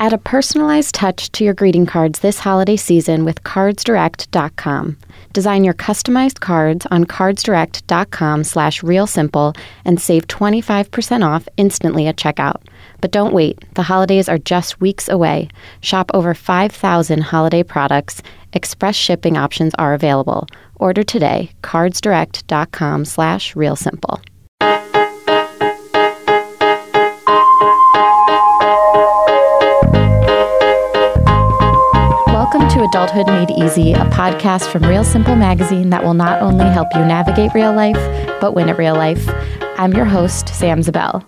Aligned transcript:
Add 0.00 0.14
a 0.14 0.18
personalized 0.18 0.94
touch 0.94 1.30
to 1.32 1.44
your 1.44 1.52
greeting 1.52 1.84
cards 1.84 2.20
this 2.20 2.38
holiday 2.38 2.76
season 2.76 3.26
with 3.26 3.44
cardsdirect.com. 3.44 4.96
Design 5.34 5.62
your 5.62 5.74
customized 5.74 6.40
cards 6.40 6.86
on 6.86 7.04
cardsdirect.com 7.04 8.44
slash 8.44 8.80
realsimple 8.80 9.54
and 9.84 10.00
save 10.00 10.26
25% 10.26 11.22
off 11.22 11.46
instantly 11.58 12.06
at 12.06 12.16
checkout. 12.16 12.62
But 13.02 13.10
don't 13.10 13.34
wait. 13.34 13.62
The 13.74 13.82
holidays 13.82 14.26
are 14.26 14.38
just 14.38 14.80
weeks 14.80 15.06
away. 15.06 15.48
Shop 15.82 16.10
over 16.14 16.32
5,000 16.32 17.20
holiday 17.20 17.62
products. 17.62 18.22
Express 18.54 18.96
shipping 18.96 19.36
options 19.36 19.74
are 19.74 19.92
available. 19.92 20.46
Order 20.76 21.02
today. 21.02 21.50
cardsdirect.com 21.62 23.04
slash 23.04 23.52
realsimple. 23.52 24.22
Adulthood 32.90 33.28
Made 33.28 33.52
Easy, 33.52 33.92
a 33.92 34.04
podcast 34.06 34.66
from 34.66 34.82
Real 34.82 35.04
Simple 35.04 35.36
Magazine 35.36 35.90
that 35.90 36.02
will 36.02 36.12
not 36.12 36.42
only 36.42 36.64
help 36.64 36.88
you 36.92 37.04
navigate 37.04 37.54
real 37.54 37.72
life, 37.72 37.94
but 38.40 38.52
win 38.52 38.68
at 38.68 38.78
real 38.78 38.94
life. 38.94 39.28
I'm 39.78 39.92
your 39.92 40.06
host, 40.06 40.48
Sam 40.48 40.82
Zabel. 40.82 41.22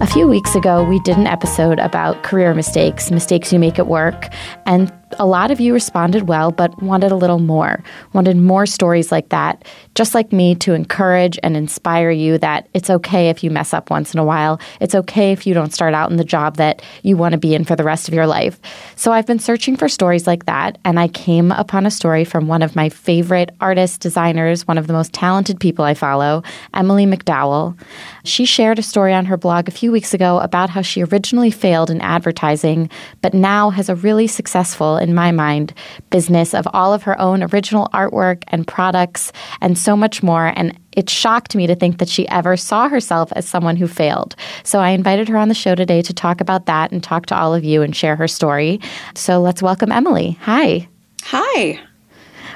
A 0.00 0.06
few 0.06 0.28
weeks 0.28 0.54
ago, 0.54 0.84
we 0.84 1.00
did 1.00 1.16
an 1.16 1.26
episode 1.26 1.78
about 1.78 2.24
career 2.24 2.52
mistakes, 2.52 3.10
mistakes 3.10 3.54
you 3.54 3.58
make 3.58 3.78
at 3.78 3.86
work, 3.86 4.28
and 4.66 4.92
a 5.18 5.26
lot 5.26 5.50
of 5.50 5.60
you 5.60 5.72
responded 5.72 6.28
well, 6.28 6.52
but 6.52 6.82
wanted 6.82 7.12
a 7.12 7.16
little 7.16 7.38
more, 7.38 7.82
wanted 8.12 8.36
more 8.36 8.66
stories 8.66 9.10
like 9.10 9.30
that, 9.30 9.64
just 9.94 10.14
like 10.14 10.32
me 10.32 10.54
to 10.56 10.74
encourage 10.74 11.38
and 11.42 11.56
inspire 11.56 12.10
you 12.10 12.38
that 12.38 12.68
it's 12.74 12.90
okay 12.90 13.30
if 13.30 13.42
you 13.42 13.50
mess 13.50 13.72
up 13.72 13.90
once 13.90 14.12
in 14.12 14.20
a 14.20 14.24
while. 14.24 14.60
It's 14.80 14.94
okay 14.94 15.32
if 15.32 15.46
you 15.46 15.54
don't 15.54 15.72
start 15.72 15.94
out 15.94 16.10
in 16.10 16.16
the 16.16 16.24
job 16.24 16.56
that 16.56 16.82
you 17.02 17.16
want 17.16 17.32
to 17.32 17.38
be 17.38 17.54
in 17.54 17.64
for 17.64 17.76
the 17.76 17.84
rest 17.84 18.08
of 18.08 18.14
your 18.14 18.26
life. 18.26 18.60
So 18.96 19.12
I've 19.12 19.26
been 19.26 19.38
searching 19.38 19.76
for 19.76 19.88
stories 19.88 20.26
like 20.26 20.46
that, 20.46 20.78
and 20.84 21.00
I 21.00 21.08
came 21.08 21.52
upon 21.52 21.86
a 21.86 21.90
story 21.90 22.24
from 22.24 22.46
one 22.46 22.62
of 22.62 22.76
my 22.76 22.88
favorite 22.88 23.50
artists, 23.60 23.98
designers, 23.98 24.68
one 24.68 24.78
of 24.78 24.86
the 24.86 24.92
most 24.92 25.12
talented 25.12 25.58
people 25.58 25.84
I 25.84 25.94
follow, 25.94 26.42
Emily 26.74 27.06
McDowell. 27.06 27.78
She 28.24 28.44
shared 28.44 28.78
a 28.78 28.82
story 28.82 29.14
on 29.14 29.24
her 29.24 29.36
blog 29.36 29.68
a 29.68 29.72
few 29.72 29.90
weeks 29.90 30.12
ago 30.12 30.38
about 30.40 30.70
how 30.70 30.82
she 30.82 31.02
originally 31.02 31.50
failed 31.50 31.90
in 31.90 32.00
advertising, 32.02 32.90
but 33.22 33.32
now 33.32 33.70
has 33.70 33.88
a 33.88 33.94
really 33.94 34.26
successful 34.26 34.97
in 34.98 35.14
my 35.14 35.32
mind, 35.32 35.72
business 36.10 36.54
of 36.54 36.68
all 36.72 36.92
of 36.92 37.02
her 37.04 37.18
own 37.20 37.42
original 37.42 37.88
artwork 37.94 38.44
and 38.48 38.66
products 38.66 39.32
and 39.60 39.78
so 39.78 39.96
much 39.96 40.22
more. 40.22 40.52
And 40.56 40.78
it 40.92 41.08
shocked 41.08 41.54
me 41.54 41.66
to 41.66 41.74
think 41.74 41.98
that 41.98 42.08
she 42.08 42.28
ever 42.28 42.56
saw 42.56 42.88
herself 42.88 43.32
as 43.36 43.48
someone 43.48 43.76
who 43.76 43.86
failed. 43.86 44.34
So 44.64 44.80
I 44.80 44.90
invited 44.90 45.28
her 45.28 45.36
on 45.36 45.48
the 45.48 45.54
show 45.54 45.74
today 45.74 46.02
to 46.02 46.12
talk 46.12 46.40
about 46.40 46.66
that 46.66 46.92
and 46.92 47.02
talk 47.02 47.26
to 47.26 47.36
all 47.36 47.54
of 47.54 47.64
you 47.64 47.82
and 47.82 47.94
share 47.94 48.16
her 48.16 48.28
story. 48.28 48.80
So 49.14 49.40
let's 49.40 49.62
welcome 49.62 49.92
Emily. 49.92 50.38
Hi. 50.42 50.88
Hi. 51.22 51.80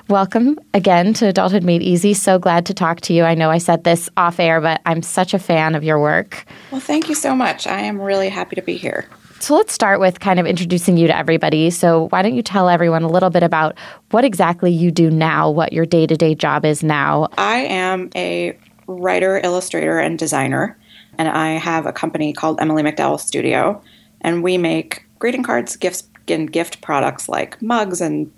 Welcome 0.08 0.58
again 0.74 1.14
to 1.14 1.28
Adulthood 1.28 1.62
Made 1.62 1.82
Easy. 1.82 2.12
So 2.12 2.38
glad 2.38 2.66
to 2.66 2.74
talk 2.74 3.00
to 3.02 3.12
you. 3.14 3.22
I 3.22 3.34
know 3.34 3.50
I 3.50 3.58
said 3.58 3.84
this 3.84 4.10
off 4.16 4.40
air, 4.40 4.60
but 4.60 4.80
I'm 4.84 5.02
such 5.02 5.32
a 5.32 5.38
fan 5.38 5.74
of 5.74 5.84
your 5.84 6.00
work. 6.00 6.44
Well, 6.70 6.80
thank 6.80 7.08
you 7.08 7.14
so 7.14 7.34
much. 7.34 7.66
I 7.66 7.80
am 7.80 8.00
really 8.00 8.28
happy 8.28 8.56
to 8.56 8.62
be 8.62 8.76
here. 8.76 9.08
So 9.42 9.56
let's 9.56 9.72
start 9.72 9.98
with 9.98 10.20
kind 10.20 10.38
of 10.38 10.46
introducing 10.46 10.96
you 10.96 11.08
to 11.08 11.16
everybody. 11.16 11.70
So, 11.70 12.06
why 12.10 12.22
don't 12.22 12.36
you 12.36 12.44
tell 12.44 12.68
everyone 12.68 13.02
a 13.02 13.08
little 13.08 13.28
bit 13.28 13.42
about 13.42 13.76
what 14.12 14.24
exactly 14.24 14.70
you 14.70 14.92
do 14.92 15.10
now, 15.10 15.50
what 15.50 15.72
your 15.72 15.84
day 15.84 16.06
to 16.06 16.16
day 16.16 16.36
job 16.36 16.64
is 16.64 16.84
now? 16.84 17.26
I 17.36 17.56
am 17.62 18.08
a 18.14 18.56
writer, 18.86 19.40
illustrator, 19.42 19.98
and 19.98 20.16
designer, 20.16 20.78
and 21.18 21.28
I 21.28 21.58
have 21.58 21.86
a 21.86 21.92
company 21.92 22.32
called 22.32 22.60
Emily 22.60 22.84
McDowell 22.84 23.18
Studio, 23.18 23.82
and 24.20 24.44
we 24.44 24.58
make 24.58 25.04
greeting 25.18 25.42
cards, 25.42 25.74
gifts, 25.74 26.04
and 26.28 26.52
gift 26.52 26.80
products 26.80 27.28
like 27.28 27.60
mugs 27.60 28.00
and 28.00 28.30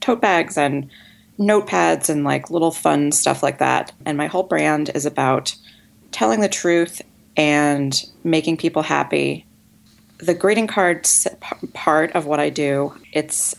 tote 0.00 0.22
bags 0.22 0.56
and 0.56 0.88
notepads 1.38 2.08
and 2.08 2.24
like 2.24 2.48
little 2.48 2.72
fun 2.72 3.12
stuff 3.12 3.42
like 3.42 3.58
that. 3.58 3.92
And 4.06 4.16
my 4.16 4.26
whole 4.26 4.44
brand 4.44 4.90
is 4.94 5.04
about 5.04 5.54
telling 6.12 6.40
the 6.40 6.48
truth 6.48 7.02
and 7.36 8.02
making 8.24 8.56
people 8.56 8.80
happy 8.80 9.45
the 10.18 10.34
greeting 10.34 10.66
cards 10.66 11.26
part 11.72 12.12
of 12.12 12.26
what 12.26 12.40
I 12.40 12.50
do, 12.50 12.94
it's 13.12 13.54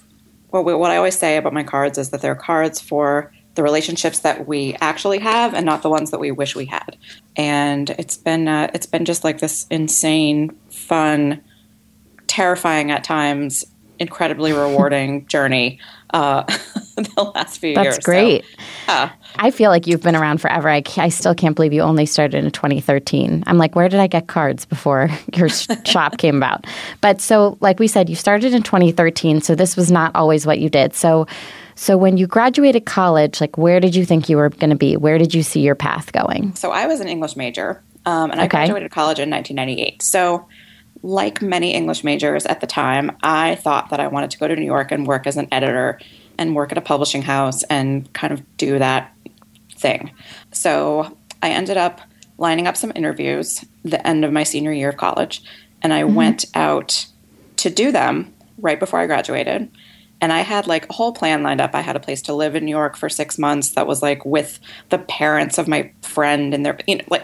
well, 0.52 0.64
what 0.64 0.92
I 0.92 0.98
always 0.98 1.18
say 1.18 1.38
about 1.38 1.54
my 1.54 1.64
cards 1.64 1.98
is 1.98 2.10
that 2.12 2.22
they're 2.22 2.36
cards 2.36 2.80
for 2.80 3.34
the 3.56 3.64
relationships 3.64 4.20
that 4.20 4.48
we 4.48 4.78
actually 4.80 5.20
have 5.20 5.54
and 5.54 5.66
not 5.66 5.82
the 5.82 5.90
ones 5.90 6.12
that 6.12 6.20
we 6.20 6.32
wish 6.32 6.56
we 6.56 6.66
had. 6.66 6.96
And 7.36 7.90
it's 7.92 8.16
been 8.16 8.48
uh, 8.48 8.70
it's 8.74 8.86
been 8.86 9.04
just 9.04 9.24
like 9.24 9.40
this 9.40 9.66
insane, 9.70 10.56
fun, 10.70 11.44
terrifying 12.28 12.92
at 12.92 13.04
times, 13.04 13.66
incredibly 14.00 14.54
rewarding 14.54 15.26
journey 15.28 15.80
uh, 16.12 16.44
the 16.96 17.32
last 17.36 17.60
few 17.60 17.76
That's 17.76 17.86
years. 17.86 17.96
That's 17.96 18.06
great. 18.06 18.46
So, 18.86 18.94
uh, 18.94 19.10
I 19.36 19.52
feel 19.52 19.70
like 19.70 19.88
you've 19.88 20.02
been 20.02 20.16
around 20.16 20.40
forever. 20.40 20.70
I, 20.70 20.84
I 20.98 21.10
still 21.10 21.36
can't 21.36 21.56
believe 21.56 21.74
you 21.74 21.82
only 21.82 22.06
started 22.06 22.44
in 22.44 22.52
2013. 22.52 23.44
I'm 23.46 23.58
like, 23.58 23.76
where 23.76 23.90
did 23.90 24.00
I 24.00 24.08
get 24.08 24.28
cards 24.28 24.66
before 24.66 25.10
your 25.36 25.50
shop 25.50 26.18
came 26.18 26.38
about? 26.38 26.66
But 27.02 27.22
so, 27.22 27.58
like 27.60 27.80
we 27.80 27.88
said, 27.88 28.10
you 28.10 28.16
started 28.16 28.54
in 28.54 28.64
2013, 28.64 29.42
so 29.42 29.56
this 29.56 29.76
was 29.76 29.92
not 29.92 30.16
always 30.16 30.46
what 30.46 30.60
you 30.60 30.70
did. 30.70 30.94
So, 30.94 31.28
so 31.76 31.98
when 31.98 32.18
you 32.18 32.26
graduated 32.26 32.86
college, 32.86 33.40
like 33.40 33.58
where 33.58 33.80
did 33.80 33.96
you 33.96 34.06
think 34.06 34.30
you 34.30 34.38
were 34.38 34.50
going 34.50 34.72
to 34.72 34.76
be? 34.76 34.98
Where 34.98 35.18
did 35.18 35.34
you 35.34 35.44
see 35.44 35.62
your 35.62 35.76
path 35.76 36.12
going? 36.12 36.56
So 36.56 36.72
I 36.72 36.88
was 36.88 37.00
an 37.00 37.08
English 37.08 37.36
major, 37.36 37.84
um, 38.06 38.32
and 38.32 38.42
I 38.42 38.46
okay. 38.46 38.58
graduated 38.58 38.92
college 38.92 39.20
in 39.20 39.30
1998. 39.30 40.02
So 40.02 40.48
like 41.08 41.42
many 41.42 41.74
English 41.74 42.04
majors 42.04 42.46
at 42.46 42.60
the 42.60 42.68
time, 42.68 43.16
I 43.24 43.56
thought 43.56 43.92
that 43.92 44.02
I 44.02 44.08
wanted 44.08 44.30
to 44.32 44.38
go 44.38 44.48
to 44.48 44.56
New 44.56 44.66
York 44.66 44.92
and 44.92 45.08
work 45.08 45.26
as 45.26 45.38
an 45.38 45.48
editor 45.54 46.00
and 46.38 46.54
work 46.54 46.74
at 46.74 46.78
a 46.78 46.82
publishing 46.82 47.22
house 47.22 47.64
and 47.64 48.12
kind 48.12 48.34
of 48.34 48.58
do 48.58 48.78
that 48.78 49.14
thing. 49.74 50.12
So 50.52 51.18
I 51.42 51.52
ended 51.52 51.78
up 51.78 52.02
lining 52.38 52.68
up 52.68 52.76
some 52.76 52.92
interviews 52.94 53.64
the 53.84 54.06
end 54.06 54.26
of 54.26 54.34
my 54.34 54.44
senior 54.44 54.74
year 54.74 54.90
of 54.90 54.98
college, 54.98 55.42
and 55.82 55.94
I 55.94 56.04
mm-hmm. 56.04 56.16
went 56.16 56.46
out 56.54 57.08
to 57.56 57.70
do 57.70 57.94
them 57.94 58.34
right 58.58 58.80
before 58.80 59.00
I 59.00 59.08
graduated. 59.08 59.72
And 60.20 60.34
I 60.34 60.42
had 60.42 60.68
like 60.68 60.90
a 60.90 60.94
whole 60.94 61.12
plan 61.14 61.44
lined 61.44 61.62
up. 61.62 61.76
I 61.76 61.82
had 61.82 61.96
a 61.96 62.00
place 62.00 62.22
to 62.24 62.34
live 62.34 62.56
in 62.56 62.66
New 62.66 62.72
York 62.72 62.96
for 62.96 63.08
six 63.08 63.38
months 63.38 63.72
that 63.72 63.86
was 63.86 64.02
like 64.02 64.26
with 64.26 64.60
the 64.90 64.98
parents 64.98 65.58
of 65.58 65.68
my 65.68 65.92
friend 66.02 66.54
and 66.54 66.66
their, 66.66 66.80
you 66.88 66.98
know, 66.98 67.04
like, 67.10 67.24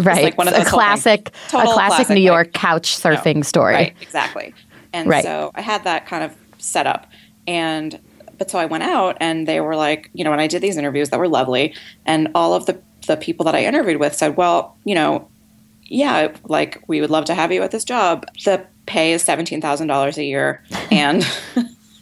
right. 0.00 0.24
Like 0.24 0.38
one 0.38 0.48
of 0.48 0.54
those 0.54 0.66
a 0.66 0.70
classic, 0.70 1.28
a 1.28 1.50
classic, 1.50 1.74
classic 1.74 2.08
New 2.10 2.20
York 2.20 2.48
like, 2.48 2.52
couch 2.54 2.96
surfing 2.96 3.44
story. 3.44 3.74
Right, 3.74 3.96
exactly. 4.00 4.52
And 4.92 5.08
right. 5.08 5.24
so 5.24 5.52
I 5.54 5.62
had 5.62 5.84
that 5.84 6.06
kind 6.06 6.22
of 6.22 6.36
set 6.58 6.86
up. 6.86 7.06
And 7.46 7.98
but 8.38 8.50
so 8.50 8.58
I 8.58 8.66
went 8.66 8.84
out 8.84 9.16
and 9.20 9.46
they 9.46 9.60
were 9.60 9.76
like, 9.76 10.10
you 10.12 10.24
know, 10.24 10.30
when 10.30 10.40
I 10.40 10.46
did 10.46 10.62
these 10.62 10.76
interviews 10.76 11.10
that 11.10 11.18
were 11.18 11.28
lovely, 11.28 11.74
and 12.04 12.28
all 12.34 12.54
of 12.54 12.66
the 12.66 12.80
the 13.06 13.16
people 13.16 13.44
that 13.44 13.54
I 13.54 13.64
interviewed 13.64 14.00
with 14.00 14.14
said, 14.14 14.36
well, 14.36 14.76
you 14.84 14.94
know, 14.94 15.28
yeah, 15.84 16.34
like 16.44 16.82
we 16.88 17.00
would 17.00 17.10
love 17.10 17.26
to 17.26 17.34
have 17.34 17.52
you 17.52 17.62
at 17.62 17.70
this 17.70 17.84
job. 17.84 18.26
The 18.44 18.66
pay 18.86 19.12
is 19.12 19.22
seventeen 19.22 19.60
thousand 19.60 19.88
dollars 19.88 20.18
a 20.18 20.24
year, 20.24 20.64
and 20.90 21.26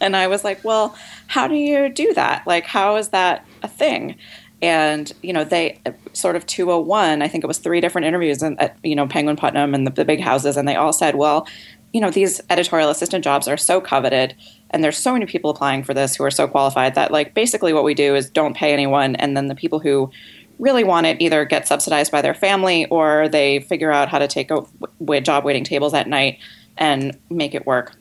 and 0.03 0.15
I 0.15 0.27
was 0.27 0.43
like, 0.43 0.63
well, 0.63 0.95
how 1.27 1.47
do 1.47 1.55
you 1.55 1.89
do 1.89 2.13
that? 2.13 2.45
Like, 2.45 2.65
how 2.65 2.97
is 2.97 3.09
that 3.09 3.45
a 3.63 3.67
thing? 3.67 4.15
And 4.61 5.11
you 5.21 5.33
know, 5.33 5.43
they 5.43 5.79
uh, 5.85 5.91
sort 6.13 6.35
of 6.35 6.45
201. 6.45 7.21
I 7.21 7.27
think 7.27 7.43
it 7.43 7.47
was 7.47 7.57
three 7.57 7.81
different 7.81 8.05
interviews 8.05 8.43
at 8.43 8.77
you 8.83 8.95
know 8.95 9.07
Penguin 9.07 9.35
Putnam 9.35 9.73
and 9.73 9.87
the, 9.87 9.91
the 9.91 10.05
big 10.05 10.19
houses, 10.19 10.57
and 10.57 10.67
they 10.67 10.75
all 10.75 10.93
said, 10.93 11.15
well, 11.15 11.47
you 11.93 12.01
know, 12.01 12.09
these 12.09 12.41
editorial 12.49 12.89
assistant 12.89 13.23
jobs 13.23 13.47
are 13.47 13.57
so 13.57 13.79
coveted 13.79 14.35
and 14.71 14.83
there's 14.83 14.97
so 14.97 15.13
many 15.13 15.27
people 15.27 15.51
applying 15.51 15.83
for 15.83 15.93
this 15.93 16.15
who 16.15 16.23
are 16.23 16.31
so 16.31 16.47
qualified 16.47 16.95
that 16.95 17.11
like 17.11 17.35
basically 17.35 17.71
what 17.71 17.83
we 17.83 17.93
do 17.93 18.15
is 18.15 18.29
don't 18.29 18.57
pay 18.57 18.73
anyone 18.73 19.15
and 19.17 19.37
then 19.37 19.47
the 19.47 19.55
people 19.55 19.79
who 19.79 20.11
really 20.57 20.83
want 20.83 21.05
it 21.05 21.21
either 21.21 21.45
get 21.45 21.67
subsidized 21.67 22.11
by 22.11 22.21
their 22.21 22.33
family 22.33 22.85
or 22.87 23.29
they 23.29 23.59
figure 23.59 23.91
out 23.91 24.09
how 24.09 24.17
to 24.17 24.27
take 24.27 24.49
a 24.49 25.21
job 25.21 25.43
waiting 25.43 25.63
tables 25.63 25.93
at 25.93 26.07
night 26.07 26.39
and 26.77 27.17
make 27.29 27.53
it 27.53 27.65
work. 27.65 27.95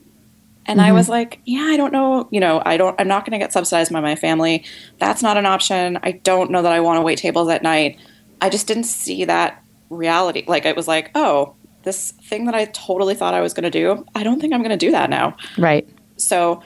And 0.67 0.79
mm-hmm. 0.79 0.89
I 0.89 0.93
was 0.93 1.09
like, 1.09 1.41
yeah, 1.45 1.65
I 1.65 1.77
don't 1.77 1.93
know, 1.93 2.29
you 2.31 2.41
know, 2.41 2.63
I 2.65 2.77
don't 2.77 2.99
I'm 3.01 3.09
not 3.09 3.25
going 3.25 3.33
to 3.33 3.43
get 3.43 3.53
subsidized 3.53 3.93
by 3.93 4.01
my 4.01 4.17
family. 4.17 4.65
That's 4.99 5.23
not 5.23 5.37
an 5.37 5.47
option. 5.47 5.99
I 6.03 6.13
don't 6.13 6.51
know 6.51 6.63
that 6.63 6.73
I 6.73 6.81
want 6.81 6.99
to 6.99 7.03
wait 7.03 7.19
tables 7.19 7.49
at 7.49 7.63
night. 7.63 7.99
I 8.41 8.49
just 8.49 8.67
didn't 8.67 8.85
see 8.85 9.25
that 9.25 9.63
reality. 9.91 10.45
Like 10.47 10.65
it 10.65 10.77
was 10.77 10.89
like, 10.89 11.11
oh, 11.15 11.55
this 11.83 12.13
thing 12.13 12.47
that 12.47 12.55
I 12.55 12.67
totally 12.67 13.15
thought 13.15 13.35
I 13.35 13.41
was 13.41 13.55
going 13.55 13.65
to 13.65 13.71
do, 13.71 14.05
I 14.15 14.23
don't 14.23 14.41
think 14.41 14.53
I'm 14.53 14.61
going 14.61 14.71
to 14.71 14.77
do 14.77 14.93
that 14.93 15.11
now. 15.11 15.37
Right. 15.59 15.89
So 16.17 16.63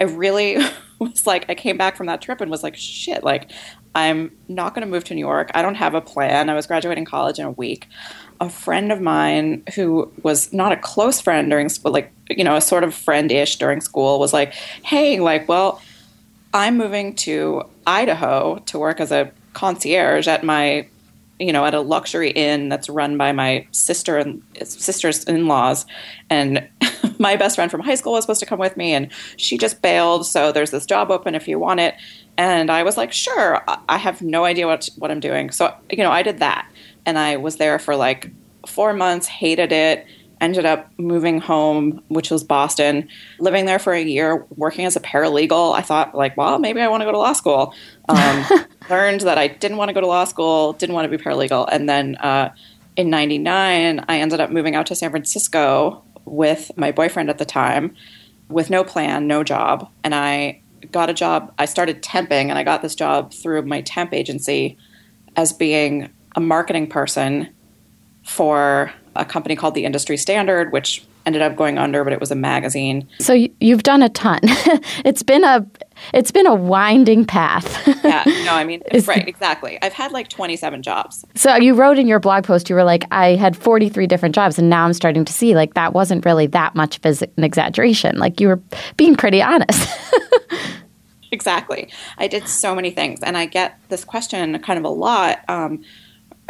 I 0.00 0.04
really 0.04 0.58
was 0.98 1.26
like, 1.26 1.48
I 1.48 1.54
came 1.54 1.76
back 1.76 1.96
from 1.96 2.06
that 2.06 2.20
trip 2.20 2.40
and 2.40 2.50
was 2.50 2.62
like, 2.62 2.76
shit, 2.76 3.24
like, 3.24 3.50
I'm 3.94 4.30
not 4.48 4.74
going 4.74 4.86
to 4.86 4.90
move 4.90 5.04
to 5.04 5.14
New 5.14 5.20
York. 5.20 5.50
I 5.54 5.62
don't 5.62 5.74
have 5.74 5.94
a 5.94 6.00
plan. 6.00 6.50
I 6.50 6.54
was 6.54 6.66
graduating 6.66 7.04
college 7.04 7.38
in 7.38 7.44
a 7.44 7.50
week. 7.50 7.88
A 8.40 8.48
friend 8.48 8.92
of 8.92 9.00
mine 9.00 9.64
who 9.74 10.12
was 10.22 10.52
not 10.52 10.70
a 10.72 10.76
close 10.76 11.20
friend 11.20 11.50
during 11.50 11.68
school, 11.68 11.92
like, 11.92 12.12
you 12.30 12.44
know, 12.44 12.56
a 12.56 12.60
sort 12.60 12.84
of 12.84 12.94
friend 12.94 13.32
ish 13.32 13.56
during 13.56 13.80
school, 13.80 14.20
was 14.20 14.32
like, 14.32 14.52
hey, 14.84 15.18
like, 15.18 15.48
well, 15.48 15.82
I'm 16.54 16.76
moving 16.76 17.14
to 17.16 17.64
Idaho 17.86 18.58
to 18.66 18.78
work 18.78 19.00
as 19.00 19.10
a 19.10 19.32
concierge 19.54 20.28
at 20.28 20.44
my 20.44 20.86
you 21.40 21.52
know, 21.52 21.64
at 21.64 21.74
a 21.74 21.80
luxury 21.80 22.30
inn 22.30 22.68
that's 22.68 22.88
run 22.88 23.16
by 23.16 23.32
my 23.32 23.66
sister 23.70 24.18
and 24.18 24.42
sisters 24.62 25.24
in 25.24 25.46
laws, 25.46 25.86
and 26.28 26.68
my 27.18 27.36
best 27.36 27.56
friend 27.56 27.70
from 27.70 27.80
high 27.80 27.94
school 27.94 28.12
was 28.12 28.24
supposed 28.24 28.40
to 28.40 28.46
come 28.46 28.58
with 28.58 28.76
me 28.76 28.94
and 28.94 29.10
she 29.36 29.58
just 29.58 29.82
bailed. 29.82 30.26
So 30.26 30.52
there's 30.52 30.70
this 30.70 30.86
job 30.86 31.10
open 31.10 31.34
if 31.34 31.48
you 31.48 31.58
want 31.58 31.80
it. 31.80 31.94
And 32.36 32.70
I 32.70 32.82
was 32.82 32.96
like, 32.96 33.12
sure, 33.12 33.62
I 33.88 33.98
have 33.98 34.22
no 34.22 34.44
idea 34.44 34.66
what, 34.66 34.88
what 34.96 35.10
I'm 35.10 35.20
doing. 35.20 35.50
So, 35.50 35.74
you 35.90 35.98
know, 35.98 36.12
I 36.12 36.22
did 36.22 36.38
that. 36.38 36.70
And 37.04 37.18
I 37.18 37.36
was 37.36 37.56
there 37.56 37.78
for 37.78 37.96
like 37.96 38.30
four 38.66 38.92
months, 38.92 39.26
hated 39.26 39.72
it, 39.72 40.06
ended 40.40 40.64
up 40.64 40.90
moving 40.98 41.40
home, 41.40 42.02
which 42.08 42.30
was 42.30 42.44
Boston, 42.44 43.08
living 43.38 43.66
there 43.66 43.78
for 43.78 43.92
a 43.92 44.02
year, 44.02 44.46
working 44.56 44.84
as 44.84 44.96
a 44.96 45.00
paralegal. 45.00 45.74
I 45.74 45.82
thought, 45.82 46.14
like, 46.14 46.36
well, 46.36 46.58
maybe 46.58 46.80
I 46.80 46.88
want 46.88 47.00
to 47.00 47.04
go 47.04 47.12
to 47.12 47.18
law 47.18 47.32
school. 47.32 47.74
Um, 48.08 48.44
learned 48.90 49.22
that 49.22 49.38
I 49.38 49.48
didn't 49.48 49.76
want 49.76 49.88
to 49.88 49.92
go 49.92 50.00
to 50.00 50.06
law 50.06 50.24
school, 50.24 50.74
didn't 50.74 50.94
want 50.94 51.10
to 51.10 51.16
be 51.16 51.22
paralegal. 51.22 51.68
And 51.70 51.88
then 51.88 52.16
uh, 52.16 52.54
in 52.96 53.10
99, 53.10 54.04
I 54.08 54.18
ended 54.20 54.40
up 54.40 54.50
moving 54.50 54.74
out 54.74 54.86
to 54.86 54.94
San 54.94 55.10
Francisco 55.10 56.02
with 56.30 56.70
my 56.76 56.92
boyfriend 56.92 57.30
at 57.30 57.38
the 57.38 57.44
time 57.44 57.94
with 58.48 58.70
no 58.70 58.84
plan, 58.84 59.26
no 59.26 59.44
job. 59.44 59.90
And 60.04 60.14
I 60.14 60.60
got 60.90 61.10
a 61.10 61.14
job. 61.14 61.52
I 61.58 61.66
started 61.66 62.02
temping 62.02 62.48
and 62.48 62.58
I 62.58 62.64
got 62.64 62.82
this 62.82 62.94
job 62.94 63.32
through 63.32 63.62
my 63.62 63.80
temp 63.82 64.14
agency 64.14 64.76
as 65.36 65.52
being 65.52 66.10
a 66.36 66.40
marketing 66.40 66.88
person 66.88 67.48
for 68.24 68.92
a 69.16 69.24
company 69.24 69.56
called 69.56 69.74
the 69.74 69.84
Industry 69.84 70.16
Standard, 70.16 70.72
which 70.72 71.04
ended 71.28 71.42
up 71.42 71.56
going 71.56 71.76
under, 71.76 72.04
but 72.04 72.12
it 72.14 72.20
was 72.20 72.30
a 72.30 72.34
magazine. 72.34 73.06
So 73.20 73.34
you've 73.60 73.82
done 73.82 74.02
a 74.02 74.08
ton. 74.08 74.40
it's 75.04 75.22
been 75.22 75.44
a 75.44 75.66
it's 76.14 76.30
been 76.30 76.46
a 76.46 76.54
winding 76.54 77.26
path. 77.26 77.86
yeah, 78.02 78.22
no, 78.24 78.32
I 78.54 78.64
mean, 78.64 78.82
right, 79.06 79.28
exactly. 79.28 79.78
I've 79.82 79.92
had 79.92 80.10
like 80.10 80.28
27 80.28 80.82
jobs. 80.82 81.24
So 81.34 81.56
you 81.56 81.74
wrote 81.74 81.98
in 81.98 82.06
your 82.06 82.18
blog 82.18 82.44
post, 82.44 82.70
you 82.70 82.76
were 82.76 82.84
like, 82.84 83.04
I 83.10 83.34
had 83.34 83.56
43 83.56 84.06
different 84.06 84.34
jobs, 84.34 84.58
and 84.58 84.70
now 84.70 84.86
I'm 84.86 84.94
starting 84.94 85.26
to 85.26 85.32
see 85.32 85.54
like 85.54 85.74
that 85.74 85.92
wasn't 85.92 86.24
really 86.24 86.46
that 86.46 86.74
much 86.74 86.98
of 86.98 87.22
an 87.36 87.44
exaggeration. 87.44 88.16
Like 88.16 88.40
you 88.40 88.48
were 88.48 88.60
being 88.96 89.16
pretty 89.16 89.42
honest. 89.42 89.86
exactly. 91.30 91.90
I 92.16 92.26
did 92.26 92.48
so 92.48 92.74
many 92.74 92.90
things, 92.90 93.22
and 93.22 93.36
I 93.36 93.44
get 93.44 93.78
this 93.90 94.02
question 94.02 94.58
kind 94.60 94.78
of 94.78 94.84
a 94.86 94.88
lot. 94.88 95.40
Um, 95.48 95.84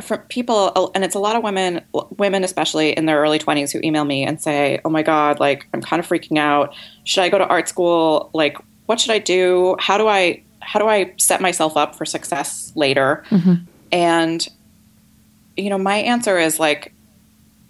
from 0.02 0.20
people 0.28 0.90
and 0.94 1.04
it's 1.04 1.14
a 1.14 1.18
lot 1.18 1.36
of 1.36 1.42
women 1.42 1.80
women 2.16 2.44
especially 2.44 2.92
in 2.92 3.06
their 3.06 3.20
early 3.20 3.38
20s 3.38 3.72
who 3.72 3.80
email 3.82 4.04
me 4.04 4.24
and 4.24 4.40
say 4.40 4.80
oh 4.84 4.90
my 4.90 5.02
god 5.02 5.40
like 5.40 5.66
i'm 5.74 5.82
kind 5.82 6.00
of 6.00 6.08
freaking 6.08 6.38
out. 6.38 6.74
Should 7.04 7.22
i 7.22 7.28
go 7.28 7.38
to 7.38 7.46
art 7.46 7.68
school? 7.68 8.30
Like 8.32 8.58
what 8.86 9.00
should 9.00 9.10
i 9.10 9.18
do? 9.18 9.76
How 9.80 9.98
do 9.98 10.06
i 10.08 10.42
how 10.60 10.78
do 10.78 10.86
i 10.86 11.12
set 11.16 11.40
myself 11.40 11.76
up 11.76 11.94
for 11.94 12.04
success 12.04 12.72
later? 12.74 13.24
Mm-hmm. 13.30 13.64
and 13.92 14.48
you 15.56 15.70
know 15.70 15.78
my 15.78 15.96
answer 15.96 16.38
is 16.38 16.60
like 16.60 16.92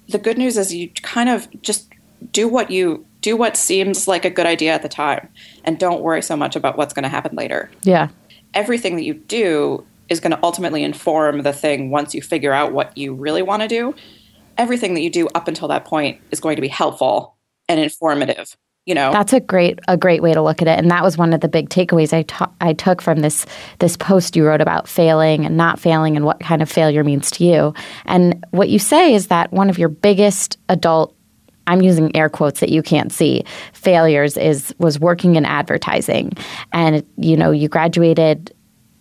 the 0.09 0.19
good 0.19 0.39
news 0.39 0.57
is 0.57 0.75
you 0.75 0.91
kind 1.03 1.29
of 1.29 1.49
just 1.63 1.89
do 2.33 2.49
what 2.49 2.71
you 2.71 3.05
do 3.21 3.37
what 3.37 3.57
seems 3.57 4.09
like 4.09 4.25
a 4.25 4.31
good 4.31 4.47
idea 4.47 4.73
at 4.73 4.83
the 4.83 4.89
time 4.89 5.29
and 5.65 5.79
don't 5.79 6.03
worry 6.03 6.23
so 6.23 6.37
much 6.37 6.57
about 6.57 6.77
what's 6.77 6.95
going 6.95 7.03
to 7.03 7.09
happen 7.09 7.35
later. 7.37 7.71
Yeah. 7.83 8.09
Everything 8.55 8.97
that 8.97 9.03
you 9.03 9.15
do 9.15 9.85
is 10.09 10.21
going 10.21 10.31
to 10.31 10.39
ultimately 10.43 10.83
inform 10.83 11.43
the 11.43 11.53
thing 11.53 11.91
once 11.91 12.15
you 12.15 12.23
figure 12.23 12.53
out 12.53 12.73
what 12.73 12.97
you 12.97 13.15
really 13.15 13.43
want 13.43 13.63
to 13.63 13.69
do. 13.69 13.95
Everything 14.57 14.95
that 14.95 15.03
you 15.03 15.11
do 15.11 15.29
up 15.35 15.49
until 15.49 15.69
that 15.69 15.85
point 15.85 16.21
is 16.31 16.41
going 16.41 16.57
to 16.57 16.63
be 16.63 16.69
helpful 16.69 17.37
and 17.69 17.79
informative. 17.79 18.57
You 18.87 18.95
know, 18.95 19.13
that's 19.13 19.35
a 19.35 19.41
great 19.41 19.79
a 19.87 19.99
great 19.99 20.23
way 20.23 20.33
to 20.33 20.41
look 20.41 20.63
at 20.63 20.69
it, 20.69 20.79
and 20.79 20.91
that 20.91 21.03
was 21.03 21.19
one 21.19 21.35
of 21.35 21.43
the 21.43 21.49
big 21.49 21.69
takeaways 21.69 22.11
I, 22.61 22.73
took 22.73 23.03
from 23.03 23.21
this 23.21 23.45
this 23.81 23.99
post 23.99 24.35
you 24.35 24.47
wrote 24.47 24.63
about 24.63 24.89
failing 24.89 25.45
and 25.45 25.59
not 25.59 25.79
failing 25.79 26.17
and 26.17 26.25
what 26.25 26.41
kind 26.41 26.63
of 26.63 26.71
failure 26.71 27.05
means 27.05 27.31
to 27.33 27.45
you. 27.45 27.75
And 28.07 28.43
what 28.51 28.71
you 28.71 28.79
say 28.79 29.13
is 29.13 29.27
that 29.27 29.53
one 29.53 29.69
of 29.69 29.79
your 29.79 29.91
biggest 29.91 30.57
adult 30.71 31.15
I'm 31.67 31.83
using 31.83 32.17
air 32.17 32.31
quotes 32.31 32.61
that 32.61 32.71
you 32.71 32.83
can't 32.83 33.13
see 33.13 33.45
failures 33.75 34.39
is 34.39 34.75
was 34.79 34.99
working 34.99 35.37
in 35.37 35.45
advertising 35.45 36.33
and 36.73 37.05
you 37.19 37.37
know 37.37 37.51
you 37.51 37.69
graduated 37.69 38.55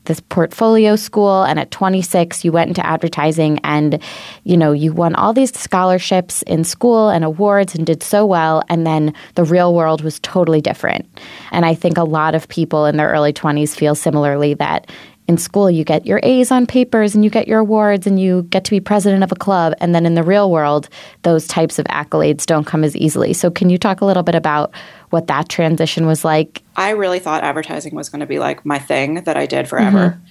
this 0.07 0.19
portfolio 0.19 0.95
school 0.95 1.43
and 1.43 1.59
at 1.59 1.71
26 1.71 2.43
you 2.43 2.51
went 2.51 2.69
into 2.69 2.85
advertising 2.85 3.59
and 3.63 4.01
you 4.43 4.57
know 4.57 4.71
you 4.71 4.91
won 4.91 5.15
all 5.15 5.33
these 5.33 5.57
scholarships 5.57 6.41
in 6.43 6.63
school 6.63 7.09
and 7.09 7.23
awards 7.23 7.75
and 7.75 7.85
did 7.85 8.01
so 8.01 8.25
well 8.25 8.63
and 8.69 8.85
then 8.85 9.13
the 9.35 9.43
real 9.43 9.73
world 9.73 10.01
was 10.01 10.19
totally 10.19 10.61
different. 10.61 11.05
And 11.51 11.65
i 11.65 11.73
think 11.73 11.97
a 11.97 12.03
lot 12.03 12.35
of 12.35 12.47
people 12.47 12.85
in 12.85 12.97
their 12.97 13.09
early 13.09 13.33
20s 13.33 13.75
feel 13.75 13.95
similarly 13.95 14.53
that 14.55 14.89
in 15.27 15.37
school 15.37 15.69
you 15.69 15.83
get 15.83 16.05
your 16.05 16.19
A's 16.23 16.51
on 16.51 16.65
papers 16.65 17.13
and 17.13 17.23
you 17.23 17.29
get 17.29 17.47
your 17.47 17.59
awards 17.59 18.07
and 18.07 18.19
you 18.19 18.43
get 18.43 18.63
to 18.63 18.71
be 18.71 18.79
president 18.79 19.23
of 19.23 19.31
a 19.31 19.35
club 19.35 19.73
and 19.79 19.93
then 19.93 20.05
in 20.05 20.15
the 20.15 20.23
real 20.23 20.49
world 20.49 20.87
those 21.23 21.47
types 21.47 21.79
of 21.79 21.85
accolades 21.85 22.45
don't 22.45 22.65
come 22.65 22.83
as 22.83 22.95
easily. 22.95 23.33
So 23.33 23.51
can 23.51 23.69
you 23.69 23.77
talk 23.77 24.01
a 24.01 24.05
little 24.05 24.23
bit 24.23 24.35
about 24.35 24.71
what 25.09 25.27
that 25.27 25.49
transition 25.49 26.05
was 26.05 26.23
like? 26.23 26.61
I 26.75 26.91
really 26.91 27.19
thought 27.19 27.43
advertising 27.43 27.95
was 27.95 28.09
going 28.09 28.21
to 28.21 28.25
be 28.25 28.39
like 28.39 28.65
my 28.65 28.79
thing 28.79 29.23
that 29.25 29.37
I 29.37 29.45
did 29.45 29.67
forever. 29.67 30.09
Mm-hmm. 30.09 30.25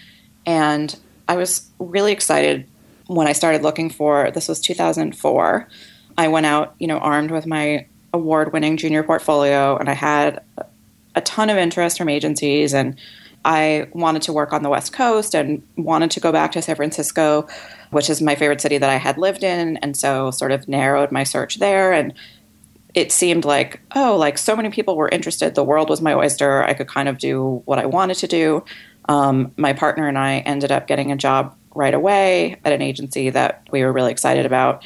And 0.47 0.97
I 1.29 1.37
was 1.37 1.69
really 1.79 2.13
excited 2.13 2.67
when 3.07 3.27
I 3.27 3.33
started 3.33 3.63
looking 3.63 3.91
for 3.91 4.31
this 4.31 4.49
was 4.49 4.61
2004. 4.61 5.69
I 6.19 6.29
went 6.29 6.47
out, 6.47 6.75
you 6.79 6.87
know, 6.87 6.99
armed 6.99 7.31
with 7.31 7.47
my 7.47 7.87
award-winning 8.13 8.77
junior 8.79 9.03
portfolio 9.03 9.77
and 9.77 9.91
I 9.91 9.95
had 9.95 10.43
a 11.15 11.21
ton 11.21 11.51
of 11.51 11.57
interest 11.57 11.99
from 11.99 12.09
agencies 12.09 12.73
and 12.73 12.97
I 13.47 13.87
wanted 13.93 14.23
to 14.23 14.33
work 14.33 14.53
on 14.53 14.65
the 14.65 14.69
West 14.69 14.93
Coast 14.93 15.33
and 15.33 15.63
wanted 15.77 16.11
to 16.11 16.21
go 16.21 16.33
back 16.33 16.51
to 16.53 16.63
San 16.63 16.75
Francisco, 16.75 17.47
which 17.93 18.11
is 18.11 18.21
my 18.21 18.35
favorite 18.35 18.61
city 18.61 18.77
that 18.77 18.91
I 18.91 18.97
had 18.97 19.19
lived 19.19 19.45
in. 19.45 19.77
And 19.77 19.97
so 19.97 20.33
sort 20.33 20.51
of 20.51 20.67
narrowed 20.67 21.13
my 21.13 21.23
search 21.23 21.61
there. 21.61 21.93
And 21.93 22.13
it 22.93 23.13
seemed 23.13 23.45
like, 23.45 23.81
oh, 23.95 24.17
like 24.17 24.37
so 24.37 24.57
many 24.57 24.71
people 24.71 24.97
were 24.97 25.09
interested. 25.09 25.55
The 25.55 25.63
world 25.63 25.89
was 25.89 26.03
my 26.03 26.13
oyster. 26.13 26.65
I 26.65 26.75
could 26.75 26.89
kind 26.89 27.09
of 27.09 27.19
do 27.19 27.63
what 27.67 27.79
I 27.79 27.87
wanted 27.87 28.17
to 28.17 28.27
do. 28.27 28.65
Um, 29.09 29.53
my 29.57 29.73
partner 29.73 30.09
and 30.09 30.19
I 30.19 30.39
ended 30.39 30.73
up 30.73 30.89
getting 30.89 31.13
a 31.13 31.17
job 31.17 31.55
right 31.73 31.95
away 31.95 32.57
at 32.65 32.73
an 32.73 32.83
agency 32.83 33.31
that 33.31 33.63
we 33.71 33.85
were 33.85 33.93
really 33.93 34.11
excited 34.11 34.45
about. 34.45 34.85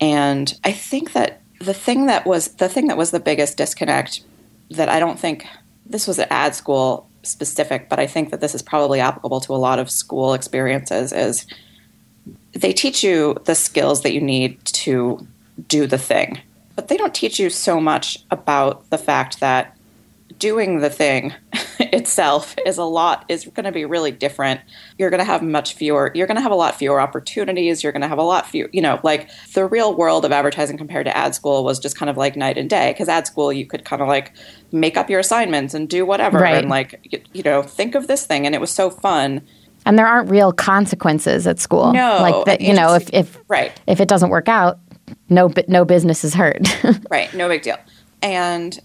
And 0.00 0.58
I 0.64 0.72
think 0.72 1.12
that 1.12 1.42
the 1.60 1.74
thing 1.74 2.06
that 2.06 2.24
was 2.24 2.48
the 2.54 2.70
thing 2.70 2.86
that 2.86 2.96
was 2.96 3.10
the 3.10 3.20
biggest 3.20 3.58
disconnect 3.58 4.22
that 4.70 4.88
I 4.88 4.98
don't 4.98 5.18
think 5.18 5.44
this 5.84 6.06
was 6.06 6.18
at 6.18 6.30
ad 6.30 6.54
school 6.54 7.07
specific, 7.28 7.88
but 7.88 7.98
I 7.98 8.06
think 8.06 8.30
that 8.30 8.40
this 8.40 8.54
is 8.54 8.62
probably 8.62 9.00
applicable 9.00 9.40
to 9.42 9.54
a 9.54 9.56
lot 9.56 9.78
of 9.78 9.90
school 9.90 10.34
experiences 10.34 11.12
is 11.12 11.46
they 12.52 12.72
teach 12.72 13.04
you 13.04 13.36
the 13.44 13.54
skills 13.54 14.02
that 14.02 14.12
you 14.12 14.20
need 14.20 14.64
to 14.64 15.26
do 15.66 15.86
the 15.86 15.98
thing. 15.98 16.40
But 16.76 16.88
they 16.88 16.96
don't 16.96 17.14
teach 17.14 17.38
you 17.38 17.50
so 17.50 17.80
much 17.80 18.18
about 18.30 18.88
the 18.90 18.98
fact 18.98 19.40
that 19.40 19.76
doing 20.38 20.78
the 20.78 20.90
thing 20.90 21.34
itself 21.92 22.54
is 22.66 22.78
a 22.78 22.84
lot 22.84 23.24
is 23.28 23.44
going 23.46 23.64
to 23.64 23.72
be 23.72 23.84
really 23.84 24.10
different. 24.10 24.60
You're 24.98 25.10
going 25.10 25.18
to 25.18 25.24
have 25.24 25.42
much 25.42 25.74
fewer 25.74 26.10
you're 26.14 26.26
going 26.26 26.36
to 26.36 26.42
have 26.42 26.52
a 26.52 26.56
lot 26.56 26.74
fewer 26.74 27.00
opportunities 27.00 27.82
you're 27.82 27.92
going 27.92 28.02
to 28.02 28.08
have 28.08 28.18
a 28.18 28.22
lot 28.22 28.46
fewer 28.46 28.68
you 28.72 28.82
know 28.82 29.00
like 29.02 29.30
the 29.54 29.64
real 29.64 29.94
world 29.94 30.24
of 30.24 30.32
advertising 30.32 30.76
compared 30.76 31.06
to 31.06 31.16
ad 31.16 31.34
school 31.34 31.64
was 31.64 31.78
just 31.78 31.96
kind 31.96 32.10
of 32.10 32.16
like 32.16 32.36
night 32.36 32.58
and 32.58 32.68
day 32.68 32.92
because 32.92 33.08
ad 33.08 33.26
school 33.26 33.52
you 33.52 33.66
could 33.66 33.84
kind 33.84 34.02
of 34.02 34.08
like 34.08 34.32
make 34.72 34.96
up 34.96 35.08
your 35.08 35.20
assignments 35.20 35.74
and 35.74 35.88
do 35.88 36.04
whatever 36.04 36.38
right. 36.38 36.58
and 36.58 36.68
like 36.68 37.00
you, 37.04 37.20
you 37.32 37.42
know 37.42 37.62
think 37.62 37.94
of 37.94 38.06
this 38.06 38.26
thing 38.26 38.46
and 38.46 38.54
it 38.54 38.60
was 38.60 38.70
so 38.70 38.90
fun. 38.90 39.40
And 39.86 39.98
there 39.98 40.06
aren't 40.06 40.28
real 40.28 40.52
consequences 40.52 41.46
at 41.46 41.58
school. 41.58 41.92
No 41.92 42.18
like 42.20 42.44
that 42.46 42.60
you 42.60 42.74
know 42.74 42.94
if 42.94 43.08
if 43.12 43.38
right. 43.48 43.78
if 43.86 44.00
it 44.00 44.08
doesn't 44.08 44.30
work 44.30 44.48
out 44.48 44.78
no 45.28 45.50
no 45.68 45.84
business 45.84 46.24
is 46.24 46.34
hurt 46.34 46.60
right 47.10 47.32
no 47.34 47.48
big 47.48 47.62
deal. 47.62 47.78
And 48.20 48.78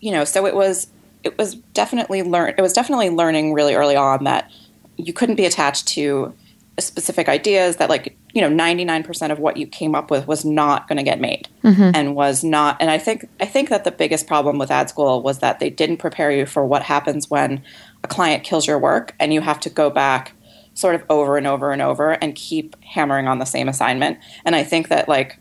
you 0.00 0.10
know, 0.10 0.24
so 0.24 0.46
it 0.46 0.54
was 0.54 0.88
it 1.22 1.36
was 1.38 1.54
definitely 1.74 2.22
learn 2.22 2.54
it 2.56 2.62
was 2.62 2.72
definitely 2.72 3.10
learning 3.10 3.52
really 3.52 3.74
early 3.74 3.96
on 3.96 4.24
that 4.24 4.50
you 4.96 5.12
couldn't 5.12 5.36
be 5.36 5.44
attached 5.44 5.86
to 5.88 6.34
specific 6.78 7.28
ideas 7.28 7.76
that 7.76 7.88
like 7.88 8.16
you 8.32 8.40
know 8.40 8.50
99% 8.50 9.30
of 9.30 9.38
what 9.38 9.56
you 9.56 9.66
came 9.66 9.94
up 9.94 10.10
with 10.10 10.26
was 10.26 10.44
not 10.44 10.88
going 10.88 10.96
to 10.96 11.02
get 11.02 11.20
made 11.20 11.48
mm-hmm. 11.62 11.90
and 11.94 12.14
was 12.14 12.42
not 12.42 12.76
and 12.80 12.90
i 12.90 12.98
think 12.98 13.28
i 13.40 13.46
think 13.46 13.68
that 13.68 13.84
the 13.84 13.90
biggest 13.90 14.26
problem 14.26 14.58
with 14.58 14.70
ad 14.70 14.88
school 14.88 15.22
was 15.22 15.40
that 15.40 15.60
they 15.60 15.70
didn't 15.70 15.98
prepare 15.98 16.30
you 16.30 16.46
for 16.46 16.64
what 16.64 16.82
happens 16.82 17.28
when 17.28 17.62
a 18.02 18.08
client 18.08 18.44
kills 18.44 18.66
your 18.66 18.78
work 18.78 19.14
and 19.20 19.34
you 19.34 19.40
have 19.40 19.60
to 19.60 19.70
go 19.70 19.90
back 19.90 20.32
sort 20.74 20.94
of 20.94 21.04
over 21.10 21.36
and 21.36 21.46
over 21.46 21.72
and 21.72 21.82
over 21.82 22.12
and 22.12 22.34
keep 22.34 22.76
hammering 22.82 23.28
on 23.28 23.38
the 23.38 23.44
same 23.44 23.68
assignment 23.68 24.18
and 24.44 24.56
i 24.56 24.62
think 24.62 24.88
that 24.88 25.08
like 25.08 25.38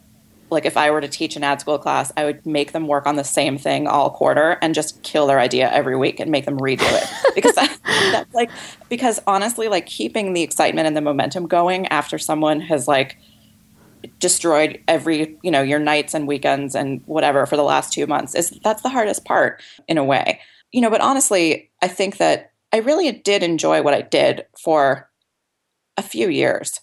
like 0.51 0.65
if 0.65 0.77
I 0.77 0.91
were 0.91 1.01
to 1.01 1.07
teach 1.07 1.35
an 1.35 1.43
ad 1.43 1.61
school 1.61 1.77
class, 1.77 2.11
I 2.17 2.25
would 2.25 2.45
make 2.45 2.71
them 2.71 2.87
work 2.87 3.05
on 3.05 3.15
the 3.15 3.23
same 3.23 3.57
thing 3.57 3.87
all 3.87 4.09
quarter 4.09 4.57
and 4.61 4.73
just 4.73 5.01
kill 5.03 5.27
their 5.27 5.39
idea 5.39 5.71
every 5.71 5.95
week 5.95 6.19
and 6.19 6.31
make 6.31 6.45
them 6.45 6.57
redo 6.57 6.81
it. 6.81 7.07
because 7.35 7.55
that's 7.55 8.33
like 8.33 8.49
because 8.89 9.19
honestly, 9.27 9.67
like 9.67 9.85
keeping 9.85 10.33
the 10.33 10.41
excitement 10.41 10.87
and 10.87 10.95
the 10.95 11.01
momentum 11.01 11.47
going 11.47 11.87
after 11.87 12.17
someone 12.17 12.61
has 12.61 12.87
like 12.87 13.17
destroyed 14.19 14.81
every, 14.87 15.37
you 15.43 15.51
know, 15.51 15.61
your 15.61 15.79
nights 15.79 16.13
and 16.13 16.27
weekends 16.27 16.75
and 16.75 17.01
whatever 17.05 17.45
for 17.45 17.57
the 17.57 17.63
last 17.63 17.93
2 17.93 18.07
months 18.07 18.33
is 18.33 18.57
that's 18.63 18.81
the 18.81 18.89
hardest 18.89 19.25
part 19.25 19.61
in 19.87 19.97
a 19.97 20.03
way. 20.03 20.39
You 20.71 20.81
know, 20.81 20.89
but 20.89 21.01
honestly, 21.01 21.69
I 21.81 21.87
think 21.87 22.17
that 22.17 22.51
I 22.71 22.77
really 22.77 23.11
did 23.11 23.43
enjoy 23.43 23.81
what 23.81 23.93
I 23.93 24.01
did 24.01 24.45
for 24.57 25.09
a 25.97 26.01
few 26.01 26.29
years. 26.29 26.79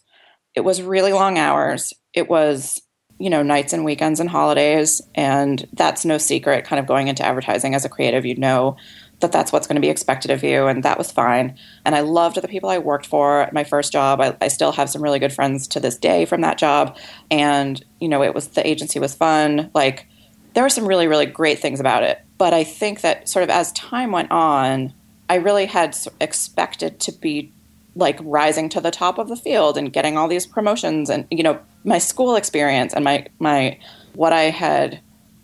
It 0.55 0.61
was 0.61 0.83
really 0.83 1.13
long 1.13 1.39
hours. 1.39 1.93
It 2.13 2.29
was 2.29 2.81
you 3.19 3.31
know, 3.31 3.43
nights 3.43 3.73
and 3.73 3.85
weekends 3.85 4.21
and 4.21 4.29
holidays. 4.29 5.01
And 5.15 5.67
that's 5.73 6.05
no 6.05 6.19
secret, 6.19 6.65
kind 6.65 6.81
of 6.81 6.87
going 6.87 7.09
into 7.09 7.25
advertising 7.25 7.75
as 7.75 7.85
a 7.85 7.89
creative, 7.89 8.27
you 8.27 8.37
know 8.37 8.77
that 9.21 9.33
that's 9.33 9.53
what's 9.53 9.67
going 9.67 9.77
to 9.77 9.81
be 9.81 9.89
expected 9.89 10.31
of 10.31 10.45
you. 10.45 10.67
And 10.67 10.83
that 10.83 10.99
was 10.99 11.11
fine. 11.11 11.57
And 11.85 11.95
I 11.95 12.01
loved 12.01 12.41
the 12.41 12.49
people 12.49 12.69
I 12.69 12.79
worked 12.79 13.07
for 13.07 13.41
at 13.41 13.53
my 13.53 13.65
first 13.65 13.93
job. 13.93 14.21
I, 14.21 14.37
I 14.41 14.49
still 14.49 14.73
have 14.73 14.91
some 14.91 15.03
really 15.03 15.19
good 15.19 15.33
friends 15.33 15.67
to 15.69 15.81
this 15.81 15.97
day 15.97 16.27
from 16.27 16.43
that 16.43 16.59
job. 16.59 16.97
And, 17.31 17.83
you 18.01 18.09
know, 18.09 18.23
it 18.23 18.35
was 18.35 18.49
the 18.49 18.67
agency 18.67 18.99
was 18.99 19.15
fun. 19.15 19.71
Like, 19.75 20.07
there 20.53 20.63
were 20.63 20.71
some 20.71 20.87
really, 20.87 21.07
really 21.07 21.27
great 21.27 21.59
things 21.59 21.81
about 21.81 22.03
it. 22.03 22.21
But 22.39 22.53
I 22.53 22.65
think 22.65 23.01
that 23.01 23.29
sort 23.29 23.43
of 23.43 23.51
as 23.51 23.73
time 23.73 24.13
went 24.13 24.31
on, 24.31 24.93
I 25.29 25.37
really 25.37 25.67
had 25.67 25.97
expected 26.21 27.01
to 27.01 27.13
be 27.13 27.53
like 27.97 28.19
rising 28.23 28.69
to 28.69 28.81
the 28.81 28.91
top 28.91 29.19
of 29.19 29.29
the 29.29 29.37
field 29.37 29.77
and 29.77 29.93
getting 29.93 30.17
all 30.17 30.29
these 30.29 30.47
promotions 30.47 31.11
and 31.11 31.27
you 31.31 31.43
know 31.43 31.59
my 31.85 31.99
school 31.99 32.37
experience 32.37 32.93
and 32.95 33.05
my 33.05 33.27
my 33.39 33.79
what 34.15 34.33
I 34.33 34.51
had 34.51 35.01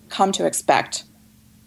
come 0.09 0.31
to 0.33 0.47
expect 0.47 1.05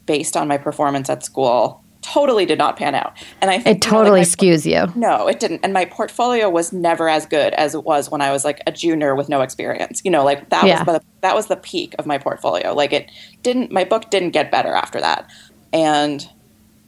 based 0.05 0.37
on 0.37 0.47
my 0.47 0.57
performance 0.57 1.09
at 1.09 1.25
school 1.25 1.83
totally 2.05 2.45
did 2.45 2.59
not 2.59 2.77
pan 2.77 2.93
out. 2.93 3.17
And 3.41 3.49
I 3.49 3.57
think, 3.57 3.77
it 3.77 3.81
totally 3.81 4.03
you 4.05 4.05
know, 4.05 4.11
like 4.11 4.41
my, 4.41 4.47
skews 4.47 4.65
you. 4.65 4.99
No, 4.99 5.27
it 5.27 5.39
didn't. 5.39 5.61
And 5.63 5.73
my 5.73 5.85
portfolio 5.85 6.49
was 6.49 6.71
never 6.71 7.09
as 7.09 7.25
good 7.25 7.53
as 7.55 7.73
it 7.73 7.83
was 7.83 8.11
when 8.11 8.21
I 8.21 8.31
was 8.31 8.45
like 8.45 8.61
a 8.67 8.71
junior 8.71 9.15
with 9.15 9.27
no 9.27 9.41
experience. 9.41 10.03
You 10.05 10.11
know, 10.11 10.23
like 10.23 10.49
that 10.49 10.67
yeah. 10.67 10.83
was 10.83 10.99
the, 10.99 11.05
that 11.21 11.35
was 11.35 11.47
the 11.47 11.55
peak 11.55 11.95
of 11.97 12.05
my 12.05 12.19
portfolio. 12.19 12.73
Like 12.75 12.93
it 12.93 13.09
didn't 13.41 13.71
my 13.71 13.83
book 13.83 14.11
didn't 14.11 14.31
get 14.31 14.51
better 14.51 14.73
after 14.73 15.01
that. 15.01 15.27
And 15.73 16.29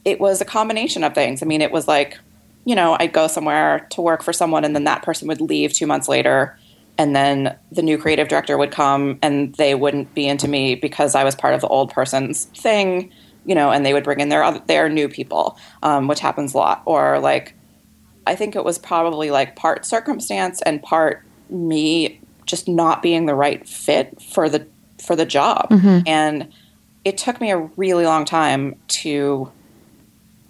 it 0.04 0.20
was 0.20 0.40
a 0.40 0.44
combination 0.44 1.02
of 1.02 1.14
things. 1.14 1.42
I 1.42 1.46
mean, 1.46 1.60
it 1.60 1.72
was 1.72 1.88
like, 1.88 2.18
you 2.64 2.74
know, 2.74 2.96
I'd 2.98 3.12
go 3.12 3.26
somewhere 3.28 3.86
to 3.90 4.00
work 4.00 4.22
for 4.22 4.32
someone 4.32 4.64
and 4.64 4.74
then 4.74 4.84
that 4.84 5.02
person 5.02 5.28
would 5.28 5.40
leave 5.40 5.72
2 5.72 5.86
months 5.86 6.08
later 6.08 6.58
and 6.98 7.14
then 7.14 7.56
the 7.70 7.82
new 7.82 7.96
creative 7.96 8.26
director 8.28 8.58
would 8.58 8.72
come 8.72 9.18
and 9.22 9.54
they 9.54 9.74
wouldn't 9.74 10.12
be 10.14 10.26
into 10.26 10.48
me 10.48 10.74
because 10.74 11.14
I 11.14 11.22
was 11.22 11.36
part 11.36 11.54
of 11.54 11.60
the 11.60 11.68
old 11.68 11.92
person's 11.92 12.46
thing, 12.46 13.12
you 13.46 13.54
know, 13.54 13.70
and 13.70 13.86
they 13.86 13.94
would 13.94 14.02
bring 14.02 14.18
in 14.18 14.28
their 14.28 14.42
other, 14.42 14.60
their 14.66 14.88
new 14.88 15.08
people, 15.08 15.56
um, 15.84 16.08
which 16.08 16.18
happens 16.18 16.54
a 16.54 16.56
lot. 16.56 16.82
Or 16.86 17.20
like, 17.20 17.54
I 18.26 18.34
think 18.34 18.56
it 18.56 18.64
was 18.64 18.78
probably 18.78 19.30
like 19.30 19.54
part 19.54 19.86
circumstance 19.86 20.60
and 20.62 20.82
part 20.82 21.24
me 21.48 22.20
just 22.46 22.66
not 22.66 23.00
being 23.00 23.26
the 23.26 23.34
right 23.34 23.66
fit 23.66 24.20
for 24.20 24.48
the 24.48 24.66
for 25.00 25.14
the 25.14 25.24
job, 25.24 25.68
mm-hmm. 25.70 26.00
and 26.06 26.52
it 27.04 27.16
took 27.16 27.40
me 27.40 27.52
a 27.52 27.58
really 27.76 28.04
long 28.04 28.24
time 28.24 28.74
to 28.88 29.50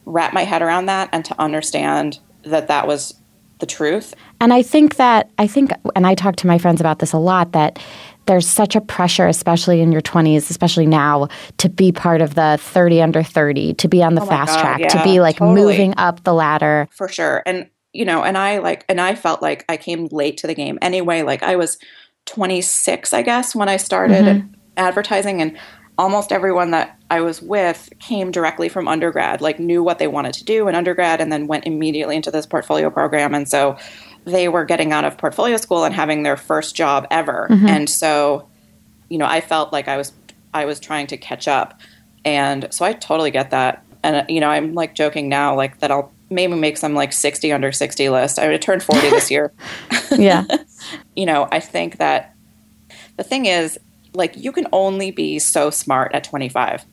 wrap 0.09 0.33
my 0.33 0.45
head 0.45 0.63
around 0.63 0.87
that 0.87 1.09
and 1.13 1.25
to 1.27 1.41
understand 1.41 2.19
that 2.43 2.69
that 2.69 2.87
was 2.87 3.15
the 3.59 3.67
truth. 3.67 4.15
And 4.41 4.53
I 4.53 4.63
think 4.63 4.97
that, 4.97 5.31
I 5.39 5.47
think, 5.47 5.71
and 5.95 6.07
I 6.07 6.15
talk 6.15 6.37
to 6.37 6.47
my 6.47 6.59
friends 6.59 6.81
about 6.81 6.99
this 7.01 7.13
a 7.13 7.19
lot, 7.19 7.53
that 7.53 7.79
there's 8.27 8.49
such 8.49 8.77
a 8.77 8.81
pressure, 8.81 9.27
especially 9.27 9.81
in 9.81 9.91
your 9.91 10.01
20s, 10.01 10.51
especially 10.51 10.87
now, 10.87 11.29
to 11.59 11.69
be 11.69 11.93
part 11.93 12.23
of 12.23 12.35
the 12.35 12.59
30 12.61 13.03
under 13.03 13.23
30, 13.23 13.75
to 13.75 13.89
be 13.89 14.03
on 14.03 14.15
the 14.15 14.23
oh 14.23 14.27
fast 14.27 14.55
God, 14.55 14.61
track, 14.61 14.81
yeah, 14.81 14.89
to 14.89 15.03
be 15.03 15.21
like 15.21 15.37
totally. 15.37 15.61
moving 15.61 15.95
up 15.97 16.23
the 16.25 16.35
ladder. 16.35 16.89
For 16.93 17.09
sure. 17.09 17.43
And, 17.47 17.69
you 17.93 18.05
know, 18.05 18.23
and 18.23 18.39
I 18.39 18.59
like, 18.59 18.85
and 18.89 19.01
I 19.01 19.15
felt 19.15 19.43
like 19.43 19.65
I 19.69 19.77
came 19.77 20.09
late 20.13 20.37
to 20.39 20.47
the 20.47 20.55
game 20.55 20.79
anyway. 20.81 21.23
Like 21.23 21.43
I 21.43 21.57
was 21.57 21.79
26, 22.27 23.13
I 23.13 23.23
guess, 23.23 23.55
when 23.55 23.69
I 23.69 23.77
started 23.77 24.25
mm-hmm. 24.25 24.55
advertising. 24.77 25.43
And 25.43 25.59
almost 25.99 26.31
everyone 26.31 26.71
that 26.71 26.97
I 27.11 27.21
was 27.21 27.43
with 27.43 27.93
came 27.99 28.31
directly 28.31 28.69
from 28.69 28.87
undergrad, 28.87 29.41
like 29.41 29.59
knew 29.59 29.83
what 29.83 29.99
they 29.99 30.07
wanted 30.07 30.33
to 30.35 30.45
do 30.45 30.69
in 30.69 30.77
undergrad 30.77 31.21
and 31.21 31.33
then 31.33 31.49
went 31.49 31.67
immediately 31.67 32.15
into 32.15 32.31
this 32.31 32.47
portfolio 32.47 32.89
program. 32.89 33.35
And 33.35 33.49
so 33.49 33.77
they 34.25 34.49
were 34.49 34.65
getting 34.65 34.93
out 34.93 35.05
of 35.05 35.19
portfolio 35.19 35.57
school 35.57 35.85
and 35.85 35.95
having 35.95 36.23
their 36.23 36.37
first 36.37 36.77
job 36.77 37.07
ever. 37.11 37.49
Mm-hmm. 37.51 37.67
And 37.67 37.91
so, 37.91 38.49
you 39.09 39.19
know, 39.19 39.27
I 39.27 39.41
felt 39.41 39.73
like 39.73 39.89
I 39.89 39.97
was 39.97 40.13
I 40.55 40.65
was 40.65 40.79
trying 40.81 41.09
to 41.09 41.17
catch 41.17 41.49
up. 41.49 41.81
And 42.25 42.69
so 42.71 42.85
I 42.85 42.93
totally 42.93 43.31
get 43.31 43.51
that. 43.51 43.85
And 44.03 44.25
you 44.31 44.41
know, 44.41 44.49
I'm 44.49 44.75
like 44.75 44.95
joking 44.95 45.29
now 45.29 45.57
like 45.57 45.81
that 45.81 45.91
I'll 45.91 46.13
maybe 46.31 46.55
make 46.55 46.77
some 46.77 46.95
like 46.95 47.13
60 47.13 47.53
under 47.53 47.73
60 47.73 48.09
list. 48.11 48.39
I 48.39 48.49
would 48.49 48.63
turn 48.63 48.81
40 48.81 49.11
this 49.11 49.31
year. 49.31 49.53
yeah. 50.17 50.45
you 51.17 51.27
know, 51.27 51.49
I 51.51 51.59
think 51.59 51.97
that 51.99 52.35
the 53.17 53.25
thing 53.25 53.47
is 53.47 53.79
like 54.15 54.37
you 54.37 54.53
can 54.53 54.67
only 54.73 55.11
be 55.11 55.39
so 55.39 55.71
smart 55.71 56.15
at 56.15 56.25
25. 56.25 56.85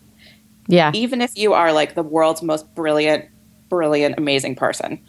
Yeah. 0.68 0.92
Even 0.94 1.22
if 1.22 1.38
you 1.38 1.54
are 1.54 1.72
like 1.72 1.96
the 1.96 2.04
world's 2.04 2.42
most 2.42 2.74
brilliant, 2.76 3.26
brilliant, 3.70 4.16
amazing 4.18 4.56
person 4.56 5.00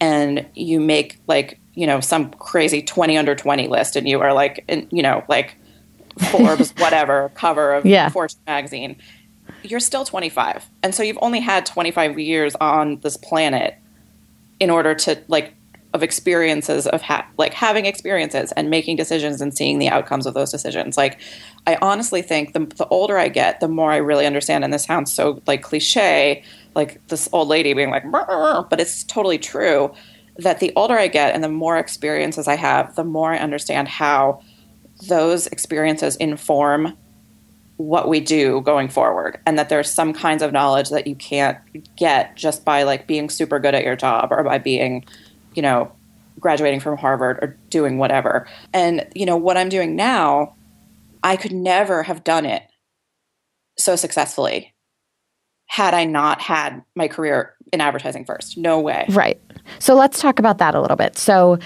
and 0.00 0.46
you 0.54 0.80
make 0.80 1.20
like, 1.26 1.60
you 1.74 1.86
know, 1.86 2.00
some 2.00 2.30
crazy 2.32 2.82
20 2.82 3.16
under 3.16 3.34
20 3.34 3.68
list 3.68 3.96
and 3.96 4.08
you 4.08 4.20
are 4.20 4.32
like, 4.32 4.64
in, 4.68 4.88
you 4.90 5.02
know, 5.02 5.24
like 5.28 5.56
Forbes, 6.30 6.72
whatever 6.78 7.30
cover 7.34 7.74
of 7.74 7.86
yeah. 7.86 8.08
Fortune 8.08 8.40
magazine, 8.46 8.96
you're 9.62 9.80
still 9.80 10.04
25. 10.04 10.68
And 10.82 10.94
so 10.94 11.02
you've 11.02 11.18
only 11.22 11.40
had 11.40 11.66
25 11.66 12.18
years 12.18 12.54
on 12.56 13.00
this 13.00 13.16
planet 13.16 13.76
in 14.60 14.70
order 14.70 14.94
to 14.94 15.22
like 15.28 15.54
of 15.94 16.02
experiences 16.02 16.86
of 16.88 17.00
ha- 17.00 17.26
like 17.38 17.54
having 17.54 17.86
experiences 17.86 18.52
and 18.52 18.68
making 18.68 18.96
decisions 18.96 19.40
and 19.40 19.56
seeing 19.56 19.78
the 19.78 19.88
outcomes 19.88 20.26
of 20.26 20.34
those 20.34 20.50
decisions. 20.50 20.96
Like, 20.96 21.20
I 21.66 21.78
honestly 21.80 22.20
think 22.20 22.52
the, 22.52 22.66
the 22.66 22.86
older 22.88 23.16
I 23.16 23.28
get, 23.28 23.60
the 23.60 23.68
more 23.68 23.92
I 23.92 23.96
really 23.96 24.26
understand. 24.26 24.64
And 24.64 24.72
this 24.72 24.84
sounds 24.84 25.12
so 25.12 25.40
like 25.46 25.62
cliche, 25.62 26.42
like 26.74 27.06
this 27.06 27.28
old 27.32 27.48
lady 27.48 27.72
being 27.72 27.90
like, 27.90 28.04
but 28.10 28.80
it's 28.80 29.04
totally 29.04 29.38
true 29.38 29.94
that 30.36 30.58
the 30.58 30.72
older 30.74 30.98
I 30.98 31.06
get 31.06 31.32
and 31.32 31.44
the 31.44 31.48
more 31.48 31.78
experiences 31.78 32.48
I 32.48 32.56
have, 32.56 32.96
the 32.96 33.04
more 33.04 33.32
I 33.32 33.38
understand 33.38 33.86
how 33.86 34.42
those 35.08 35.46
experiences 35.46 36.16
inform 36.16 36.96
what 37.76 38.08
we 38.08 38.20
do 38.20 38.60
going 38.60 38.88
forward 38.88 39.40
and 39.46 39.58
that 39.58 39.68
there's 39.68 39.90
some 39.90 40.12
kinds 40.12 40.42
of 40.42 40.52
knowledge 40.52 40.90
that 40.90 41.06
you 41.06 41.14
can't 41.14 41.58
get 41.96 42.36
just 42.36 42.64
by 42.64 42.84
like 42.84 43.06
being 43.06 43.28
super 43.28 43.58
good 43.58 43.74
at 43.74 43.84
your 43.84 43.96
job 43.96 44.28
or 44.30 44.44
by 44.44 44.58
being 44.58 45.04
you 45.54 45.62
know, 45.62 45.92
graduating 46.40 46.80
from 46.80 46.96
Harvard 46.96 47.38
or 47.40 47.56
doing 47.70 47.98
whatever. 47.98 48.46
And, 48.72 49.06
you 49.14 49.26
know, 49.26 49.36
what 49.36 49.56
I'm 49.56 49.68
doing 49.68 49.96
now, 49.96 50.54
I 51.22 51.36
could 51.36 51.52
never 51.52 52.02
have 52.02 52.24
done 52.24 52.44
it 52.44 52.62
so 53.78 53.96
successfully 53.96 54.74
had 55.66 55.94
I 55.94 56.04
not 56.04 56.40
had 56.40 56.82
my 56.94 57.08
career 57.08 57.54
in 57.72 57.80
advertising 57.80 58.24
first. 58.24 58.56
No 58.56 58.80
way. 58.80 59.06
Right. 59.08 59.40
So 59.78 59.94
let's 59.94 60.20
talk 60.20 60.38
about 60.38 60.58
that 60.58 60.74
a 60.74 60.80
little 60.80 60.96
bit. 60.96 61.18
So 61.18 61.58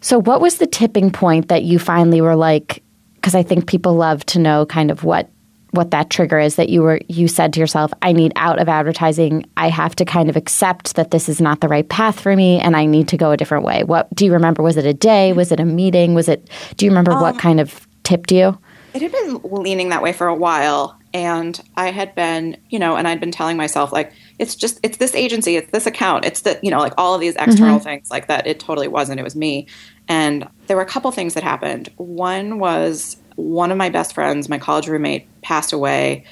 so 0.00 0.20
what 0.20 0.40
was 0.40 0.58
the 0.58 0.66
tipping 0.66 1.10
point 1.10 1.48
that 1.48 1.62
you 1.62 1.78
finally 1.78 2.20
were 2.20 2.36
like 2.36 2.82
because 3.14 3.34
I 3.34 3.42
think 3.42 3.66
people 3.66 3.94
love 3.94 4.24
to 4.26 4.38
know 4.38 4.66
kind 4.66 4.90
of 4.90 5.02
what 5.02 5.30
what 5.74 5.90
that 5.90 6.10
trigger 6.10 6.38
is 6.38 6.56
that 6.56 6.68
you 6.68 6.82
were 6.82 7.00
you 7.08 7.28
said 7.28 7.52
to 7.52 7.60
yourself 7.60 7.92
i 8.02 8.12
need 8.12 8.32
out 8.36 8.58
of 8.58 8.68
advertising. 8.68 9.44
I 9.56 9.68
have 9.68 9.94
to 9.96 10.04
kind 10.04 10.28
of 10.28 10.36
accept 10.36 10.96
that 10.96 11.10
this 11.10 11.28
is 11.28 11.40
not 11.40 11.60
the 11.60 11.68
right 11.68 11.88
path 11.88 12.20
for 12.20 12.34
me 12.34 12.60
and 12.60 12.76
i 12.76 12.84
need 12.84 13.08
to 13.08 13.16
go 13.16 13.30
a 13.30 13.36
different 13.36 13.64
way. 13.64 13.84
What 13.84 14.12
do 14.14 14.24
you 14.24 14.32
remember 14.32 14.62
was 14.62 14.76
it 14.76 14.86
a 14.86 14.94
day? 14.94 15.32
Was 15.32 15.52
it 15.52 15.60
a 15.60 15.64
meeting? 15.64 16.14
Was 16.14 16.28
it 16.28 16.48
do 16.76 16.84
you 16.86 16.90
remember 16.90 17.12
um, 17.12 17.20
what 17.20 17.38
kind 17.38 17.60
of 17.60 17.86
tipped 18.02 18.32
you? 18.32 18.58
it 18.92 19.02
had 19.02 19.10
been 19.10 19.40
leaning 19.42 19.88
that 19.88 20.02
way 20.02 20.12
for 20.12 20.28
a 20.28 20.34
while 20.34 20.96
and 21.12 21.60
i 21.76 21.90
had 21.90 22.14
been 22.14 22.56
you 22.70 22.78
know 22.78 22.94
and 22.94 23.08
i'd 23.08 23.18
been 23.18 23.32
telling 23.32 23.56
myself 23.56 23.92
like 23.92 24.12
it's 24.38 24.54
just 24.54 24.78
it's 24.84 24.98
this 24.98 25.16
agency 25.16 25.56
it's 25.56 25.70
this 25.72 25.84
account 25.84 26.24
it's 26.24 26.42
the 26.42 26.58
you 26.62 26.70
know 26.70 26.78
like 26.78 26.92
all 26.96 27.12
of 27.12 27.20
these 27.20 27.34
external 27.34 27.78
mm-hmm. 27.78 27.84
things 27.84 28.08
like 28.08 28.28
that 28.28 28.46
it 28.46 28.60
totally 28.60 28.86
wasn't 28.86 29.18
it 29.18 29.24
was 29.24 29.36
me. 29.36 29.66
And 30.08 30.48
there 30.66 30.76
were 30.76 30.82
a 30.82 30.86
couple 30.86 31.10
things 31.10 31.34
that 31.34 31.42
happened. 31.42 31.90
One 31.96 32.58
was 32.58 33.16
one 33.36 33.70
of 33.70 33.78
my 33.78 33.88
best 33.88 34.14
friends, 34.14 34.48
my 34.48 34.58
college 34.58 34.88
roommate, 34.88 35.26
passed 35.42 35.72
away 35.72 36.24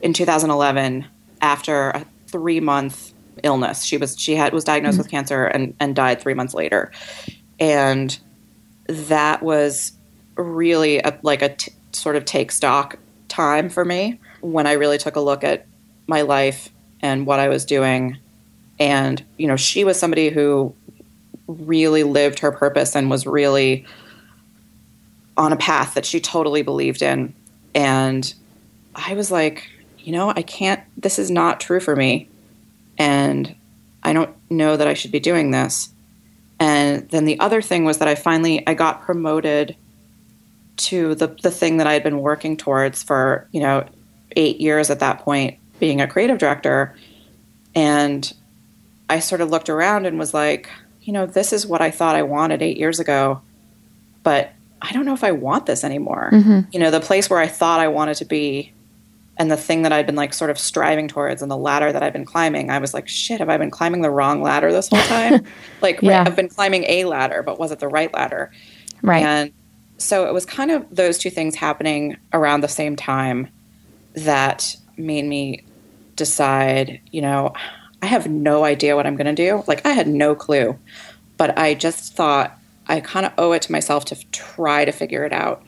in 0.00 0.12
2011 0.12 1.06
after 1.40 1.90
a 1.90 2.06
three 2.26 2.60
month 2.60 3.12
illness. 3.42 3.84
She 3.84 3.96
was 3.96 4.18
she 4.18 4.34
had 4.34 4.52
was 4.52 4.64
diagnosed 4.64 4.94
mm-hmm. 4.94 5.02
with 5.02 5.10
cancer 5.10 5.44
and 5.44 5.74
and 5.80 5.94
died 5.94 6.20
three 6.20 6.34
months 6.34 6.54
later, 6.54 6.92
and 7.58 8.16
that 8.86 9.42
was 9.42 9.92
really 10.36 10.98
a, 10.98 11.18
like 11.22 11.42
a 11.42 11.50
t- 11.50 11.72
sort 11.92 12.16
of 12.16 12.24
take 12.24 12.50
stock 12.50 12.98
time 13.28 13.68
for 13.68 13.84
me 13.84 14.20
when 14.40 14.66
I 14.66 14.72
really 14.72 14.98
took 14.98 15.16
a 15.16 15.20
look 15.20 15.44
at 15.44 15.66
my 16.06 16.22
life 16.22 16.70
and 17.00 17.26
what 17.26 17.40
I 17.40 17.48
was 17.48 17.64
doing. 17.64 18.18
And 18.78 19.24
you 19.36 19.46
know, 19.46 19.56
she 19.56 19.84
was 19.84 19.98
somebody 19.98 20.30
who 20.30 20.74
really 21.46 22.02
lived 22.02 22.40
her 22.40 22.52
purpose 22.52 22.96
and 22.96 23.10
was 23.10 23.26
really 23.26 23.84
on 25.36 25.52
a 25.52 25.56
path 25.56 25.94
that 25.94 26.06
she 26.06 26.20
totally 26.20 26.62
believed 26.62 27.02
in. 27.02 27.34
And 27.74 28.32
I 28.94 29.14
was 29.14 29.30
like, 29.30 29.68
you 29.98 30.12
know, 30.12 30.30
I 30.30 30.42
can't, 30.42 30.80
this 30.96 31.18
is 31.18 31.30
not 31.30 31.60
true 31.60 31.80
for 31.80 31.96
me. 31.96 32.28
And 32.98 33.54
I 34.02 34.12
don't 34.12 34.34
know 34.50 34.76
that 34.76 34.86
I 34.86 34.94
should 34.94 35.10
be 35.10 35.20
doing 35.20 35.50
this. 35.50 35.88
And 36.60 37.08
then 37.10 37.24
the 37.24 37.40
other 37.40 37.60
thing 37.60 37.84
was 37.84 37.98
that 37.98 38.08
I 38.08 38.14
finally, 38.14 38.64
I 38.66 38.74
got 38.74 39.02
promoted 39.02 39.76
to 40.76 41.14
the, 41.14 41.28
the 41.42 41.50
thing 41.50 41.78
that 41.78 41.86
I 41.86 41.94
had 41.94 42.02
been 42.02 42.20
working 42.20 42.56
towards 42.56 43.02
for, 43.02 43.48
you 43.50 43.60
know, 43.60 43.86
eight 44.36 44.60
years 44.60 44.90
at 44.90 45.00
that 45.00 45.20
point, 45.20 45.58
being 45.80 46.00
a 46.00 46.06
creative 46.06 46.38
director. 46.38 46.94
And 47.74 48.32
I 49.08 49.18
sort 49.18 49.40
of 49.40 49.50
looked 49.50 49.68
around 49.68 50.06
and 50.06 50.18
was 50.18 50.34
like, 50.34 50.70
you 51.02 51.12
know, 51.12 51.26
this 51.26 51.52
is 51.52 51.66
what 51.66 51.80
I 51.80 51.90
thought 51.90 52.16
I 52.16 52.22
wanted 52.22 52.62
eight 52.62 52.76
years 52.76 53.00
ago, 53.00 53.42
but 54.22 54.52
I 54.84 54.92
don't 54.92 55.04
know 55.04 55.14
if 55.14 55.24
I 55.24 55.32
want 55.32 55.66
this 55.66 55.82
anymore. 55.82 56.30
Mm-hmm. 56.32 56.60
You 56.70 56.78
know, 56.78 56.90
the 56.90 57.00
place 57.00 57.30
where 57.30 57.40
I 57.40 57.46
thought 57.46 57.80
I 57.80 57.88
wanted 57.88 58.16
to 58.18 58.24
be 58.24 58.72
and 59.36 59.50
the 59.50 59.56
thing 59.56 59.82
that 59.82 59.92
I'd 59.92 60.06
been 60.06 60.14
like 60.14 60.32
sort 60.32 60.50
of 60.50 60.58
striving 60.58 61.08
towards 61.08 61.42
and 61.42 61.50
the 61.50 61.56
ladder 61.56 61.92
that 61.92 62.02
I've 62.02 62.12
been 62.12 62.24
climbing, 62.24 62.70
I 62.70 62.78
was 62.78 62.94
like, 62.94 63.08
shit, 63.08 63.40
have 63.40 63.48
I 63.48 63.56
been 63.56 63.70
climbing 63.70 64.02
the 64.02 64.10
wrong 64.10 64.42
ladder 64.42 64.70
this 64.70 64.88
whole 64.88 65.02
time? 65.02 65.44
like, 65.82 66.00
yeah. 66.02 66.18
right, 66.18 66.28
I've 66.28 66.36
been 66.36 66.48
climbing 66.48 66.84
a 66.84 67.04
ladder, 67.04 67.42
but 67.42 67.58
was 67.58 67.72
it 67.72 67.80
the 67.80 67.88
right 67.88 68.12
ladder? 68.14 68.52
Right. 69.02 69.24
And 69.24 69.52
so 69.98 70.28
it 70.28 70.34
was 70.34 70.44
kind 70.44 70.70
of 70.70 70.86
those 70.94 71.18
two 71.18 71.30
things 71.30 71.56
happening 71.56 72.16
around 72.32 72.60
the 72.60 72.68
same 72.68 72.94
time 72.94 73.48
that 74.14 74.76
made 74.96 75.24
me 75.24 75.64
decide, 76.14 77.00
you 77.10 77.20
know, 77.20 77.54
I 78.02 78.06
have 78.06 78.28
no 78.28 78.64
idea 78.64 78.94
what 78.94 79.06
I'm 79.06 79.16
going 79.16 79.34
to 79.34 79.50
do. 79.50 79.64
Like, 79.66 79.84
I 79.84 79.90
had 79.90 80.06
no 80.06 80.34
clue, 80.34 80.78
but 81.38 81.58
I 81.58 81.74
just 81.74 82.14
thought 82.14 82.58
I 82.86 83.00
kind 83.00 83.26
of 83.26 83.32
owe 83.38 83.52
it 83.52 83.62
to 83.62 83.72
myself 83.72 84.04
to 84.06 84.30
try 84.30 84.84
to 84.84 84.92
figure 84.92 85.24
it 85.24 85.32
out. 85.32 85.62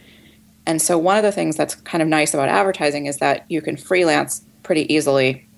And 0.66 0.82
so, 0.82 0.98
one 0.98 1.16
of 1.16 1.22
the 1.22 1.32
things 1.32 1.56
that's 1.56 1.74
kind 1.74 2.02
of 2.02 2.08
nice 2.08 2.34
about 2.34 2.48
advertising 2.48 3.06
is 3.06 3.18
that 3.18 3.44
you 3.48 3.62
can 3.62 3.76
freelance 3.76 4.44
pretty 4.62 4.92
easily, 4.92 5.48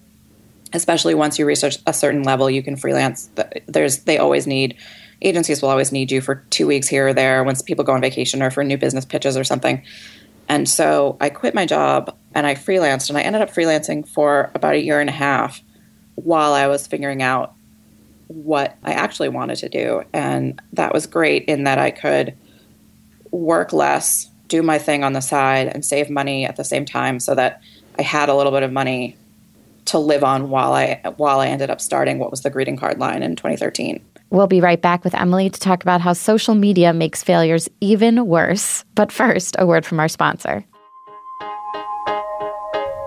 especially 0.73 1.15
once 1.15 1.39
you 1.39 1.47
reach 1.47 1.63
a 1.63 1.93
certain 1.93 2.23
level. 2.23 2.51
You 2.51 2.63
can 2.63 2.77
freelance. 2.77 3.31
There's 3.67 4.01
they 4.01 4.19
always 4.19 4.47
need 4.47 4.77
agencies 5.23 5.63
will 5.63 5.71
always 5.71 5.91
need 5.91 6.13
you 6.13 6.21
for 6.21 6.45
two 6.51 6.67
weeks 6.67 6.87
here 6.89 7.09
or 7.09 7.13
there 7.13 7.43
once 7.43 7.63
people 7.63 7.85
go 7.85 7.93
on 7.93 8.01
vacation 8.01 8.43
or 8.43 8.51
for 8.51 8.63
new 8.63 8.79
business 8.79 9.05
pitches 9.05 9.37
or 9.37 9.45
something. 9.45 9.83
And 10.49 10.69
so 10.69 11.17
I 11.21 11.29
quit 11.29 11.55
my 11.55 11.67
job 11.67 12.17
and 12.35 12.47
I 12.47 12.55
freelanced, 12.55 13.09
and 13.09 13.19
I 13.19 13.23
ended 13.23 13.43
up 13.43 13.51
freelancing 13.51 14.07
for 14.07 14.51
about 14.55 14.75
a 14.75 14.81
year 14.81 15.01
and 15.01 15.11
a 15.11 15.13
half 15.13 15.63
while 16.15 16.53
I 16.53 16.67
was 16.67 16.87
figuring 16.87 17.23
out 17.23 17.55
what 18.29 18.77
I 18.85 18.93
actually 18.93 19.29
wanted 19.29 19.57
to 19.57 19.69
do. 19.69 20.05
And 20.13 20.61
that 20.75 20.93
was 20.93 21.07
great 21.07 21.45
in 21.47 21.65
that 21.65 21.79
I 21.79 21.91
could 21.91 22.35
work 23.31 23.73
less 23.73 24.31
do 24.49 24.63
my 24.63 24.79
thing 24.79 25.05
on 25.05 25.13
the 25.13 25.21
side 25.21 25.69
and 25.69 25.85
save 25.85 26.09
money 26.09 26.47
at 26.47 26.57
the 26.57 26.65
same 26.65 26.85
time 26.85 27.21
so 27.21 27.35
that 27.35 27.63
I 27.99 28.03
had 28.03 28.29
a 28.29 28.35
little 28.35 28.53
bit 28.53 28.63
of 28.63 28.73
money 28.73 29.17
to 29.87 29.99
live 29.99 30.25
on 30.25 30.51
while 30.51 30.73
I 30.73 31.01
while 31.17 31.41
I 31.41 31.49
ended 31.49 31.71
up 31.71 31.81
starting 31.81 32.19
what 32.19 32.31
was 32.31 32.43
the 32.43 32.51
greeting 32.51 32.77
card 32.77 32.99
line 32.99 33.23
in 33.23 33.37
2013. 33.37 34.05
We'll 34.31 34.47
be 34.47 34.61
right 34.61 34.81
back 34.81 35.05
with 35.05 35.15
Emily 35.15 35.49
to 35.49 35.61
talk 35.61 35.83
about 35.83 36.03
how 36.03 36.13
social 36.13 36.55
media 36.55 36.93
makes 36.93 37.23
failures 37.23 37.69
even 37.81 38.27
worse. 38.27 38.85
But 38.95 39.11
first, 39.11 39.57
a 39.59 39.67
word 39.67 39.87
from 39.87 40.01
our 40.01 40.09
sponsor. 40.09 40.65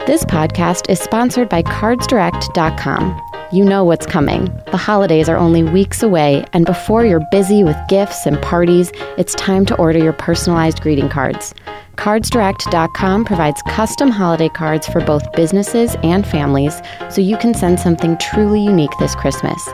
This 0.07 0.25
podcast 0.25 0.89
is 0.89 0.99
sponsored 0.99 1.47
by 1.47 1.61
cardsdirect.com. 1.61 3.30
You 3.53 3.65
know 3.65 3.83
what's 3.83 4.05
coming. 4.05 4.45
The 4.71 4.77
holidays 4.77 5.27
are 5.27 5.35
only 5.35 5.61
weeks 5.61 6.01
away, 6.01 6.45
and 6.53 6.65
before 6.65 7.05
you're 7.05 7.27
busy 7.31 7.65
with 7.65 7.75
gifts 7.89 8.25
and 8.25 8.41
parties, 8.41 8.93
it's 9.17 9.35
time 9.35 9.65
to 9.65 9.75
order 9.75 9.99
your 9.99 10.13
personalized 10.13 10.79
greeting 10.79 11.09
cards. 11.09 11.53
CardsDirect.com 11.97 13.25
provides 13.25 13.61
custom 13.63 14.09
holiday 14.09 14.47
cards 14.47 14.87
for 14.87 15.01
both 15.01 15.33
businesses 15.33 15.97
and 16.01 16.25
families, 16.25 16.81
so 17.09 17.19
you 17.19 17.35
can 17.35 17.53
send 17.53 17.77
something 17.77 18.17
truly 18.19 18.63
unique 18.63 18.97
this 18.99 19.15
Christmas. 19.15 19.67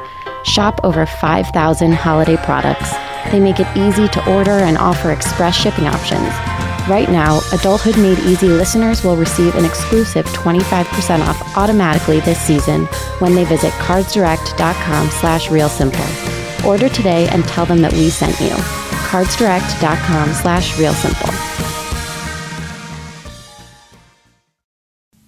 Shop 0.43 0.79
over 0.84 1.05
5,000 1.05 1.91
holiday 1.91 2.38
products. 2.38 2.91
They 3.31 3.39
make 3.39 3.60
it 3.60 3.77
easy 3.77 4.07
to 4.07 4.36
order 4.36 4.50
and 4.50 4.79
offer 4.79 5.12
express 5.12 5.55
shipping 5.55 5.86
options. 5.86 6.66
Right 6.88 7.10
now, 7.10 7.41
Adulthood 7.51 7.98
Made 7.98 8.17
Easy 8.20 8.48
listeners 8.48 9.03
will 9.03 9.17
receive 9.17 9.56
an 9.56 9.65
exclusive 9.65 10.25
25% 10.27 11.20
off 11.20 11.58
automatically 11.58 12.22
this 12.22 12.39
season 12.39 12.86
when 13.20 13.36
they 13.36 13.44
visit 13.44 13.74
cardsdirect.com 13.74 15.10
slash 15.10 15.50
realsimple. 15.50 16.65
Order 16.65 16.88
today 16.88 17.27
and 17.27 17.44
tell 17.44 17.65
them 17.65 17.82
that 17.82 17.91
we 17.91 18.10
sent 18.10 18.39
you. 18.39 18.51
cardsdirect.com 19.10 20.29
slash 20.32 20.75
realsimple. 20.75 21.34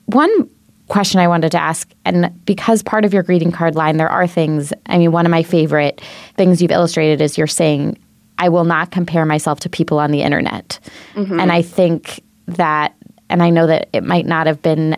One 0.06 0.50
question 0.88 1.20
I 1.20 1.28
wanted 1.28 1.52
to 1.52 1.62
ask, 1.62 1.92
and 2.06 2.34
because 2.46 2.82
part 2.84 3.04
of 3.04 3.14
your 3.14 3.24
greeting 3.24 3.52
card 3.52 3.76
line, 3.76 3.98
there 3.98 4.08
are 4.08 4.28
things, 4.28 4.72
I 4.86 4.98
mean, 4.98 5.12
one 5.12 5.26
of 5.26 5.30
my 5.30 5.44
favorite 5.44 6.00
things 6.38 6.62
you've 6.62 6.72
illustrated 6.72 7.20
is 7.20 7.38
you're 7.38 7.48
saying 7.48 7.98
I 8.40 8.50
will 8.50 8.64
not 8.64 8.90
compare 8.90 9.26
myself 9.26 9.60
to 9.62 9.70
people 9.70 10.00
on 10.00 10.12
the 10.12 10.22
internet. 10.22 10.80
Mm-hmm. 11.14 11.40
And 11.40 11.52
I 11.52 11.62
think 11.62 12.24
that, 12.48 12.96
and 13.30 13.44
I 13.44 13.50
know 13.50 13.68
that 13.68 13.90
it 13.94 14.04
might 14.04 14.26
not 14.26 14.48
have 14.48 14.62
been 14.62 14.98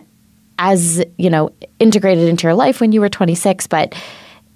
as, 0.58 1.04
you 1.18 1.28
know, 1.28 1.50
integrated 1.80 2.28
into 2.28 2.44
your 2.44 2.54
life 2.54 2.80
when 2.80 2.92
you 2.92 3.00
were 3.00 3.08
26, 3.08 3.66
but 3.66 3.94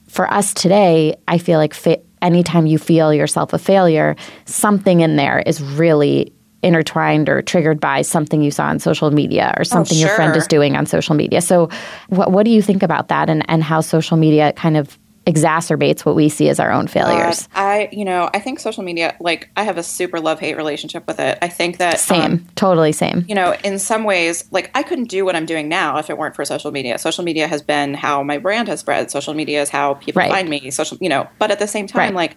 for 0.08 0.30
us 0.32 0.54
today, 0.54 1.16
I 1.26 1.38
feel 1.38 1.58
like 1.58 1.74
fa- 1.74 2.00
anytime 2.22 2.66
you 2.66 2.78
feel 2.78 3.12
yourself 3.12 3.52
a 3.52 3.58
failure, 3.58 4.14
something 4.44 5.00
in 5.00 5.16
there 5.16 5.40
is 5.40 5.60
really 5.60 6.32
intertwined 6.62 7.28
or 7.28 7.42
triggered 7.42 7.80
by 7.80 8.02
something 8.02 8.40
you 8.40 8.50
saw 8.50 8.66
on 8.66 8.78
social 8.78 9.10
media 9.10 9.52
or 9.56 9.60
oh, 9.60 9.64
something 9.64 9.96
oh, 9.96 10.00
sure. 10.00 10.08
your 10.08 10.16
friend 10.16 10.36
is 10.36 10.46
doing 10.46 10.76
on 10.76 10.86
social 10.86 11.14
media. 11.14 11.40
So, 11.40 11.70
what, 12.08 12.30
what 12.30 12.44
do 12.44 12.50
you 12.50 12.62
think 12.62 12.82
about 12.82 13.08
that 13.08 13.28
and, 13.28 13.44
and 13.48 13.62
how 13.62 13.80
social 13.80 14.16
media 14.16 14.52
kind 14.52 14.76
of 14.76 14.96
exacerbates 15.26 16.04
what 16.04 16.14
we 16.14 16.28
see 16.28 16.48
as 16.48 16.60
our 16.60 16.70
own 16.70 16.86
failures. 16.86 17.46
God, 17.48 17.60
I, 17.60 17.88
you 17.90 18.04
know, 18.04 18.30
I 18.32 18.38
think 18.38 18.60
social 18.60 18.82
media, 18.82 19.16
like, 19.18 19.48
I 19.56 19.64
have 19.64 19.76
a 19.76 19.82
super 19.82 20.20
love 20.20 20.38
hate 20.38 20.56
relationship 20.56 21.06
with 21.06 21.18
it. 21.18 21.38
I 21.42 21.48
think 21.48 21.78
that 21.78 21.98
same, 21.98 22.32
um, 22.32 22.46
totally 22.54 22.92
same. 22.92 23.24
You 23.28 23.34
know, 23.34 23.56
in 23.64 23.78
some 23.78 24.04
ways, 24.04 24.44
like, 24.52 24.70
I 24.74 24.82
couldn't 24.82 25.08
do 25.08 25.24
what 25.24 25.34
I'm 25.34 25.46
doing 25.46 25.68
now 25.68 25.98
if 25.98 26.10
it 26.10 26.16
weren't 26.16 26.36
for 26.36 26.44
social 26.44 26.70
media. 26.70 26.98
Social 26.98 27.24
media 27.24 27.48
has 27.48 27.62
been 27.62 27.94
how 27.94 28.22
my 28.22 28.38
brand 28.38 28.68
has 28.68 28.80
spread. 28.80 29.10
Social 29.10 29.34
media 29.34 29.62
is 29.62 29.68
how 29.68 29.94
people 29.94 30.20
right. 30.20 30.30
find 30.30 30.48
me. 30.48 30.70
Social, 30.70 30.96
you 31.00 31.08
know, 31.08 31.28
but 31.38 31.50
at 31.50 31.58
the 31.58 31.66
same 31.66 31.86
time, 31.86 32.14
right. 32.14 32.30
like, 32.30 32.36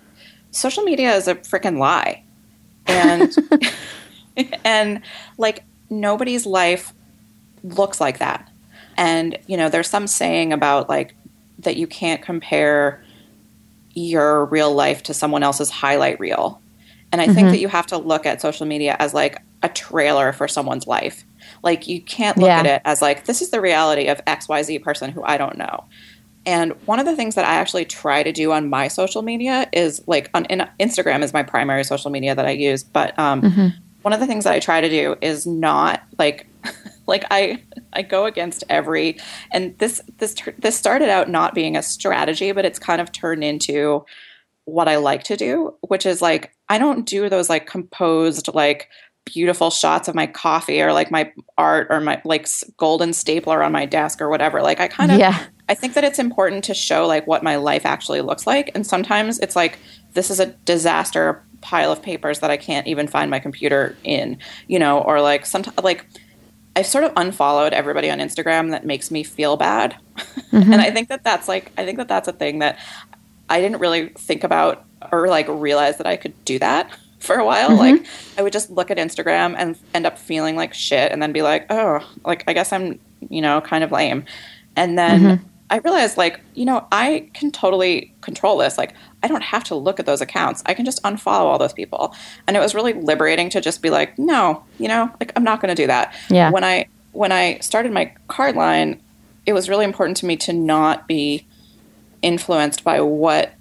social 0.51 0.83
media 0.83 1.13
is 1.15 1.27
a 1.27 1.35
freaking 1.35 1.77
lie, 1.77 2.23
and 2.87 3.35
and 4.63 5.01
like 5.37 5.63
nobody's 5.89 6.45
life 6.45 6.93
looks 7.63 7.99
like 7.99 8.19
that. 8.19 8.49
And 8.97 9.37
you 9.47 9.57
know, 9.57 9.69
there's 9.69 9.89
some 9.89 10.07
saying 10.07 10.53
about 10.53 10.89
like 10.89 11.15
that 11.59 11.77
you 11.77 11.87
can't 11.87 12.21
compare 12.21 13.03
your 13.93 14.45
real 14.45 14.73
life 14.73 15.03
to 15.03 15.13
someone 15.13 15.43
else's 15.43 15.69
highlight 15.69 16.19
reel. 16.19 16.61
And 17.11 17.21
I 17.21 17.25
mm-hmm. 17.25 17.33
think 17.35 17.49
that 17.49 17.59
you 17.59 17.67
have 17.67 17.87
to 17.87 17.97
look 17.97 18.25
at 18.25 18.41
social 18.41 18.65
media 18.65 18.95
as 18.99 19.13
like 19.13 19.41
a 19.63 19.69
trailer 19.69 20.31
for 20.31 20.47
someone's 20.47 20.87
life. 20.87 21.25
Like 21.63 21.87
you 21.87 22.01
can't 22.01 22.37
look 22.37 22.47
yeah. 22.47 22.59
at 22.59 22.65
it 22.65 22.81
as 22.85 23.01
like 23.01 23.25
this 23.25 23.41
is 23.41 23.49
the 23.49 23.61
reality 23.61 24.07
of 24.07 24.23
XYZ 24.25 24.81
person 24.83 25.11
who 25.11 25.23
I 25.23 25.37
don't 25.37 25.57
know. 25.57 25.85
And 26.45 26.71
one 26.85 26.99
of 26.99 27.05
the 27.05 27.15
things 27.15 27.35
that 27.35 27.45
I 27.45 27.55
actually 27.55 27.85
try 27.85 28.23
to 28.23 28.31
do 28.31 28.51
on 28.51 28.69
my 28.69 28.87
social 28.87 29.21
media 29.21 29.67
is 29.73 30.01
like 30.07 30.29
on 30.33 30.45
Instagram 30.79 31.21
is 31.21 31.33
my 31.33 31.43
primary 31.43 31.83
social 31.83 32.11
media 32.11 32.33
that 32.33 32.45
I 32.45 32.51
use, 32.51 32.83
but 32.83 33.17
um, 33.19 33.41
mm-hmm. 33.41 33.67
one 34.03 34.13
of 34.13 34.19
the 34.19 34.27
things 34.27 34.45
that 34.45 34.53
I 34.53 34.59
try 34.59 34.81
to 34.81 34.89
do 34.89 35.15
is 35.21 35.45
not 35.45 36.01
like 36.17 36.47
like 37.07 37.25
I 37.29 37.61
I 37.99 38.01
go 38.01 38.25
against 38.25 38.63
every 38.69 39.17
and 39.51 39.77
this 39.77 40.01
this 40.17 40.35
this 40.57 40.77
started 40.77 41.09
out 41.09 41.29
not 41.29 41.53
being 41.53 41.75
a 41.75 41.83
strategy, 41.83 42.51
but 42.51 42.65
it's 42.65 42.79
kind 42.79 43.01
of 43.01 43.11
turned 43.11 43.43
into 43.43 44.05
what 44.65 44.87
I 44.87 44.97
like 44.97 45.23
to 45.23 45.35
do, 45.35 45.75
which 45.81 46.05
is 46.05 46.21
like 46.21 46.51
I 46.69 46.77
don't 46.77 47.05
do 47.05 47.29
those 47.29 47.49
like 47.49 47.67
composed 47.67 48.49
like 48.53 48.89
beautiful 49.25 49.69
shots 49.69 50.07
of 50.07 50.15
my 50.15 50.25
coffee 50.25 50.81
or 50.81 50.93
like 50.93 51.11
my 51.11 51.31
art 51.57 51.87
or 51.89 51.99
my 51.99 52.21
like 52.23 52.47
golden 52.77 53.13
stapler 53.13 53.61
on 53.61 53.71
my 53.71 53.85
desk 53.85 54.21
or 54.21 54.29
whatever. 54.29 54.61
Like 54.61 54.79
I 54.79 54.87
kind 54.87 55.11
of 55.11 55.19
yeah. 55.19 55.45
I 55.67 55.75
think 55.75 55.93
that 55.93 56.03
it's 56.03 56.19
important 56.19 56.63
to 56.63 56.73
show 56.73 57.05
like 57.05 57.27
what 57.27 57.43
my 57.43 57.57
life 57.57 57.85
actually 57.85 58.21
looks 58.21 58.47
like 58.47 58.71
and 58.73 58.87
sometimes 58.87 59.39
it's 59.39 59.55
like 59.55 59.77
this 60.13 60.31
is 60.31 60.39
a 60.39 60.47
disaster 60.47 61.43
pile 61.61 61.91
of 61.91 62.01
papers 62.01 62.39
that 62.39 62.49
I 62.49 62.57
can't 62.57 62.87
even 62.87 63.07
find 63.07 63.29
my 63.29 63.39
computer 63.39 63.95
in, 64.03 64.37
you 64.67 64.79
know, 64.79 65.01
or 65.01 65.21
like 65.21 65.45
sometimes 65.45 65.77
like 65.83 66.05
I've 66.75 66.85
sort 66.85 67.03
of 67.03 67.13
unfollowed 67.15 67.73
everybody 67.73 68.09
on 68.09 68.19
Instagram 68.19 68.71
that 68.71 68.85
makes 68.85 69.11
me 69.11 69.23
feel 69.23 69.57
bad. 69.57 69.95
Mm-hmm. 70.49 70.73
and 70.73 70.81
I 70.81 70.89
think 70.89 71.09
that 71.09 71.23
that's 71.23 71.47
like, 71.47 71.71
I 71.77 71.85
think 71.85 71.99
that 71.99 72.07
that's 72.07 72.27
a 72.27 72.33
thing 72.33 72.57
that 72.57 72.79
I 73.49 73.61
didn't 73.61 73.77
really 73.77 74.09
think 74.09 74.43
about 74.43 74.83
or 75.11 75.27
like 75.27 75.45
realize 75.47 75.97
that 75.97 76.07
I 76.07 76.17
could 76.17 76.33
do 76.43 76.57
that 76.57 76.89
for 77.19 77.35
a 77.35 77.45
while. 77.45 77.69
Mm-hmm. 77.69 77.77
Like, 77.79 78.05
I 78.37 78.41
would 78.41 78.53
just 78.53 78.69
look 78.69 78.89
at 78.89 78.97
Instagram 78.97 79.55
and 79.57 79.77
end 79.93 80.05
up 80.05 80.17
feeling 80.17 80.55
like 80.55 80.73
shit 80.73 81.11
and 81.11 81.21
then 81.21 81.31
be 81.31 81.41
like, 81.41 81.67
oh, 81.69 81.99
like, 82.25 82.43
I 82.47 82.53
guess 82.53 82.73
I'm, 82.73 82.99
you 83.29 83.41
know, 83.41 83.61
kind 83.61 83.83
of 83.83 83.91
lame. 83.91 84.25
And 84.75 84.97
then 84.97 85.21
mm-hmm. 85.21 85.45
I 85.69 85.77
realized, 85.77 86.17
like, 86.17 86.39
you 86.55 86.65
know, 86.65 86.87
I 86.91 87.29
can 87.33 87.51
totally 87.51 88.13
control 88.21 88.57
this. 88.57 88.77
Like, 88.77 88.93
I 89.21 89.27
don't 89.27 89.43
have 89.43 89.63
to 89.65 89.75
look 89.75 89.99
at 89.99 90.05
those 90.05 90.21
accounts. 90.21 90.63
I 90.65 90.73
can 90.73 90.85
just 90.85 91.03
unfollow 91.03 91.45
all 91.45 91.57
those 91.57 91.73
people. 91.73 92.15
And 92.47 92.55
it 92.55 92.59
was 92.59 92.73
really 92.73 92.93
liberating 92.93 93.49
to 93.51 93.61
just 93.61 93.81
be 93.81 93.89
like, 93.89 94.17
no, 94.17 94.63
you 94.77 94.87
know, 94.87 95.11
like 95.19 95.33
I'm 95.35 95.43
not 95.43 95.61
going 95.61 95.75
to 95.75 95.81
do 95.81 95.87
that. 95.87 96.13
Yeah. 96.29 96.51
When 96.51 96.63
I 96.63 96.87
when 97.11 97.31
I 97.31 97.59
started 97.59 97.91
my 97.91 98.13
card 98.27 98.55
line, 98.55 99.01
it 99.45 99.53
was 99.53 99.67
really 99.67 99.85
important 99.85 100.17
to 100.17 100.25
me 100.25 100.37
to 100.37 100.53
not 100.53 101.07
be 101.07 101.45
influenced 102.21 102.83
by 102.83 103.01
what 103.01 103.53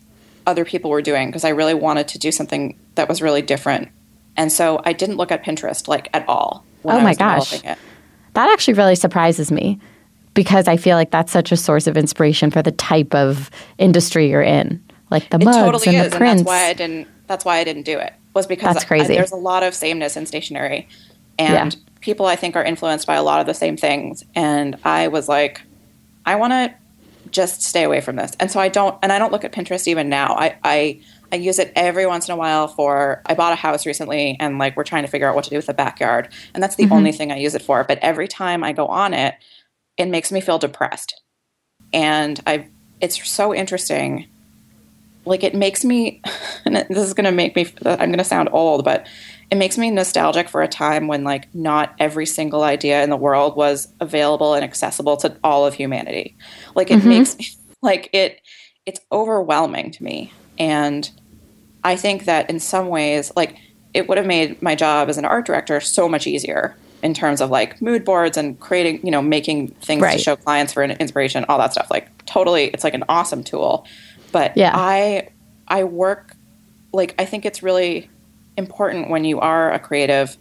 other 0.46 0.64
people 0.64 0.90
were 0.90 1.02
doing 1.02 1.28
because 1.28 1.44
I 1.44 1.50
really 1.50 1.74
wanted 1.74 2.08
to 2.08 2.18
do 2.18 2.30
something 2.30 2.78
that 2.94 3.08
was 3.08 3.20
really 3.20 3.42
different. 3.42 3.88
And 4.36 4.52
so 4.52 4.80
I 4.84 4.92
didn't 4.92 5.16
look 5.16 5.32
at 5.32 5.44
Pinterest 5.44 5.88
like 5.88 6.08
at 6.14 6.28
all. 6.28 6.64
oh 6.84 7.00
my 7.00 7.14
gosh. 7.14 7.60
That 7.60 8.50
actually 8.50 8.74
really 8.74 8.94
surprises 8.94 9.50
me 9.50 9.80
because 10.34 10.68
I 10.68 10.76
feel 10.76 10.96
like 10.96 11.10
that's 11.10 11.32
such 11.32 11.50
a 11.50 11.56
source 11.56 11.86
of 11.86 11.96
inspiration 11.96 12.50
for 12.50 12.62
the 12.62 12.70
type 12.70 13.14
of 13.14 13.50
industry 13.78 14.30
you're 14.30 14.42
in 14.42 14.82
like 15.10 15.30
the 15.30 15.38
mugs 15.38 15.56
totally 15.56 15.96
and 15.96 16.12
the 16.12 16.16
prints. 16.16 16.40
And 16.40 16.46
that's 16.46 16.46
why 16.46 16.68
I 16.68 16.72
didn't 16.74 17.08
that's 17.26 17.44
why 17.44 17.58
I 17.58 17.64
didn't 17.64 17.84
do 17.84 17.98
it. 17.98 18.12
Was 18.34 18.46
because 18.46 18.74
that's 18.74 18.84
crazy. 18.84 19.14
I, 19.14 19.16
there's 19.16 19.32
a 19.32 19.36
lot 19.36 19.62
of 19.62 19.74
sameness 19.74 20.16
in 20.16 20.26
stationery, 20.26 20.88
and 21.38 21.74
yeah. 21.74 21.80
people 22.00 22.26
I 22.26 22.36
think 22.36 22.56
are 22.56 22.64
influenced 22.64 23.06
by 23.06 23.14
a 23.14 23.22
lot 23.22 23.40
of 23.40 23.46
the 23.46 23.54
same 23.54 23.76
things. 23.76 24.24
And 24.34 24.78
I 24.84 25.08
was 25.08 25.28
like, 25.28 25.60
I 26.24 26.36
want 26.36 26.52
to 26.52 26.74
just 27.30 27.62
stay 27.62 27.84
away 27.84 28.00
from 28.00 28.16
this. 28.16 28.32
And 28.40 28.50
so 28.50 28.60
I 28.60 28.68
don't, 28.68 28.98
and 29.02 29.12
I 29.12 29.18
don't 29.18 29.32
look 29.32 29.44
at 29.44 29.52
Pinterest 29.52 29.86
even 29.86 30.08
now. 30.08 30.34
I, 30.34 30.56
I, 30.64 31.02
I 31.32 31.36
use 31.36 31.58
it 31.58 31.72
every 31.76 32.06
once 32.06 32.28
in 32.28 32.32
a 32.32 32.36
while 32.36 32.68
for, 32.68 33.22
I 33.26 33.34
bought 33.34 33.52
a 33.52 33.56
house 33.56 33.86
recently 33.86 34.36
and 34.40 34.58
like 34.58 34.76
we're 34.76 34.84
trying 34.84 35.04
to 35.04 35.08
figure 35.08 35.28
out 35.28 35.34
what 35.34 35.44
to 35.44 35.50
do 35.50 35.56
with 35.56 35.66
the 35.66 35.74
backyard. 35.74 36.28
And 36.54 36.62
that's 36.62 36.76
the 36.76 36.84
mm-hmm. 36.84 36.92
only 36.92 37.12
thing 37.12 37.32
I 37.32 37.36
use 37.36 37.54
it 37.54 37.62
for. 37.62 37.84
But 37.84 37.98
every 38.00 38.28
time 38.28 38.64
I 38.64 38.72
go 38.72 38.86
on 38.86 39.14
it, 39.14 39.34
it 39.96 40.06
makes 40.06 40.32
me 40.32 40.40
feel 40.40 40.58
depressed. 40.58 41.20
And 41.92 42.40
I, 42.46 42.68
it's 43.00 43.28
so 43.28 43.54
interesting. 43.54 44.26
Like 45.24 45.44
it 45.44 45.54
makes 45.54 45.84
me, 45.84 46.22
and 46.64 46.76
this 46.76 46.98
is 46.98 47.14
going 47.14 47.24
to 47.24 47.32
make 47.32 47.56
me, 47.56 47.66
I'm 47.84 48.08
going 48.08 48.18
to 48.18 48.24
sound 48.24 48.48
old, 48.52 48.84
but 48.84 49.06
it 49.50 49.56
makes 49.56 49.78
me 49.78 49.90
nostalgic 49.90 50.48
for 50.48 50.62
a 50.62 50.68
time 50.68 51.06
when 51.06 51.24
like 51.24 51.52
not 51.54 51.94
every 51.98 52.26
single 52.26 52.62
idea 52.62 53.02
in 53.02 53.10
the 53.10 53.16
world 53.16 53.56
was 53.56 53.88
available 54.00 54.54
and 54.54 54.62
accessible 54.62 55.16
to 55.18 55.36
all 55.42 55.66
of 55.66 55.74
humanity. 55.74 56.36
Like 56.74 56.90
it 56.90 57.00
mm-hmm. 57.00 57.08
makes 57.08 57.38
me 57.38 57.48
like 57.82 58.10
it 58.12 58.40
it's 58.84 59.00
overwhelming 59.12 59.90
to 59.92 60.02
me. 60.02 60.32
And 60.58 61.10
I 61.84 61.96
think 61.96 62.24
that 62.24 62.50
in 62.50 62.60
some 62.60 62.88
ways 62.88 63.32
like 63.36 63.56
it 63.94 64.08
would 64.08 64.18
have 64.18 64.26
made 64.26 64.60
my 64.60 64.74
job 64.74 65.08
as 65.08 65.16
an 65.16 65.24
art 65.24 65.46
director 65.46 65.80
so 65.80 66.08
much 66.08 66.26
easier 66.26 66.76
in 67.02 67.14
terms 67.14 67.40
of 67.40 67.48
like 67.48 67.80
mood 67.80 68.04
boards 68.04 68.36
and 68.36 68.58
creating, 68.60 69.00
you 69.04 69.10
know, 69.10 69.22
making 69.22 69.68
things 69.68 70.02
right. 70.02 70.18
to 70.18 70.22
show 70.22 70.36
clients 70.36 70.72
for 70.72 70.82
an 70.82 70.90
inspiration, 70.92 71.44
all 71.48 71.58
that 71.58 71.72
stuff. 71.72 71.88
Like 71.90 72.26
totally 72.26 72.64
it's 72.64 72.84
like 72.84 72.94
an 72.94 73.04
awesome 73.08 73.42
tool. 73.42 73.86
But 74.32 74.56
yeah. 74.56 74.72
I 74.74 75.28
I 75.66 75.84
work 75.84 76.36
like 76.92 77.14
I 77.18 77.24
think 77.24 77.44
it's 77.44 77.62
really 77.62 78.10
important 78.56 79.10
when 79.10 79.24
you 79.24 79.40
are 79.40 79.72
a 79.72 79.78
creative 79.78 80.36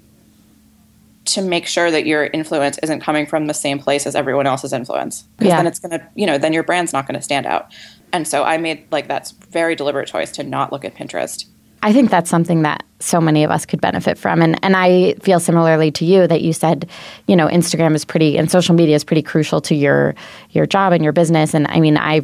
to 1.26 1.41
make 1.41 1.67
sure 1.67 1.91
that 1.91 2.06
your 2.06 2.26
influence 2.28 2.78
isn't 2.82 3.02
coming 3.02 3.26
from 3.26 3.47
the 3.47 3.54
same 3.54 3.80
place 3.80 4.08
as 4.08 4.15
everyone 4.15 4.47
else's 4.47 4.71
influence. 4.71 5.23
Because 5.38 5.50
yeah. 5.50 5.58
then 5.58 5.67
it's 5.67 5.80
going 5.80 5.91
to, 5.91 6.08
you 6.15 6.26
know, 6.26 6.38
then 6.38 6.54
your 6.54 6.63
brand's 6.63 6.93
not 6.93 7.06
going 7.06 7.15
to 7.15 7.21
stand 7.21 7.45
out. 7.45 7.73
And 8.13 8.28
so 8.28 8.43
I 8.43 8.58
made 8.58 8.86
like 8.91 9.08
that's 9.08 9.32
very 9.32 9.76
deliberate 9.76 10.08
choice 10.08 10.32
to 10.34 10.43
not 10.43 10.71
look 10.71 10.86
at 10.86 10.95
Pinterest. 10.95 11.45
I 11.84 11.93
think 11.93 12.10
that's 12.10 12.30
something 12.30 12.63
that 12.63 12.84
so 13.00 13.21
many 13.21 13.43
of 13.43 13.52
us 13.52 13.65
could 13.65 13.82
benefit 13.82 14.17
from. 14.17 14.41
And 14.41 14.58
and 14.63 14.76
I 14.76 15.13
feel 15.21 15.39
similarly 15.39 15.91
to 15.91 16.06
you 16.06 16.28
that 16.28 16.41
you 16.41 16.54
said, 16.54 16.89
you 17.28 17.36
know, 17.36 17.47
Instagram 17.47 17.93
is 17.93 18.06
pretty 18.06 18.38
and 18.38 18.50
social 18.50 18.73
media 18.73 18.95
is 18.95 19.04
pretty 19.04 19.21
crucial 19.21 19.62
to 19.62 19.76
your 19.76 20.15
your 20.52 20.65
job 20.65 20.93
and 20.93 21.04
your 21.04 21.13
business. 21.13 21.54
And 21.54 21.67
I 21.67 21.82
mean 21.82 21.97
I 21.97 22.21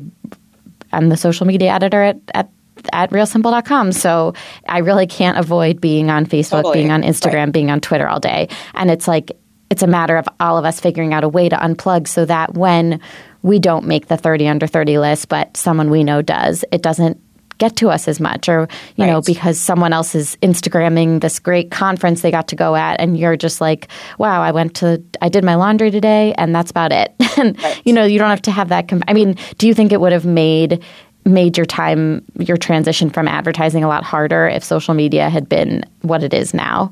I'm 0.93 1.09
the 1.09 1.17
social 1.17 1.45
media 1.45 1.71
editor 1.71 2.01
at, 2.01 2.17
at 2.33 2.49
at 2.91 3.11
realsimple.com. 3.11 3.91
So 3.91 4.33
I 4.67 4.79
really 4.79 5.07
can't 5.07 5.37
avoid 5.37 5.79
being 5.79 6.09
on 6.09 6.25
Facebook, 6.25 6.63
totally. 6.63 6.73
being 6.73 6.91
on 6.91 7.03
Instagram, 7.03 7.45
right. 7.45 7.51
being 7.51 7.71
on 7.71 7.79
Twitter 7.79 8.07
all 8.07 8.19
day. 8.19 8.49
And 8.73 8.91
it's 8.91 9.07
like, 9.07 9.31
it's 9.69 9.83
a 9.83 9.87
matter 9.87 10.17
of 10.17 10.27
all 10.39 10.57
of 10.57 10.65
us 10.65 10.79
figuring 10.79 11.13
out 11.13 11.23
a 11.23 11.29
way 11.29 11.49
to 11.49 11.55
unplug 11.55 12.07
so 12.07 12.25
that 12.25 12.55
when 12.55 12.99
we 13.41 13.59
don't 13.59 13.85
make 13.85 14.07
the 14.07 14.17
30 14.17 14.47
under 14.47 14.67
30 14.67 14.97
list, 14.97 15.29
but 15.29 15.55
someone 15.55 15.89
we 15.89 16.03
know 16.03 16.21
does, 16.21 16.65
it 16.71 16.81
doesn't 16.81 17.21
get 17.63 17.75
to 17.77 17.89
us 17.89 18.07
as 18.07 18.19
much 18.19 18.49
or 18.49 18.67
you 18.95 19.05
right. 19.05 19.11
know 19.11 19.21
because 19.21 19.59
someone 19.59 19.93
else 19.93 20.15
is 20.15 20.35
instagramming 20.41 21.21
this 21.21 21.39
great 21.39 21.71
conference 21.71 22.21
they 22.21 22.31
got 22.31 22.47
to 22.47 22.55
go 22.55 22.75
at 22.75 22.99
and 22.99 23.17
you're 23.17 23.37
just 23.37 23.61
like 23.61 23.87
wow 24.17 24.41
i 24.41 24.51
went 24.51 24.75
to 24.75 25.01
i 25.21 25.29
did 25.29 25.43
my 25.43 25.55
laundry 25.55 25.89
today 25.89 26.33
and 26.37 26.53
that's 26.53 26.71
about 26.71 26.91
it 26.91 27.13
and 27.37 27.61
right. 27.63 27.81
you 27.85 27.93
know 27.93 28.03
you 28.03 28.19
don't 28.19 28.29
have 28.29 28.41
to 28.41 28.51
have 28.51 28.69
that 28.69 28.87
com- 28.89 29.03
i 29.07 29.13
mean 29.13 29.37
do 29.57 29.67
you 29.67 29.73
think 29.73 29.93
it 29.93 30.01
would 30.01 30.11
have 30.11 30.25
made 30.25 30.83
made 31.25 31.57
your 31.57 31.65
time, 31.65 32.23
your 32.37 32.57
transition 32.57 33.09
from 33.09 33.27
advertising 33.27 33.83
a 33.83 33.87
lot 33.87 34.03
harder 34.03 34.47
if 34.47 34.63
social 34.63 34.93
media 34.93 35.29
had 35.29 35.47
been 35.47 35.83
what 36.01 36.23
it 36.23 36.33
is 36.33 36.53
now? 36.53 36.91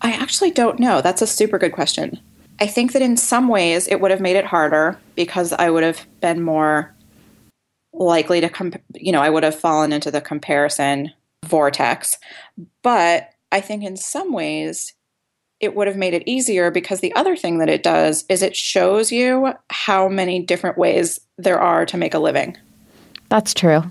I 0.00 0.12
actually 0.12 0.50
don't 0.50 0.78
know. 0.78 1.00
That's 1.00 1.22
a 1.22 1.26
super 1.26 1.58
good 1.58 1.72
question. 1.72 2.18
I 2.60 2.66
think 2.66 2.92
that 2.92 3.02
in 3.02 3.16
some 3.16 3.48
ways 3.48 3.86
it 3.88 4.00
would 4.00 4.10
have 4.10 4.20
made 4.20 4.36
it 4.36 4.44
harder 4.44 4.98
because 5.14 5.52
I 5.52 5.70
would 5.70 5.84
have 5.84 6.06
been 6.20 6.42
more 6.42 6.94
likely 7.92 8.40
to, 8.40 8.48
comp- 8.48 8.82
you 8.94 9.12
know, 9.12 9.22
I 9.22 9.30
would 9.30 9.42
have 9.42 9.58
fallen 9.58 9.92
into 9.92 10.10
the 10.10 10.20
comparison 10.20 11.12
vortex. 11.44 12.16
But 12.82 13.30
I 13.50 13.60
think 13.60 13.84
in 13.84 13.96
some 13.96 14.32
ways 14.32 14.94
it 15.60 15.74
would 15.74 15.88
have 15.88 15.96
made 15.96 16.14
it 16.14 16.22
easier 16.26 16.70
because 16.70 17.00
the 17.00 17.14
other 17.16 17.34
thing 17.34 17.58
that 17.58 17.68
it 17.68 17.82
does 17.82 18.24
is 18.28 18.42
it 18.42 18.54
shows 18.54 19.10
you 19.10 19.52
how 19.70 20.08
many 20.08 20.40
different 20.40 20.78
ways 20.78 21.20
there 21.36 21.60
are 21.60 21.84
to 21.86 21.96
make 21.96 22.14
a 22.14 22.18
living. 22.18 22.56
That's 23.28 23.54
true. 23.54 23.82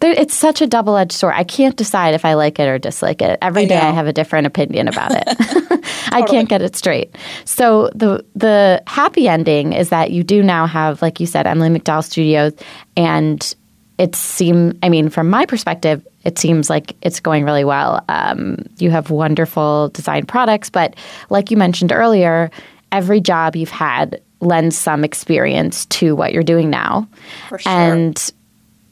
It's 0.00 0.34
such 0.34 0.60
a 0.60 0.66
double 0.66 0.96
edged 0.96 1.12
sword. 1.12 1.34
I 1.36 1.44
can't 1.44 1.76
decide 1.76 2.14
if 2.14 2.24
I 2.24 2.34
like 2.34 2.58
it 2.58 2.68
or 2.68 2.78
dislike 2.78 3.22
it. 3.22 3.38
Every 3.42 3.62
I 3.62 3.66
day 3.66 3.78
I 3.78 3.90
have 3.90 4.06
a 4.06 4.12
different 4.12 4.46
opinion 4.46 4.88
about 4.88 5.12
it. 5.12 5.24
I 6.12 6.22
can't 6.22 6.48
get 6.48 6.62
it 6.62 6.76
straight. 6.76 7.14
So 7.44 7.90
the 7.94 8.24
the 8.34 8.82
happy 8.86 9.28
ending 9.28 9.72
is 9.72 9.88
that 9.90 10.10
you 10.10 10.22
do 10.22 10.42
now 10.42 10.66
have, 10.66 11.02
like 11.02 11.20
you 11.20 11.26
said, 11.26 11.46
Emily 11.46 11.68
McDowell 11.68 12.04
Studios, 12.04 12.52
and 12.96 13.54
it 13.98 14.16
seems. 14.16 14.74
I 14.82 14.88
mean, 14.88 15.08
from 15.08 15.28
my 15.30 15.46
perspective, 15.46 16.06
it 16.24 16.38
seems 16.38 16.70
like 16.70 16.96
it's 17.02 17.20
going 17.20 17.44
really 17.44 17.64
well. 17.64 18.04
Um, 18.08 18.58
you 18.78 18.90
have 18.90 19.10
wonderful 19.10 19.88
design 19.90 20.26
products, 20.26 20.70
but 20.70 20.94
like 21.30 21.50
you 21.50 21.56
mentioned 21.56 21.92
earlier, 21.92 22.50
every 22.90 23.20
job 23.20 23.56
you've 23.56 23.70
had 23.70 24.20
lends 24.40 24.76
some 24.76 25.04
experience 25.04 25.86
to 25.86 26.16
what 26.16 26.32
you're 26.32 26.42
doing 26.42 26.68
now, 26.68 27.08
For 27.48 27.58
sure. 27.58 27.72
and 27.72 28.32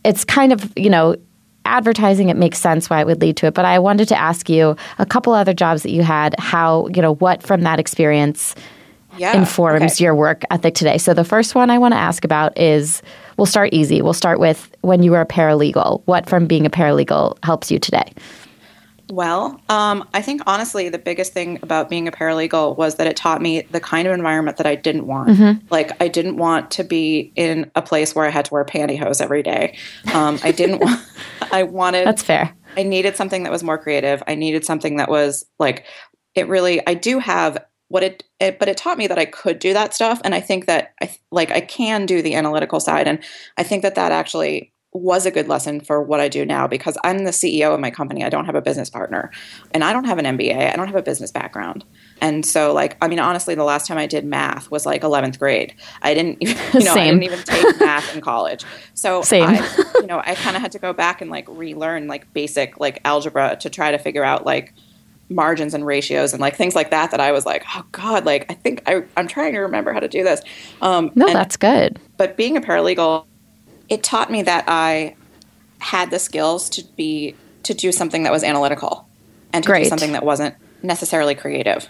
it's 0.05 0.25
kind 0.25 0.53
of, 0.53 0.73
you 0.77 0.91
know, 0.91 1.17
advertising 1.67 2.31
it 2.31 2.37
makes 2.37 2.59
sense 2.59 2.89
why 2.89 3.01
it 3.01 3.07
would 3.07 3.21
lead 3.21 3.37
to 3.37 3.47
it 3.47 3.53
but 3.53 3.67
i 3.67 3.79
wanted 3.79 4.09
to 4.09 4.19
ask 4.19 4.49
you 4.49 4.75
a 4.99 5.05
couple 5.05 5.35
other 5.35 5.53
jobs 5.53 5.83
that 5.83 5.91
you 5.91 6.03
had 6.03 6.35
how 6.39 6.89
you 6.95 7.03
know 7.03 7.15
what 7.17 7.43
from 7.43 7.61
that 7.61 7.79
experience 7.79 8.55
yeah, 9.17 9.37
informs 9.37 9.95
okay. 9.95 10.05
your 10.05 10.15
work 10.15 10.43
ethic 10.51 10.75
today. 10.75 10.99
So 10.99 11.15
the 11.15 11.25
first 11.25 11.55
one 11.55 11.71
i 11.71 11.79
want 11.79 11.93
to 11.93 11.99
ask 11.99 12.25
about 12.25 12.57
is 12.57 13.03
we'll 13.37 13.47
start 13.47 13.73
easy. 13.73 14.03
We'll 14.03 14.13
start 14.13 14.39
with 14.39 14.71
when 14.83 15.03
you 15.03 15.11
were 15.11 15.21
a 15.21 15.27
paralegal. 15.27 16.03
What 16.07 16.29
from 16.29 16.47
being 16.47 16.67
a 16.67 16.71
paralegal 16.71 17.37
helps 17.45 17.71
you 17.71 17.79
today 17.79 18.13
well, 19.11 19.61
um, 19.69 20.09
I 20.15 20.23
think 20.23 20.43
honestly, 20.47 20.89
the 20.89 20.99
biggest 20.99 21.33
thing 21.33 21.59
about 21.63 21.89
being 21.89 22.07
a 22.07 22.13
paralegal 22.13 22.77
was 22.77 22.97
that 22.97 23.07
it 23.07 23.17
taught 23.17 23.43
me 23.43 23.63
the 23.63 23.81
kind 23.81 24.07
of 24.07 24.15
environment 24.15 24.57
that 24.59 24.67
I 24.67 24.75
didn't 24.75 25.07
want. 25.07 25.31
Mm-hmm. 25.31 25.67
Like, 25.71 26.01
I 26.01 26.09
didn't 26.09 26.37
want 26.37 26.71
to 26.73 26.85
be 26.85 27.33
in 27.37 27.71
a 27.75 27.83
place 27.83 28.15
where 28.15 28.27
I 28.27 28.31
had 28.31 28.47
to 28.47 28.55
wear 28.55 28.65
pantyhose 28.65 29.21
every 29.21 29.43
day. 29.43 29.77
Um, 30.15 30.39
I 30.43 30.53
didn't 30.53 30.79
want, 30.79 31.01
I 31.53 31.65
wanted. 31.65 32.07
That's 32.07 32.23
fair. 32.23 32.55
I 32.77 32.83
needed 32.83 33.17
something 33.17 33.43
that 33.43 33.53
was 33.53 33.63
more 33.63 33.79
creative. 33.79 34.23
I 34.27 34.35
needed 34.35 34.65
something 34.65 34.97
that 34.97 35.11
was 35.11 35.45
like, 35.59 35.85
it 36.35 36.49
really, 36.49 36.87
I 36.87 36.95
do 36.95 37.19
have 37.19 37.65
what 37.89 38.05
it, 38.05 38.23
it, 38.39 38.61
but 38.61 38.69
it 38.69 38.77
taught 38.77 38.99
me 38.99 39.09
that 39.09 39.19
I 39.19 39.25
could 39.25 39.59
do 39.59 39.73
that 39.73 39.93
stuff. 39.93 40.21
And 40.23 40.35
I 40.35 40.41
think 40.41 40.67
that 40.67 40.95
I, 41.03 41.15
like, 41.33 41.51
I 41.51 41.61
can 41.61 42.07
do 42.07 42.23
the 42.23 42.37
analytical 42.37 42.79
side. 42.79 43.09
And 43.09 43.19
I 43.57 43.65
think 43.65 43.83
that 43.83 43.97
that 43.97 44.13
actually 44.13 44.73
was 44.93 45.25
a 45.25 45.31
good 45.31 45.47
lesson 45.47 45.81
for 45.81 46.03
what 46.03 46.19
I 46.19 46.29
do 46.29 46.45
now 46.45 46.67
because 46.67 46.99
I'm 47.05 47.19
the 47.25 47.31
CEO 47.31 47.73
of 47.73 47.79
my 47.79 47.91
company. 47.91 48.25
I 48.25 48.29
don't 48.29 48.45
have 48.47 48.57
a 48.57 48.61
business 48.61 48.91
partner 48.91 49.31
and 49.73 49.85
I 49.85 49.93
don't 49.93 50.05
have 50.05 50.19
an 50.19 50.25
MBA. 50.25 50.73
I 50.73 50.75
don't 50.75 50.89
have 50.89 50.97
a 50.97 51.03
business 51.03 51.31
background. 51.31 51.85
And 52.21 52.45
so 52.45 52.73
like 52.73 52.97
I 53.01 53.07
mean 53.07 53.21
honestly 53.21 53.55
the 53.55 53.65
last 53.65 53.87
time 53.87 53.99
I 53.99 54.07
did 54.07 54.25
math 54.25 54.71
was 54.71 54.87
like 54.87 55.03
11th 55.03 55.39
grade. 55.39 55.75
I 56.03 56.13
didn't 56.13 56.39
even, 56.41 56.57
you 56.75 56.85
know 56.85 56.95
Same. 56.95 57.03
I 57.03 57.11
didn't 57.11 57.23
even 57.23 57.39
take 57.45 57.81
math 57.81 58.15
in 58.15 58.21
college. 58.21 58.65
So 58.95 59.23
Same. 59.23 59.45
I 59.45 59.93
you 60.01 60.07
know 60.07 60.21
I 60.25 60.35
kind 60.35 60.57
of 60.57 60.63
had 60.63 60.73
to 60.73 60.81
go 60.81 60.93
back 60.93 61.21
and 61.21 61.31
like 61.31 61.47
relearn 61.49 62.09
like 62.09 62.33
basic 62.33 62.81
like 62.81 63.01
algebra 63.05 63.57
to 63.61 63.71
try 63.71 63.93
to 63.93 63.99
figure 63.99 64.25
out 64.25 64.45
like 64.45 64.75
margins 65.29 65.73
and 65.73 65.87
ratios 65.87 66.33
and 66.33 66.41
like 66.41 66.57
things 66.57 66.75
like 66.75 66.91
that 66.91 67.13
that 67.13 67.21
I 67.21 67.31
was 67.31 67.47
like, 67.47 67.65
oh 67.77 67.85
God, 67.93 68.25
like 68.25 68.51
I 68.51 68.55
think 68.55 68.83
I, 68.87 69.05
I, 69.17 69.21
am 69.21 69.29
trying 69.29 69.53
to 69.53 69.61
remember 69.61 69.93
how 69.93 70.01
to 70.01 70.09
do 70.09 70.25
this. 70.25 70.43
Um, 70.83 71.13
no, 71.15 71.27
and, 71.27 71.37
that's 71.37 71.57
good. 71.57 72.01
But 72.17 72.37
being 72.37 72.57
a 72.57 72.61
paralegal, 72.61 73.25
it 73.91 74.03
taught 74.03 74.31
me 74.31 74.43
that 74.43 74.65
I 74.69 75.17
had 75.81 76.11
the 76.11 76.19
skills 76.19 76.71
to 76.71 76.85
be 76.97 77.35
to 77.65 77.75
do 77.75 77.93
something 77.93 78.23
that 78.23 78.33
was 78.33 78.43
analytical 78.43 79.07
and 79.53 79.63
to 79.65 79.69
Great. 79.69 79.83
do 79.83 79.89
something 79.89 80.13
that 80.13 80.25
wasn't 80.25 80.55
necessarily 80.83 81.35
creative. 81.35 81.89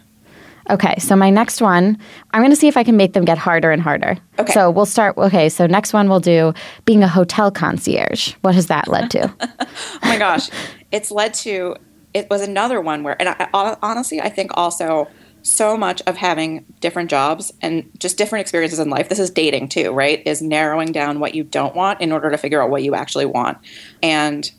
Okay, 0.68 0.94
so 0.98 1.16
my 1.16 1.30
next 1.30 1.60
one, 1.60 1.98
I'm 2.32 2.40
going 2.40 2.50
to 2.50 2.56
see 2.56 2.68
if 2.68 2.76
I 2.76 2.84
can 2.84 2.96
make 2.96 3.12
them 3.12 3.24
get 3.24 3.38
harder 3.38 3.70
and 3.70 3.82
harder. 3.82 4.16
Okay. 4.38 4.52
So 4.52 4.70
we'll 4.70 4.86
start. 4.86 5.16
Okay, 5.16 5.48
so 5.48 5.66
next 5.66 5.92
one 5.92 6.08
we'll 6.08 6.20
do 6.20 6.54
being 6.84 7.02
a 7.02 7.08
hotel 7.08 7.50
concierge. 7.50 8.34
What 8.42 8.54
has 8.54 8.68
that 8.68 8.88
led 8.88 9.10
to? 9.12 9.34
oh 9.60 9.98
my 10.02 10.18
gosh, 10.18 10.48
it's 10.92 11.10
led 11.10 11.34
to. 11.34 11.76
It 12.12 12.28
was 12.28 12.42
another 12.42 12.80
one 12.80 13.04
where, 13.04 13.16
and 13.20 13.28
I, 13.28 13.76
honestly, 13.82 14.20
I 14.20 14.28
think 14.28 14.50
also 14.54 15.08
so 15.42 15.76
much 15.76 16.02
of 16.02 16.16
having 16.16 16.64
different 16.80 17.10
jobs 17.10 17.52
and 17.60 17.90
just 17.98 18.18
different 18.18 18.42
experiences 18.42 18.78
in 18.78 18.90
life. 18.90 19.08
This 19.08 19.18
is 19.18 19.30
dating 19.30 19.68
too 19.68 19.92
right? 19.92 20.22
Is 20.26 20.42
narrowing 20.42 20.92
down 20.92 21.20
what 21.20 21.34
you 21.34 21.44
don't 21.44 21.74
want 21.74 22.00
in 22.00 22.12
order 22.12 22.30
to 22.30 22.38
figure 22.38 22.62
out 22.62 22.70
what 22.70 22.82
you 22.82 22.94
actually 22.94 23.26
want. 23.26 23.58
And 24.02 24.50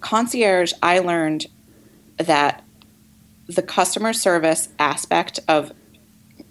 concierge 0.00 0.72
i 0.82 0.98
learned 0.98 1.46
that 2.16 2.64
the 3.48 3.62
customer 3.62 4.14
service 4.14 4.70
aspect 4.78 5.40
of 5.46 5.72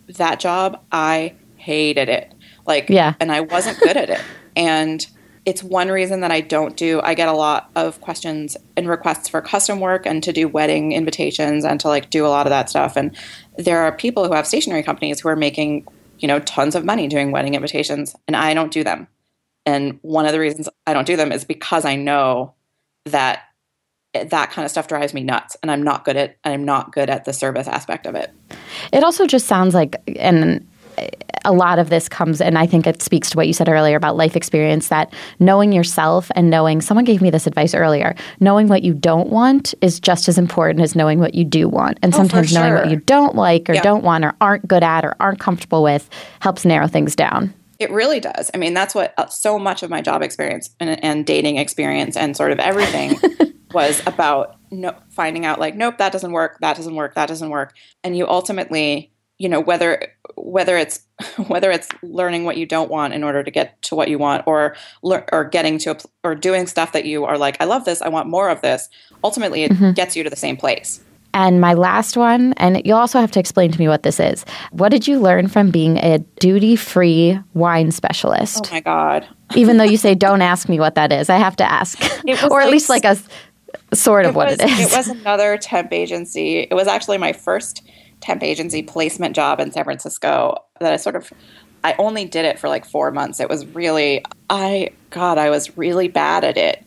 that 0.07 0.39
job 0.39 0.81
i 0.91 1.33
hated 1.57 2.09
it. 2.09 2.33
Like 2.65 2.89
yeah. 2.89 3.15
and 3.19 3.31
i 3.31 3.41
wasn't 3.41 3.79
good 3.79 3.97
at 3.97 4.09
it. 4.09 4.21
And 4.55 5.05
it's 5.49 5.63
one 5.63 5.89
reason 5.89 6.21
that 6.21 6.29
I 6.29 6.41
don't 6.41 6.77
do. 6.77 7.01
I 7.01 7.15
get 7.15 7.27
a 7.27 7.33
lot 7.33 7.71
of 7.75 7.99
questions 8.01 8.55
and 8.77 8.87
requests 8.87 9.27
for 9.27 9.41
custom 9.41 9.79
work 9.79 10.05
and 10.05 10.21
to 10.21 10.31
do 10.31 10.47
wedding 10.47 10.91
invitations 10.91 11.65
and 11.65 11.79
to 11.79 11.87
like 11.87 12.11
do 12.11 12.23
a 12.23 12.29
lot 12.29 12.45
of 12.45 12.51
that 12.51 12.69
stuff. 12.69 12.95
And 12.95 13.17
there 13.57 13.79
are 13.79 13.91
people 13.91 14.27
who 14.27 14.33
have 14.33 14.45
stationery 14.45 14.83
companies 14.83 15.19
who 15.19 15.27
are 15.27 15.35
making, 15.35 15.87
you 16.19 16.27
know, 16.27 16.39
tons 16.41 16.75
of 16.75 16.85
money 16.85 17.07
doing 17.07 17.31
wedding 17.31 17.55
invitations, 17.55 18.15
and 18.27 18.35
I 18.35 18.53
don't 18.53 18.71
do 18.71 18.83
them. 18.83 19.07
And 19.65 19.97
one 20.03 20.27
of 20.27 20.33
the 20.33 20.39
reasons 20.39 20.69
I 20.85 20.93
don't 20.93 21.07
do 21.07 21.17
them 21.17 21.31
is 21.31 21.45
because 21.45 21.83
I 21.83 21.95
know 21.95 22.53
that 23.05 23.41
eh, 24.13 24.25
that 24.25 24.51
kind 24.51 24.65
of 24.65 24.69
stuff 24.69 24.87
drives 24.87 25.15
me 25.15 25.23
nuts 25.23 25.57
and 25.63 25.71
I'm 25.71 25.81
not 25.81 26.05
good 26.05 26.15
at 26.15 26.37
I'm 26.43 26.63
not 26.63 26.93
good 26.93 27.09
at 27.09 27.25
the 27.25 27.33
service 27.33 27.67
aspect 27.67 28.05
of 28.05 28.13
it. 28.13 28.31
It 28.93 29.03
also 29.03 29.25
just 29.25 29.47
sounds 29.47 29.73
like 29.73 29.99
and 30.15 30.68
a 31.45 31.51
lot 31.51 31.79
of 31.79 31.89
this 31.89 32.09
comes, 32.09 32.41
and 32.41 32.57
I 32.57 32.65
think 32.65 32.85
it 32.85 33.01
speaks 33.01 33.29
to 33.31 33.37
what 33.37 33.47
you 33.47 33.53
said 33.53 33.69
earlier 33.69 33.95
about 33.95 34.15
life 34.15 34.35
experience 34.35 34.89
that 34.89 35.13
knowing 35.39 35.71
yourself 35.71 36.31
and 36.35 36.49
knowing, 36.49 36.81
someone 36.81 37.05
gave 37.05 37.21
me 37.21 37.29
this 37.29 37.47
advice 37.47 37.73
earlier, 37.73 38.15
knowing 38.39 38.67
what 38.67 38.83
you 38.83 38.93
don't 38.93 39.29
want 39.29 39.73
is 39.81 39.99
just 39.99 40.27
as 40.27 40.37
important 40.37 40.81
as 40.83 40.95
knowing 40.95 41.19
what 41.19 41.35
you 41.35 41.43
do 41.43 41.67
want. 41.67 41.97
And 42.01 42.13
oh, 42.13 42.17
sometimes 42.17 42.53
knowing 42.53 42.73
what 42.73 42.89
you 42.89 42.97
don't 42.97 43.35
like 43.35 43.69
or 43.69 43.73
don't 43.75 44.03
want 44.03 44.25
or 44.25 44.33
aren't 44.41 44.67
good 44.67 44.83
at 44.83 45.05
or 45.05 45.15
aren't 45.19 45.39
comfortable 45.39 45.83
with 45.83 46.09
helps 46.39 46.65
narrow 46.65 46.87
things 46.87 47.15
down. 47.15 47.53
It 47.79 47.91
really 47.91 48.19
does. 48.19 48.51
I 48.53 48.57
mean, 48.57 48.73
that's 48.73 48.93
what 48.93 49.13
uh, 49.17 49.27
so 49.27 49.57
much 49.57 49.83
of 49.83 49.89
my 49.89 50.01
job 50.01 50.21
experience 50.21 50.69
and, 50.81 51.01
and 51.03 51.25
dating 51.25 51.57
experience 51.57 52.17
and 52.17 52.35
sort 52.35 52.51
of 52.51 52.59
everything 52.59 53.17
was 53.73 54.05
about 54.05 54.57
no, 54.69 54.95
finding 55.09 55.45
out 55.45 55.59
like, 55.59 55.75
nope, 55.75 55.97
that 55.97 56.11
doesn't 56.11 56.33
work, 56.33 56.57
that 56.59 56.75
doesn't 56.75 56.95
work, 56.95 57.15
that 57.15 57.27
doesn't 57.27 57.49
work. 57.49 57.73
And 58.03 58.17
you 58.17 58.27
ultimately 58.27 59.08
you 59.39 59.49
know 59.49 59.59
whether 59.59 60.13
whether 60.35 60.77
it's 60.77 61.01
whether 61.47 61.71
it's 61.71 61.89
learning 62.03 62.43
what 62.43 62.57
you 62.57 62.65
don't 62.65 62.91
want 62.91 63.13
in 63.13 63.23
order 63.23 63.41
to 63.41 63.49
get 63.49 63.81
to 63.81 63.95
what 63.95 64.09
you 64.09 64.19
want 64.19 64.43
or 64.45 64.75
or 65.01 65.45
getting 65.45 65.79
to 65.79 65.97
or 66.23 66.35
doing 66.35 66.67
stuff 66.67 66.91
that 66.91 67.05
you 67.05 67.25
are 67.25 67.37
like 67.37 67.59
I 67.59 67.65
love 67.65 67.85
this 67.85 68.01
I 68.01 68.09
want 68.09 68.29
more 68.29 68.49
of 68.49 68.61
this 68.61 68.89
ultimately 69.23 69.63
it 69.63 69.71
mm-hmm. 69.71 69.91
gets 69.91 70.15
you 70.15 70.23
to 70.23 70.29
the 70.29 70.35
same 70.35 70.55
place. 70.55 71.01
And 71.31 71.61
my 71.61 71.75
last 71.75 72.17
one 72.17 72.53
and 72.53 72.81
you'll 72.85 72.97
also 72.97 73.19
have 73.19 73.31
to 73.31 73.39
explain 73.39 73.71
to 73.71 73.79
me 73.79 73.87
what 73.87 74.01
this 74.01 74.19
is. 74.19 74.43
What 74.71 74.89
did 74.89 75.07
you 75.07 75.19
learn 75.19 75.47
from 75.47 75.69
being 75.69 75.97
a 75.97 76.17
duty 76.39 76.75
free 76.75 77.39
wine 77.53 77.91
specialist? 77.91 78.65
Oh 78.65 78.73
my 78.73 78.79
god. 78.81 79.27
Even 79.55 79.77
though 79.77 79.83
you 79.83 79.97
say 79.97 80.15
don't 80.27 80.41
ask 80.41 80.67
me 80.67 80.79
what 80.79 80.95
that 80.95 81.11
is 81.11 81.29
I 81.29 81.37
have 81.37 81.55
to 81.57 81.71
ask. 81.71 81.99
Or 82.29 82.35
like, 82.35 82.65
at 82.65 82.71
least 82.71 82.89
like 82.89 83.05
a 83.05 83.17
sort 83.93 84.25
of 84.25 84.35
what 84.35 84.49
was, 84.49 84.59
it 84.59 84.69
is. 84.69 84.91
it 84.91 84.97
was 84.97 85.07
another 85.07 85.57
temp 85.57 85.93
agency. 85.93 86.59
It 86.59 86.73
was 86.73 86.87
actually 86.87 87.17
my 87.17 87.33
first 87.33 87.83
temp 88.21 88.43
agency 88.43 88.83
placement 88.83 89.35
job 89.35 89.59
in 89.59 89.71
San 89.71 89.83
Francisco 89.83 90.57
that 90.79 90.93
I 90.93 90.97
sort 90.97 91.15
of 91.15 91.31
I 91.83 91.95
only 91.97 92.25
did 92.25 92.43
it 92.43 92.59
for 92.59 92.67
like 92.67 92.85
4 92.85 93.11
months. 93.11 93.39
It 93.39 93.49
was 93.49 93.65
really 93.67 94.23
I 94.49 94.91
god, 95.09 95.37
I 95.37 95.49
was 95.49 95.77
really 95.77 96.07
bad 96.07 96.43
at 96.43 96.57
it. 96.57 96.83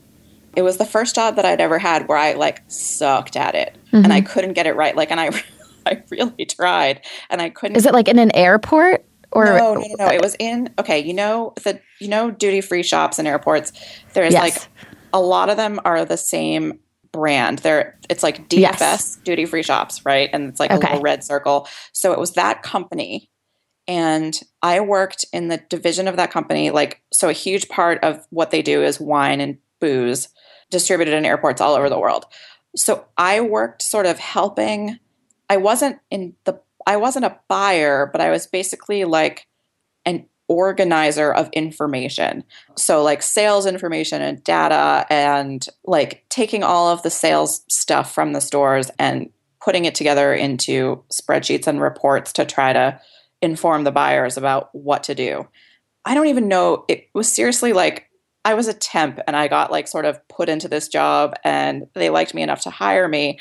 It 0.55 0.63
was 0.63 0.77
the 0.77 0.85
first 0.85 1.15
job 1.15 1.37
that 1.37 1.45
I'd 1.47 1.61
ever 1.61 1.79
had 1.79 2.09
where 2.09 2.19
I 2.19 2.35
like 2.35 2.63
sucked 2.69 3.37
at 3.37 3.55
it 3.55 3.77
mm-hmm. 3.87 4.05
and 4.05 4.13
I 4.13 4.21
couldn't 4.21 4.53
get 4.53 4.67
it 4.67 4.77
right. 4.77 4.97
Like 4.97 5.11
and 5.11 5.21
I 5.21 5.31
I 5.87 6.03
really 6.11 6.45
tried 6.47 7.01
and 7.31 7.41
I 7.41 7.51
couldn't 7.51 7.77
Is 7.77 7.87
it 7.87 7.93
like 7.93 8.09
in 8.09 8.19
an 8.19 8.35
airport? 8.35 9.05
Or 9.35 9.47
no, 9.47 9.75
no, 9.75 9.81
no, 9.81 9.95
no. 9.99 10.07
It 10.09 10.21
was 10.21 10.37
in 10.39 10.75
okay. 10.79 10.99
You 10.99 11.15
know 11.15 11.55
the 11.63 11.81
you 12.01 12.09
know 12.09 12.31
duty 12.31 12.61
free 12.61 12.83
shops 12.83 13.19
and 13.19 13.27
airports. 13.27 13.73
There's 14.13 14.35
yes. 14.35 14.43
like 14.43 14.89
a 15.13 15.21
lot 15.21 15.49
of 15.49 15.57
them 15.57 15.81
are 15.87 16.05
the 16.05 16.19
same 16.19 16.79
brand. 17.13 17.59
There, 17.61 17.99
it's 18.09 18.23
like 18.23 18.49
DFS, 18.49 18.81
yes. 18.81 19.17
duty 19.25 19.45
free 19.45 19.63
shops, 19.63 20.05
right? 20.05 20.31
And 20.33 20.49
it's 20.49 20.61
like 20.61 20.71
okay. 20.71 20.87
a 20.87 20.91
little 20.91 21.03
red 21.03 21.23
circle. 21.23 21.69
So 21.93 22.13
it 22.13 22.19
was 22.19 22.33
that 22.33 22.63
company, 22.63 23.31
and 23.87 24.39
I 24.63 24.81
worked 24.81 25.25
in 25.33 25.49
the 25.49 25.59
division 25.69 26.09
of 26.09 26.17
that 26.17 26.31
company. 26.31 26.71
Like, 26.71 27.03
so 27.13 27.29
a 27.29 27.33
huge 27.35 27.69
part 27.69 28.03
of 28.03 28.27
what 28.31 28.51
they 28.51 28.63
do 28.63 28.83
is 28.83 29.01
wine 29.01 29.41
and 29.41 29.59
booze 29.81 30.29
distributed 30.71 31.15
in 31.15 31.25
airports 31.25 31.61
all 31.61 31.75
over 31.75 31.89
the 31.89 31.99
world. 31.99 32.27
So 32.77 33.05
I 33.17 33.41
worked 33.41 33.83
sort 33.83 34.07
of 34.07 34.19
helping. 34.19 34.99
I 35.49 35.59
wasn't 35.59 35.99
in 36.11 36.35
the. 36.45 36.61
I 36.87 36.97
wasn't 36.97 37.27
a 37.27 37.39
buyer, 37.49 38.09
but 38.11 38.21
I 38.21 38.31
was 38.31 38.47
basically 38.47 39.05
like 39.05 39.47
an 40.05 40.27
organizer 40.53 41.33
of 41.33 41.49
information. 41.53 42.45
So, 42.77 43.03
like 43.03 43.23
sales 43.23 43.67
information 43.67 44.23
and 44.23 44.43
data, 44.45 45.07
and 45.11 45.67
like 45.85 46.25
taking 46.29 46.63
all 46.63 46.89
of 46.89 47.03
the 47.03 47.11
sales 47.11 47.65
stuff 47.69 48.15
from 48.15 48.33
the 48.33 48.41
stores 48.41 48.91
and 48.99 49.31
putting 49.61 49.85
it 49.85 49.95
together 49.95 50.33
into 50.35 51.03
spreadsheets 51.13 51.67
and 51.67 51.81
reports 51.81 52.33
to 52.35 52.45
try 52.45 52.73
to 52.73 53.01
inform 53.41 53.85
the 53.85 53.93
buyers 53.93 54.37
about 54.37 54.71
what 54.73 55.05
to 55.05 55.15
do. 55.15 55.47
I 56.05 56.15
don't 56.15 56.27
even 56.27 56.49
know. 56.49 56.85
It 56.89 57.09
was 57.15 57.33
seriously 57.33 57.73
like 57.73 58.09
I 58.45 58.55
was 58.55 58.67
a 58.67 58.75
temp 58.75 59.21
and 59.27 59.37
I 59.37 59.49
got 59.49 59.71
like 59.71 59.87
sort 59.87 60.05
of 60.05 60.27
put 60.29 60.49
into 60.49 60.69
this 60.69 60.89
job 60.89 61.35
and 61.45 61.87
they 61.95 62.11
liked 62.11 62.35
me 62.35 62.43
enough 62.43 62.63
to 62.63 62.71
hire 62.71 63.07
me. 63.07 63.39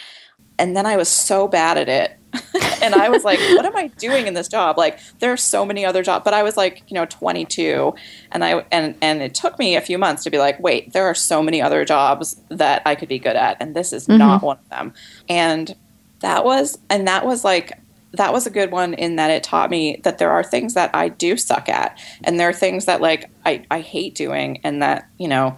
And 0.60 0.78
then 0.78 0.86
I 0.86 0.96
was 0.96 1.10
so 1.10 1.48
bad 1.48 1.78
at 1.78 1.90
it 1.90 2.18
and 2.82 2.96
I 2.96 3.10
was 3.10 3.24
like, 3.24 3.40
what 3.40 3.66
am 3.66 3.76
I 3.76 3.88
doing 3.88 4.28
in 4.28 4.34
this 4.34 4.48
job? 4.48 4.78
Like 4.78 5.00
there 5.20 5.32
are 5.32 5.38
so 5.38 5.66
many 5.66 5.86
other 5.86 6.04
jobs, 6.04 6.24
but 6.24 6.34
I 6.34 6.44
was 6.44 6.58
like, 6.58 6.84
you 6.88 6.96
know, 6.96 7.06
22 7.06 7.94
and 8.32 8.44
I 8.44 8.66
and 8.72 8.96
and 9.02 9.22
it 9.22 9.36
took 9.36 9.60
me 9.60 9.76
a 9.76 9.82
few 9.82 9.98
months 9.98 10.24
to 10.24 10.30
be 10.30 10.38
like, 10.38 10.60
wait, 10.60 10.94
there 10.94 11.06
are 11.06 11.16
so 11.16 11.44
many 11.44 11.62
other 11.62 11.84
jobs 11.86 12.42
that 12.50 12.82
I 12.86 12.96
could 12.96 13.10
be 13.10 13.20
good 13.20 13.36
at 13.36 13.58
and 13.60 13.76
this 13.76 13.94
is 13.94 14.08
mm-hmm. 14.08 14.20
not 14.20 14.44
one 14.44 14.58
of 14.58 14.70
them. 14.70 14.94
And 15.28 15.76
that 16.22 16.46
was 16.46 16.78
and 16.90 17.08
that 17.08 17.26
was 17.26 17.44
like 17.44 17.78
that 18.14 18.34
was 18.34 18.46
a 18.46 18.50
good 18.50 18.72
one 18.72 18.94
in 18.94 19.16
that 19.16 19.32
it 19.32 19.44
taught 19.44 19.70
me 19.70 20.00
that 20.04 20.18
there 20.18 20.32
are 20.32 20.44
things 20.44 20.74
that 20.74 20.94
I 20.94 21.10
do 21.10 21.38
suck 21.38 21.70
at 21.70 21.98
and 22.24 22.40
there 22.40 22.50
are 22.50 22.54
things 22.54 22.86
that 22.86 23.02
like 23.02 23.30
I 23.46 23.66
I 23.72 23.82
hate 23.82 24.16
doing 24.16 24.60
and 24.64 24.82
that, 24.82 25.10
you 25.18 25.28
know, 25.28 25.58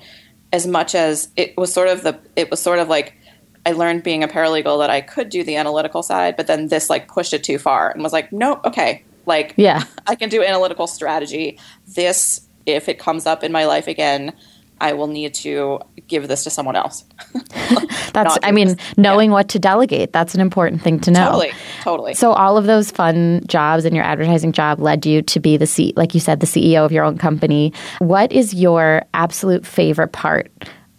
as 0.51 0.67
much 0.67 0.93
as 0.93 1.29
it 1.35 1.57
was 1.57 1.73
sort 1.73 1.87
of 1.87 2.03
the 2.03 2.19
it 2.35 2.49
was 2.49 2.59
sort 2.59 2.79
of 2.79 2.87
like 2.87 3.15
I 3.65 3.71
learned 3.71 4.03
being 4.03 4.23
a 4.23 4.27
paralegal 4.27 4.79
that 4.79 4.89
I 4.89 5.01
could 5.01 5.29
do 5.29 5.43
the 5.43 5.55
analytical 5.55 6.03
side, 6.03 6.35
but 6.35 6.47
then 6.47 6.67
this 6.67 6.89
like 6.89 7.07
pushed 7.07 7.33
it 7.33 7.43
too 7.43 7.57
far 7.57 7.91
and 7.91 8.03
was 8.03 8.13
like, 8.13 8.31
nope, 8.33 8.61
okay, 8.65 9.03
like 9.25 9.53
yeah, 9.55 9.83
I 10.05 10.15
can 10.15 10.29
do 10.29 10.43
analytical 10.43 10.87
strategy. 10.87 11.59
This, 11.87 12.41
if 12.65 12.89
it 12.89 12.99
comes 12.99 13.25
up 13.25 13.43
in 13.43 13.51
my 13.51 13.65
life 13.65 13.87
again, 13.87 14.33
I 14.81 14.93
will 14.93 15.07
need 15.07 15.33
to 15.35 15.79
give 16.07 16.27
this 16.27 16.43
to 16.43 16.49
someone 16.49 16.75
else. 16.75 17.05
that's, 18.13 18.37
I 18.43 18.51
mean, 18.51 18.69
this. 18.69 18.97
knowing 18.97 19.29
yeah. 19.29 19.35
what 19.35 19.49
to 19.49 19.59
delegate, 19.59 20.11
that's 20.11 20.35
an 20.35 20.41
important 20.41 20.81
thing 20.81 20.99
to 21.01 21.11
know. 21.11 21.25
Totally, 21.25 21.51
totally. 21.81 22.13
So, 22.15 22.33
all 22.33 22.57
of 22.57 22.65
those 22.65 22.91
fun 22.91 23.43
jobs 23.47 23.85
and 23.85 23.95
your 23.95 24.03
advertising 24.03 24.51
job 24.51 24.79
led 24.79 25.05
you 25.05 25.21
to 25.21 25.39
be 25.39 25.55
the 25.55 25.67
C, 25.67 25.93
like 25.95 26.13
you 26.13 26.19
said, 26.19 26.41
the 26.41 26.45
CEO 26.45 26.83
of 26.83 26.91
your 26.91 27.05
own 27.05 27.17
company. 27.17 27.71
What 27.99 28.33
is 28.33 28.53
your 28.53 29.03
absolute 29.13 29.65
favorite 29.65 30.11
part 30.11 30.51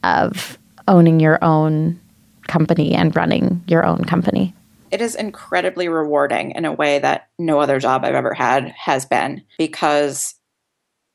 of 0.02 0.58
owning 0.88 1.20
your 1.20 1.42
own 1.44 2.00
company 2.48 2.94
and 2.94 3.14
running 3.14 3.62
your 3.66 3.84
own 3.84 4.04
company? 4.04 4.54
It 4.90 5.00
is 5.00 5.14
incredibly 5.14 5.88
rewarding 5.88 6.52
in 6.52 6.64
a 6.64 6.72
way 6.72 6.98
that 7.00 7.28
no 7.38 7.58
other 7.58 7.80
job 7.80 8.04
I've 8.04 8.14
ever 8.14 8.34
had 8.34 8.68
has 8.68 9.04
been 9.06 9.42
because 9.58 10.34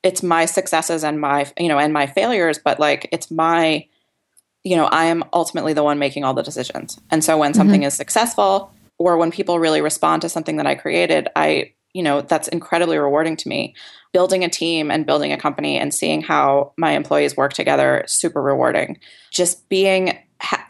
it's 0.02 0.22
my 0.22 0.44
successes 0.44 1.04
and 1.04 1.20
my 1.20 1.50
you 1.58 1.68
know 1.68 1.78
and 1.78 1.92
my 1.92 2.06
failures 2.06 2.58
but 2.58 2.78
like 2.80 3.08
it's 3.12 3.30
my 3.30 3.86
you 4.62 4.76
know 4.76 4.86
i 4.86 5.04
am 5.04 5.24
ultimately 5.32 5.72
the 5.72 5.84
one 5.84 5.98
making 5.98 6.24
all 6.24 6.34
the 6.34 6.42
decisions 6.42 6.98
and 7.10 7.24
so 7.24 7.36
when 7.36 7.54
something 7.54 7.80
mm-hmm. 7.80 7.88
is 7.88 7.94
successful 7.94 8.72
or 8.98 9.16
when 9.16 9.30
people 9.30 9.58
really 9.58 9.80
respond 9.80 10.22
to 10.22 10.28
something 10.28 10.56
that 10.56 10.66
i 10.66 10.74
created 10.74 11.28
i 11.36 11.72
you 11.92 12.02
know 12.02 12.20
that's 12.22 12.48
incredibly 12.48 12.98
rewarding 12.98 13.36
to 13.36 13.48
me 13.48 13.74
building 14.12 14.44
a 14.44 14.48
team 14.48 14.90
and 14.90 15.06
building 15.06 15.32
a 15.32 15.38
company 15.38 15.78
and 15.78 15.94
seeing 15.94 16.22
how 16.22 16.72
my 16.76 16.92
employees 16.92 17.36
work 17.36 17.52
together 17.52 18.04
super 18.06 18.42
rewarding 18.42 18.98
just 19.30 19.68
being 19.68 20.18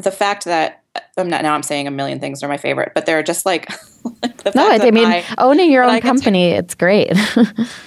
the 0.03 0.11
fact 0.11 0.45
that 0.45 0.83
um, 0.97 1.03
I'm 1.19 1.29
not 1.29 1.43
now 1.43 1.55
I'm 1.55 1.63
saying 1.63 1.87
a 1.87 1.91
million 1.91 2.21
things 2.21 2.43
are 2.43 2.49
my 2.49 2.57
favorite, 2.57 2.93
but 2.95 3.07
they're 3.07 3.23
just 3.23 3.47
like, 3.47 3.71
like 4.23 4.55
no, 4.55 4.69
I 4.69 4.91
mean 4.91 5.07
I, 5.07 5.25
owning 5.39 5.71
your 5.71 5.85
own 5.85 6.01
company, 6.01 6.51
to, 6.51 6.57
it's 6.57 6.75
great 6.75 7.09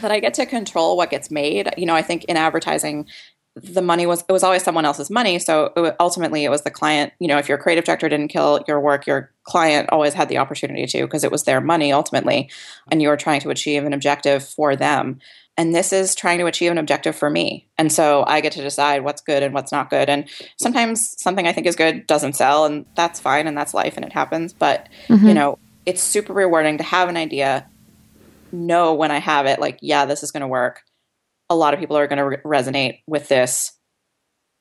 that 0.02 0.12
I 0.12 0.20
get 0.20 0.34
to 0.36 0.46
control 0.46 0.96
what 0.96 1.10
gets 1.10 1.30
made. 1.30 1.70
You 1.78 1.86
know, 1.86 1.96
I 1.96 2.02
think 2.02 2.24
in 2.26 2.38
advertising, 2.38 3.08
the 3.56 3.82
money 3.82 4.06
was 4.06 4.24
it 4.28 4.32
was 4.32 4.44
always 4.44 4.64
someone 4.64 4.86
else's 4.86 5.10
money, 5.10 5.38
so 5.40 5.74
it, 5.76 5.96
ultimately 6.00 6.46
it 6.46 6.50
was 6.50 6.62
the 6.62 6.72
client. 6.72 7.14
You 7.20 7.28
know, 7.28 7.38
if 7.38 7.50
your 7.50 7.58
creative 7.58 7.84
director 7.84 8.08
didn't 8.10 8.30
kill 8.30 8.64
your 8.68 8.80
work, 8.80 9.06
your 9.06 9.32
client 9.44 9.90
always 9.92 10.14
had 10.14 10.30
the 10.30 10.38
opportunity 10.38 10.86
to 10.88 11.04
because 11.04 11.24
it 11.24 11.32
was 11.32 11.44
their 11.44 11.62
money 11.62 11.92
ultimately, 11.92 12.50
and 12.90 13.02
you 13.02 13.10
were 13.10 13.18
trying 13.18 13.42
to 13.42 13.50
achieve 13.50 13.84
an 13.84 13.94
objective 13.94 14.48
for 14.48 14.76
them 14.76 15.20
and 15.58 15.74
this 15.74 15.94
is 15.94 16.16
trying 16.16 16.40
to 16.40 16.46
achieve 16.46 16.72
an 16.72 16.78
objective 16.78 17.16
for 17.16 17.30
me. 17.30 17.68
And 17.78 17.92
so 17.92 18.24
i 18.28 18.42
get 18.42 18.52
to 18.54 18.62
decide 18.62 19.04
what's 19.04 19.22
good 19.22 19.44
and 19.44 19.54
what's 19.54 19.72
not 19.72 19.90
good. 19.90 20.10
And 20.10 20.30
sometimes 20.60 21.16
something 21.22 21.48
i 21.48 21.54
think 21.54 21.68
is 21.68 21.76
good 21.76 22.08
doesn't 22.08 22.34
sell 22.34 22.66
and 22.66 22.86
that's 22.96 23.20
fine 23.20 23.48
and 23.48 23.58
that's 23.58 23.74
life 23.74 23.96
and 23.96 24.06
it 24.06 24.14
happens. 24.14 24.54
But 24.54 24.90
mm-hmm. 25.08 25.28
you 25.28 25.34
know 25.34 25.60
it's 25.86 26.02
super 26.02 26.34
rewarding 26.34 26.78
to 26.78 26.84
have 26.84 27.10
an 27.10 27.18
idea 27.18 27.68
know 28.52 28.94
when 28.94 29.10
i 29.12 29.18
have 29.18 29.48
it 29.48 29.60
like 29.60 29.80
yeah 29.82 30.06
this 30.06 30.24
is 30.24 30.32
going 30.32 30.42
to 30.42 30.48
work. 30.48 30.82
A 31.50 31.56
lot 31.56 31.74
of 31.74 31.80
people 31.80 31.98
are 31.98 32.08
going 32.08 32.18
to 32.18 32.26
re- 32.26 32.38
resonate 32.46 33.02
with 33.06 33.28
this. 33.28 33.74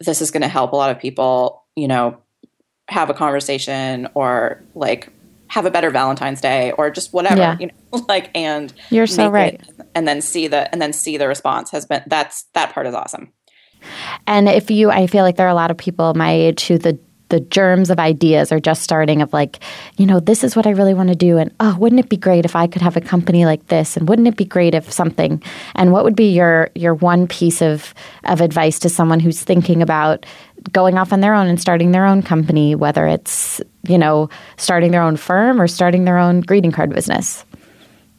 This 0.00 0.20
is 0.20 0.30
going 0.30 0.42
to 0.42 0.48
help 0.48 0.72
a 0.72 0.76
lot 0.76 0.90
of 0.90 0.98
people 0.98 1.64
you 1.76 1.88
know 1.88 2.18
have 2.88 3.08
a 3.08 3.14
conversation 3.14 4.08
or 4.14 4.62
like 4.74 5.08
have 5.52 5.66
a 5.66 5.70
better 5.70 5.90
Valentine's 5.90 6.40
Day 6.40 6.72
or 6.72 6.90
just 6.90 7.12
whatever, 7.12 7.36
yeah. 7.36 7.58
you 7.60 7.66
know, 7.66 8.04
like 8.08 8.30
and 8.34 8.72
you're 8.88 9.06
so 9.06 9.28
right. 9.28 9.60
and 9.94 10.08
then 10.08 10.22
see 10.22 10.48
the 10.48 10.72
and 10.72 10.80
then 10.80 10.94
see 10.94 11.18
the 11.18 11.28
response 11.28 11.70
has 11.72 11.84
been 11.84 12.02
that's 12.06 12.44
that 12.54 12.72
part 12.72 12.86
is 12.86 12.94
awesome. 12.94 13.30
And 14.26 14.48
if 14.48 14.70
you, 14.70 14.90
I 14.90 15.06
feel 15.08 15.24
like 15.24 15.36
there 15.36 15.46
are 15.46 15.50
a 15.50 15.54
lot 15.54 15.70
of 15.70 15.76
people 15.76 16.14
my 16.14 16.32
age 16.32 16.66
who 16.66 16.78
the 16.78 16.98
the 17.28 17.40
germs 17.40 17.90
of 17.90 17.98
ideas 17.98 18.52
are 18.52 18.60
just 18.60 18.82
starting 18.82 19.20
of 19.22 19.32
like, 19.32 19.58
you 19.96 20.04
know, 20.04 20.20
this 20.20 20.44
is 20.44 20.54
what 20.54 20.66
I 20.66 20.70
really 20.70 20.92
want 20.92 21.08
to 21.08 21.14
do. 21.14 21.38
And 21.38 21.50
oh, 21.60 21.76
wouldn't 21.78 21.98
it 21.98 22.10
be 22.10 22.16
great 22.18 22.44
if 22.44 22.54
I 22.54 22.66
could 22.66 22.82
have 22.82 22.96
a 22.96 23.00
company 23.00 23.46
like 23.46 23.68
this? 23.68 23.96
And 23.96 24.06
wouldn't 24.06 24.28
it 24.28 24.36
be 24.36 24.44
great 24.44 24.74
if 24.74 24.92
something? 24.92 25.42
And 25.74 25.92
what 25.92 26.04
would 26.04 26.16
be 26.16 26.30
your 26.30 26.70
your 26.74 26.94
one 26.94 27.26
piece 27.26 27.60
of 27.60 27.92
of 28.24 28.40
advice 28.40 28.78
to 28.80 28.88
someone 28.88 29.20
who's 29.20 29.42
thinking 29.42 29.82
about 29.82 30.24
going 30.70 30.98
off 30.98 31.12
on 31.12 31.20
their 31.20 31.34
own 31.34 31.46
and 31.46 31.60
starting 31.60 31.92
their 31.92 32.06
own 32.06 32.22
company, 32.22 32.74
whether 32.74 33.06
it's, 33.06 33.60
you 33.88 33.98
know, 33.98 34.28
starting 34.56 34.90
their 34.90 35.02
own 35.02 35.16
firm 35.16 35.60
or 35.60 35.66
starting 35.66 36.04
their 36.04 36.18
own 36.18 36.40
greeting 36.40 36.72
card 36.72 36.90
business? 36.90 37.44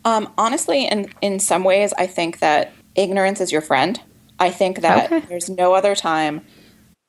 Um, 0.06 0.32
honestly, 0.38 0.86
in 0.86 1.10
in 1.22 1.40
some 1.40 1.64
ways, 1.64 1.94
I 1.98 2.08
think 2.08 2.40
that 2.40 2.74
ignorance 2.96 3.40
is 3.42 3.52
your 3.52 3.62
friend. 3.62 4.00
I 4.40 4.50
think 4.50 4.82
that 4.82 5.12
okay. 5.12 5.26
there's 5.28 5.50
no 5.50 5.74
other 5.74 5.96
time 5.96 6.42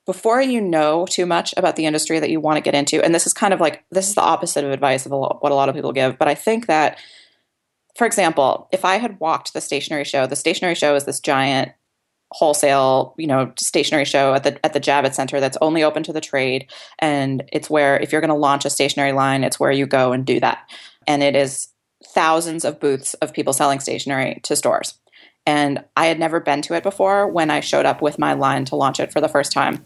before 0.07 0.41
you 0.41 0.61
know 0.61 1.07
too 1.07 1.27
much 1.27 1.55
about 1.57 1.77
the 1.77 1.87
industry 1.87 2.21
that 2.21 2.31
you 2.31 2.39
want 2.39 2.57
to 2.57 2.61
get 2.61 2.75
into, 2.75 3.03
and 3.03 3.15
this 3.15 3.27
is 3.27 3.33
kind 3.33 3.53
of 3.53 3.61
like 3.61 3.85
this 3.91 4.09
is 4.09 4.15
the 4.15 4.21
opposite 4.21 4.65
of 4.65 4.71
advice 4.71 5.07
of 5.07 5.13
what 5.13 5.51
a 5.51 5.55
lot 5.55 5.69
of 5.69 5.75
people 5.75 5.93
give, 5.93 6.19
but 6.19 6.29
I 6.29 6.35
think 6.35 6.67
that, 6.67 6.99
for 7.97 8.07
example, 8.07 8.69
if 8.71 8.85
I 8.85 8.97
had 8.97 9.19
walked 9.19 9.55
the 9.55 9.61
stationery 9.61 10.05
show, 10.05 10.27
the 10.27 10.37
stationery 10.37 10.75
show 10.75 10.95
is 10.95 11.05
this 11.05 11.21
giant 11.21 11.73
wholesale, 12.33 13.15
you 13.17 13.27
know, 13.27 13.53
stationery 13.59 14.05
show 14.05 14.35
at 14.35 14.45
the 14.45 14.65
at 14.65 14.73
the 14.73 14.81
Javits 14.81 15.15
Center 15.15 15.41
that's 15.41 15.59
only 15.61 15.83
open 15.83 16.03
to 16.05 16.13
the 16.13 16.21
trade, 16.21 16.71
and 16.99 17.45
it's 17.53 17.71
where 17.71 17.99
if 17.99 18.13
you're 18.13 18.21
going 18.21 18.29
to 18.29 18.35
launch 18.35 18.65
a 18.65 18.71
stationery 18.71 19.13
line, 19.13 19.45
it's 19.45 19.61
where 19.61 19.73
you 19.73 19.87
go 19.87 20.13
and 20.13 20.25
do 20.25 20.41
that, 20.41 20.69
and 21.07 21.23
it 21.23 21.37
is 21.37 21.69
thousands 22.07 22.65
of 22.65 22.81
booths 22.81 23.15
of 23.15 23.33
people 23.33 23.53
selling 23.53 23.81
stationery 23.81 24.41
to 24.45 24.57
stores. 24.57 24.95
And 25.47 25.85
I 25.97 26.07
had 26.07 26.19
never 26.19 26.41
been 26.41 26.63
to 26.63 26.75
it 26.75 26.83
before 26.83 27.29
when 27.29 27.51
I 27.51 27.61
showed 27.61 27.87
up 27.87 28.01
with 28.01 28.19
my 28.19 28.33
line 28.33 28.65
to 28.67 28.77
launch 28.77 28.99
it 28.99 29.13
for 29.13 29.21
the 29.21 29.29
first 29.29 29.53
time. 29.53 29.85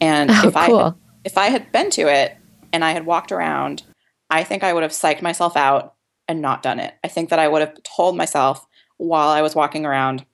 And 0.00 0.30
oh, 0.30 0.48
if 0.48 0.54
cool. 0.54 0.78
I 0.78 0.92
if 1.24 1.36
I 1.36 1.48
had 1.48 1.70
been 1.72 1.90
to 1.90 2.02
it 2.02 2.36
and 2.72 2.84
I 2.84 2.92
had 2.92 3.06
walked 3.06 3.32
around, 3.32 3.82
I 4.30 4.44
think 4.44 4.62
I 4.62 4.72
would 4.72 4.82
have 4.82 4.92
psyched 4.92 5.22
myself 5.22 5.56
out 5.56 5.94
and 6.28 6.40
not 6.40 6.62
done 6.62 6.78
it. 6.78 6.94
I 7.02 7.08
think 7.08 7.30
that 7.30 7.38
I 7.38 7.48
would 7.48 7.60
have 7.60 7.82
told 7.82 8.16
myself 8.16 8.64
while 8.96 9.28
I 9.28 9.42
was 9.42 9.54
walking 9.54 9.84
around, 9.84 10.24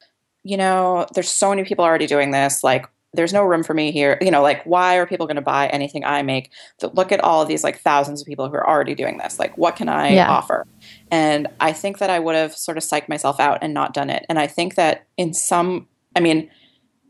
you 0.47 0.57
know, 0.57 1.07
there's 1.15 1.31
so 1.31 1.51
many 1.51 1.65
people 1.65 1.85
already 1.85 2.07
doing 2.07 2.31
this. 2.31 2.63
Like, 2.63 2.87
there's 3.13 3.33
no 3.33 3.43
room 3.43 3.63
for 3.63 3.75
me 3.75 3.91
here. 3.91 4.19
You 4.21 4.31
know, 4.31 4.43
like 4.43 4.63
why 4.65 4.97
are 4.97 5.07
people 5.07 5.27
going 5.27 5.37
to 5.37 5.43
buy 5.43 5.69
anything 5.69 6.05
I 6.05 6.23
make? 6.23 6.51
So 6.79 6.91
look 6.95 7.13
at 7.13 7.21
all 7.21 7.43
of 7.43 7.49
these 7.49 7.65
like 7.65 7.79
thousands 7.81 8.21
of 8.21 8.27
people 8.27 8.49
who 8.49 8.55
are 8.55 8.69
already 8.69 8.95
doing 8.95 9.19
this. 9.19 9.39
Like 9.39 9.57
what 9.57 9.77
can 9.77 9.89
I 9.89 10.11
yeah. 10.11 10.31
offer? 10.31 10.67
And 11.11 11.49
I 11.61 11.73
think 11.73 11.99
that 11.99 12.11
I 12.11 12.19
would 12.19 12.35
have 12.35 12.55
sort 12.55 12.77
of 12.77 12.85
psyched 12.85 13.09
myself 13.09 13.41
out 13.41 13.59
and 13.63 13.73
not 13.73 13.95
done 13.95 14.11
it. 14.11 14.27
And 14.29 14.39
I 14.39 14.47
think 14.47 14.75
that 14.75 15.07
in 15.17 15.33
some 15.33 15.89
I 16.15 16.21
mean, 16.21 16.51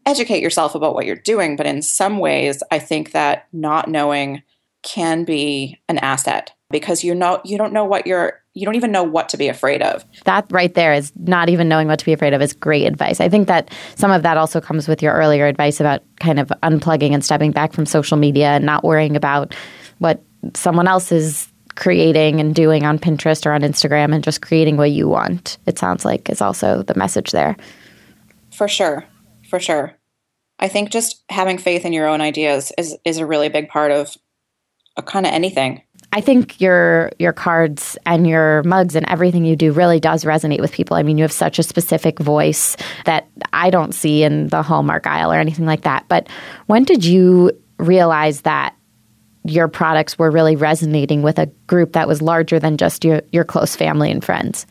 educate 0.05 0.42
yourself 0.42 0.75
about 0.75 0.94
what 0.94 1.07
you're 1.07 1.16
doing, 1.16 1.57
but 1.57 1.66
in 1.66 1.83
some 1.83 2.18
ways 2.18 2.62
I 2.70 2.79
think 2.79 3.12
that 3.12 3.46
not 3.53 3.88
knowing 3.88 4.42
can 4.83 5.25
be 5.25 5.81
an 5.88 5.99
asset 5.99 6.53
because 6.70 7.05
you 7.05 7.14
know 7.14 7.40
you 7.44 7.59
don't 7.59 7.72
know 7.72 7.85
what 7.85 8.07
you're 8.07 8.42
you 8.55 8.64
don't 8.64 8.74
even 8.74 8.90
know 8.90 9.02
what 9.02 9.29
to 9.29 9.37
be 9.37 9.48
afraid 9.48 9.83
of. 9.83 10.05
That 10.24 10.46
right 10.50 10.72
there 10.72 10.94
is 10.94 11.12
not 11.16 11.48
even 11.48 11.68
knowing 11.68 11.88
what 11.88 11.98
to 11.98 12.05
be 12.05 12.12
afraid 12.12 12.33
of 12.33 12.40
is 12.40 12.52
great 12.55 12.87
advice. 12.87 13.20
I 13.20 13.29
think 13.29 13.48
that 13.48 13.70
some 13.96 14.11
of 14.11 14.22
that 14.22 14.38
also 14.38 14.61
comes 14.61 14.88
with 14.88 15.02
your 15.02 15.12
earlier 15.12 15.46
advice 15.46 15.79
about 15.79 16.02
kind 16.20 16.40
of 16.40 16.48
unplugging 16.62 17.12
and 17.12 17.24
stepping 17.24 17.52
back 17.52 17.72
from 17.72 17.85
social 17.85 18.16
media 18.16 18.48
and 18.48 18.64
not 18.64 18.83
worrying 18.83 19.14
about 19.14 19.55
what 19.98 20.22
someone 20.55 20.88
else 20.88 21.12
is 21.12 21.48
creating 21.74 22.40
and 22.40 22.55
doing 22.55 22.85
on 22.85 22.98
Pinterest 22.98 23.44
or 23.44 23.52
on 23.52 23.61
Instagram 23.61 24.14
and 24.14 24.24
just 24.24 24.40
creating 24.40 24.79
what 24.79 24.90
you 24.90 25.07
want. 25.07 25.59
It 25.66 25.79
sounds 25.79 26.05
like 26.05 26.31
is 26.31 26.40
also 26.40 26.83
the 26.83 26.94
message 26.94 27.33
there. 27.33 27.57
For 28.52 28.66
sure. 28.66 29.05
For 29.50 29.61
sure. 29.61 29.94
I 30.59 30.68
think 30.68 30.90
just 30.90 31.22
having 31.29 31.59
faith 31.59 31.85
in 31.85 31.92
your 31.92 32.09
own 32.09 32.22
ideas 32.22 32.72
is 32.79 32.96
is 33.05 33.18
a 33.18 33.26
really 33.26 33.50
big 33.50 33.68
part 33.68 33.92
of 33.92 34.16
kind 35.05 35.26
of 35.26 35.33
anything. 35.33 35.83
I 36.16 36.22
think 36.22 36.62
your 36.62 37.12
your 37.18 37.35
cards 37.35 37.98
and 38.07 38.26
your 38.26 38.62
mugs 38.62 38.96
and 38.96 39.07
everything 39.07 39.44
you 39.44 39.55
do 39.55 39.70
really 39.70 40.00
does 40.00 40.24
resonate 40.24 40.61
with 40.61 40.72
people. 40.72 40.96
I 40.96 41.02
mean, 41.02 41.18
you 41.18 41.24
have 41.24 41.31
such 41.31 41.59
a 41.59 41.62
specific 41.62 42.18
voice 42.18 42.74
that 43.05 43.29
I 43.52 43.68
don't 43.68 43.92
see 43.92 44.22
in 44.22 44.48
the 44.48 44.62
Hallmark 44.62 45.07
aisle 45.07 45.31
or 45.31 45.38
anything 45.38 45.66
like 45.66 45.83
that. 45.83 46.07
But 46.09 46.26
when 46.68 46.85
did 46.85 47.05
you 47.05 47.52
realize 47.76 48.40
that 48.40 48.74
your 49.44 49.68
products 49.68 50.18
were 50.18 50.31
really 50.31 50.57
resonating 50.57 51.20
with 51.20 51.38
a 51.38 51.50
group 51.66 51.92
that 51.92 52.09
was 52.09 52.22
larger 52.22 52.59
than 52.59 52.79
just 52.79 53.05
your, 53.05 53.20
your 53.31 53.44
close 53.44 53.76
family 53.76 54.11
and 54.11 54.24
friends? 54.24 54.66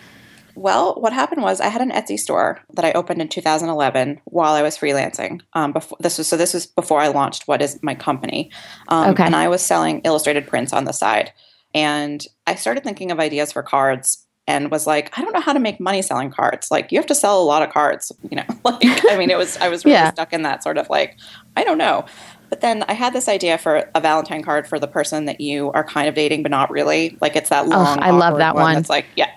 Well, 0.55 0.95
what 0.95 1.13
happened 1.13 1.41
was 1.41 1.59
I 1.59 1.67
had 1.67 1.81
an 1.81 1.91
Etsy 1.91 2.17
store 2.17 2.61
that 2.73 2.85
I 2.85 2.93
opened 2.93 3.21
in 3.21 3.27
2011 3.27 4.21
while 4.25 4.53
I 4.53 4.61
was 4.61 4.77
freelancing. 4.77 5.41
Um, 5.53 5.73
before 5.73 5.97
this 5.99 6.17
was 6.17 6.27
so 6.27 6.37
this 6.37 6.53
was 6.53 6.65
before 6.65 6.99
I 6.99 7.09
launched 7.09 7.47
what 7.47 7.61
is 7.61 7.81
my 7.83 7.95
company, 7.95 8.51
um, 8.87 9.11
okay. 9.11 9.23
and 9.23 9.35
I 9.35 9.47
was 9.47 9.61
selling 9.61 10.01
illustrated 10.01 10.47
prints 10.47 10.73
on 10.73 10.85
the 10.85 10.93
side. 10.93 11.31
And 11.73 12.25
I 12.47 12.55
started 12.55 12.83
thinking 12.83 13.11
of 13.11 13.19
ideas 13.19 13.51
for 13.51 13.61
cards 13.61 14.25
and 14.47 14.69
was 14.69 14.85
like, 14.85 15.17
I 15.17 15.21
don't 15.21 15.33
know 15.33 15.41
how 15.41 15.53
to 15.53 15.59
make 15.59 15.79
money 15.79 16.01
selling 16.01 16.31
cards. 16.31 16.69
Like 16.71 16.91
you 16.91 16.99
have 16.99 17.07
to 17.07 17.15
sell 17.15 17.41
a 17.41 17.43
lot 17.43 17.63
of 17.63 17.71
cards, 17.71 18.11
you 18.29 18.37
know. 18.37 18.45
like 18.63 18.81
I 19.11 19.17
mean, 19.17 19.29
it 19.29 19.37
was 19.37 19.57
I 19.57 19.69
was 19.69 19.85
really 19.85 19.95
yeah. 19.95 20.11
stuck 20.11 20.33
in 20.33 20.43
that 20.43 20.63
sort 20.63 20.77
of 20.77 20.89
like 20.89 21.17
I 21.55 21.63
don't 21.63 21.77
know. 21.77 22.05
But 22.49 22.61
then 22.61 22.83
I 22.87 22.93
had 22.93 23.11
this 23.11 23.27
idea 23.27 23.57
for 23.57 23.89
a 23.95 23.99
Valentine 23.99 24.43
card 24.43 24.67
for 24.67 24.79
the 24.79 24.87
person 24.87 25.25
that 25.25 25.41
you 25.41 25.71
are 25.71 25.83
kind 25.83 26.07
of 26.07 26.13
dating, 26.13 26.43
but 26.43 26.51
not 26.51 26.69
really. 26.69 27.17
Like 27.19 27.35
it's 27.35 27.49
that 27.49 27.67
long. 27.67 27.97
Oh, 27.97 28.01
I 28.01 28.11
love 28.11 28.37
that 28.37 28.53
one. 28.55 28.63
one. 28.63 28.75
That's 28.75 28.89
like 28.89 29.07
yeah. 29.15 29.31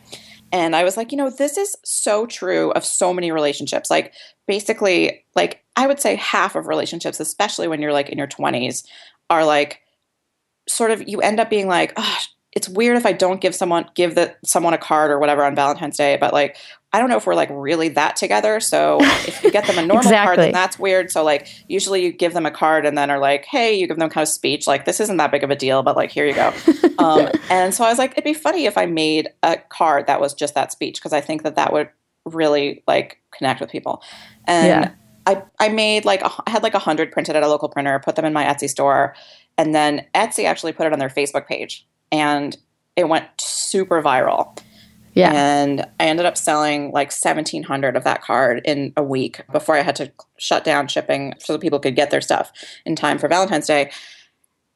And 0.52 0.74
I 0.74 0.84
was 0.84 0.96
like, 0.96 1.12
you 1.12 1.18
know, 1.18 1.30
this 1.30 1.58
is 1.58 1.76
so 1.84 2.26
true 2.26 2.70
of 2.72 2.84
so 2.84 3.12
many 3.12 3.30
relationships. 3.30 3.90
Like, 3.90 4.14
basically, 4.46 5.24
like, 5.34 5.62
I 5.76 5.86
would 5.86 6.00
say 6.00 6.16
half 6.16 6.56
of 6.56 6.66
relationships, 6.66 7.20
especially 7.20 7.68
when 7.68 7.82
you're 7.82 7.92
like 7.92 8.08
in 8.08 8.18
your 8.18 8.26
20s, 8.26 8.84
are 9.30 9.44
like, 9.44 9.80
sort 10.68 10.90
of, 10.90 11.06
you 11.08 11.20
end 11.20 11.40
up 11.40 11.50
being 11.50 11.68
like, 11.68 11.92
oh, 11.96 12.18
it's 12.52 12.68
weird 12.68 12.96
if 12.96 13.06
I 13.06 13.12
don't 13.12 13.40
give 13.40 13.54
someone 13.54 13.88
give 13.94 14.14
the 14.14 14.34
someone 14.44 14.74
a 14.74 14.78
card 14.78 15.10
or 15.10 15.18
whatever 15.18 15.44
on 15.44 15.54
Valentine's 15.54 15.96
Day, 15.96 16.16
but 16.18 16.32
like 16.32 16.56
I 16.92 17.00
don't 17.00 17.10
know 17.10 17.16
if 17.16 17.26
we're 17.26 17.34
like 17.34 17.50
really 17.52 17.88
that 17.90 18.16
together. 18.16 18.60
So 18.60 18.98
if 19.00 19.44
you 19.44 19.50
get 19.50 19.66
them 19.66 19.78
a 19.78 19.82
normal 19.86 19.98
exactly. 19.98 20.24
card, 20.24 20.38
then 20.38 20.52
that's 20.52 20.78
weird. 20.78 21.10
So 21.10 21.22
like 21.22 21.48
usually 21.68 22.02
you 22.02 22.12
give 22.12 22.32
them 22.32 22.46
a 22.46 22.50
card 22.50 22.86
and 22.86 22.96
then 22.96 23.10
are 23.10 23.18
like, 23.18 23.44
hey, 23.44 23.74
you 23.74 23.86
give 23.86 23.98
them 23.98 24.08
kind 24.08 24.22
of 24.22 24.28
speech 24.28 24.66
like 24.66 24.86
this 24.86 24.98
isn't 25.00 25.18
that 25.18 25.30
big 25.30 25.44
of 25.44 25.50
a 25.50 25.56
deal, 25.56 25.82
but 25.82 25.96
like 25.96 26.10
here 26.10 26.26
you 26.26 26.34
go. 26.34 26.52
um, 26.98 27.28
and 27.50 27.74
so 27.74 27.84
I 27.84 27.90
was 27.90 27.98
like, 27.98 28.12
it'd 28.12 28.24
be 28.24 28.32
funny 28.32 28.64
if 28.64 28.78
I 28.78 28.86
made 28.86 29.28
a 29.42 29.58
card 29.68 30.06
that 30.06 30.20
was 30.20 30.32
just 30.32 30.54
that 30.54 30.72
speech 30.72 30.96
because 30.96 31.12
I 31.12 31.20
think 31.20 31.42
that 31.42 31.56
that 31.56 31.74
would 31.74 31.90
really 32.24 32.82
like 32.86 33.20
connect 33.32 33.60
with 33.60 33.70
people. 33.70 34.02
And 34.46 34.66
yeah. 34.66 34.90
I 35.26 35.42
I 35.60 35.68
made 35.68 36.06
like 36.06 36.22
a, 36.22 36.30
I 36.46 36.50
had 36.50 36.62
like 36.62 36.74
a 36.74 36.78
hundred 36.78 37.12
printed 37.12 37.36
at 37.36 37.42
a 37.42 37.48
local 37.48 37.68
printer, 37.68 37.98
put 38.02 38.16
them 38.16 38.24
in 38.24 38.32
my 38.32 38.44
Etsy 38.44 38.68
store, 38.68 39.14
and 39.58 39.74
then 39.74 40.06
Etsy 40.14 40.44
actually 40.44 40.72
put 40.72 40.86
it 40.86 40.94
on 40.94 40.98
their 40.98 41.10
Facebook 41.10 41.46
page 41.46 41.86
and 42.10 42.56
it 42.96 43.08
went 43.08 43.26
super 43.38 44.02
viral. 44.02 44.58
Yeah. 45.18 45.32
And 45.32 45.80
I 45.98 46.06
ended 46.06 46.26
up 46.26 46.36
selling 46.36 46.92
like 46.92 47.08
1,700 47.08 47.96
of 47.96 48.04
that 48.04 48.22
card 48.22 48.62
in 48.64 48.92
a 48.96 49.02
week 49.02 49.40
before 49.50 49.74
I 49.74 49.82
had 49.82 49.96
to 49.96 50.12
shut 50.36 50.62
down 50.62 50.86
shipping 50.86 51.34
so 51.38 51.54
that 51.54 51.58
people 51.60 51.80
could 51.80 51.96
get 51.96 52.10
their 52.10 52.20
stuff 52.20 52.52
in 52.86 52.94
time 52.94 53.18
for 53.18 53.28
Valentine's 53.28 53.66
Day. 53.66 53.90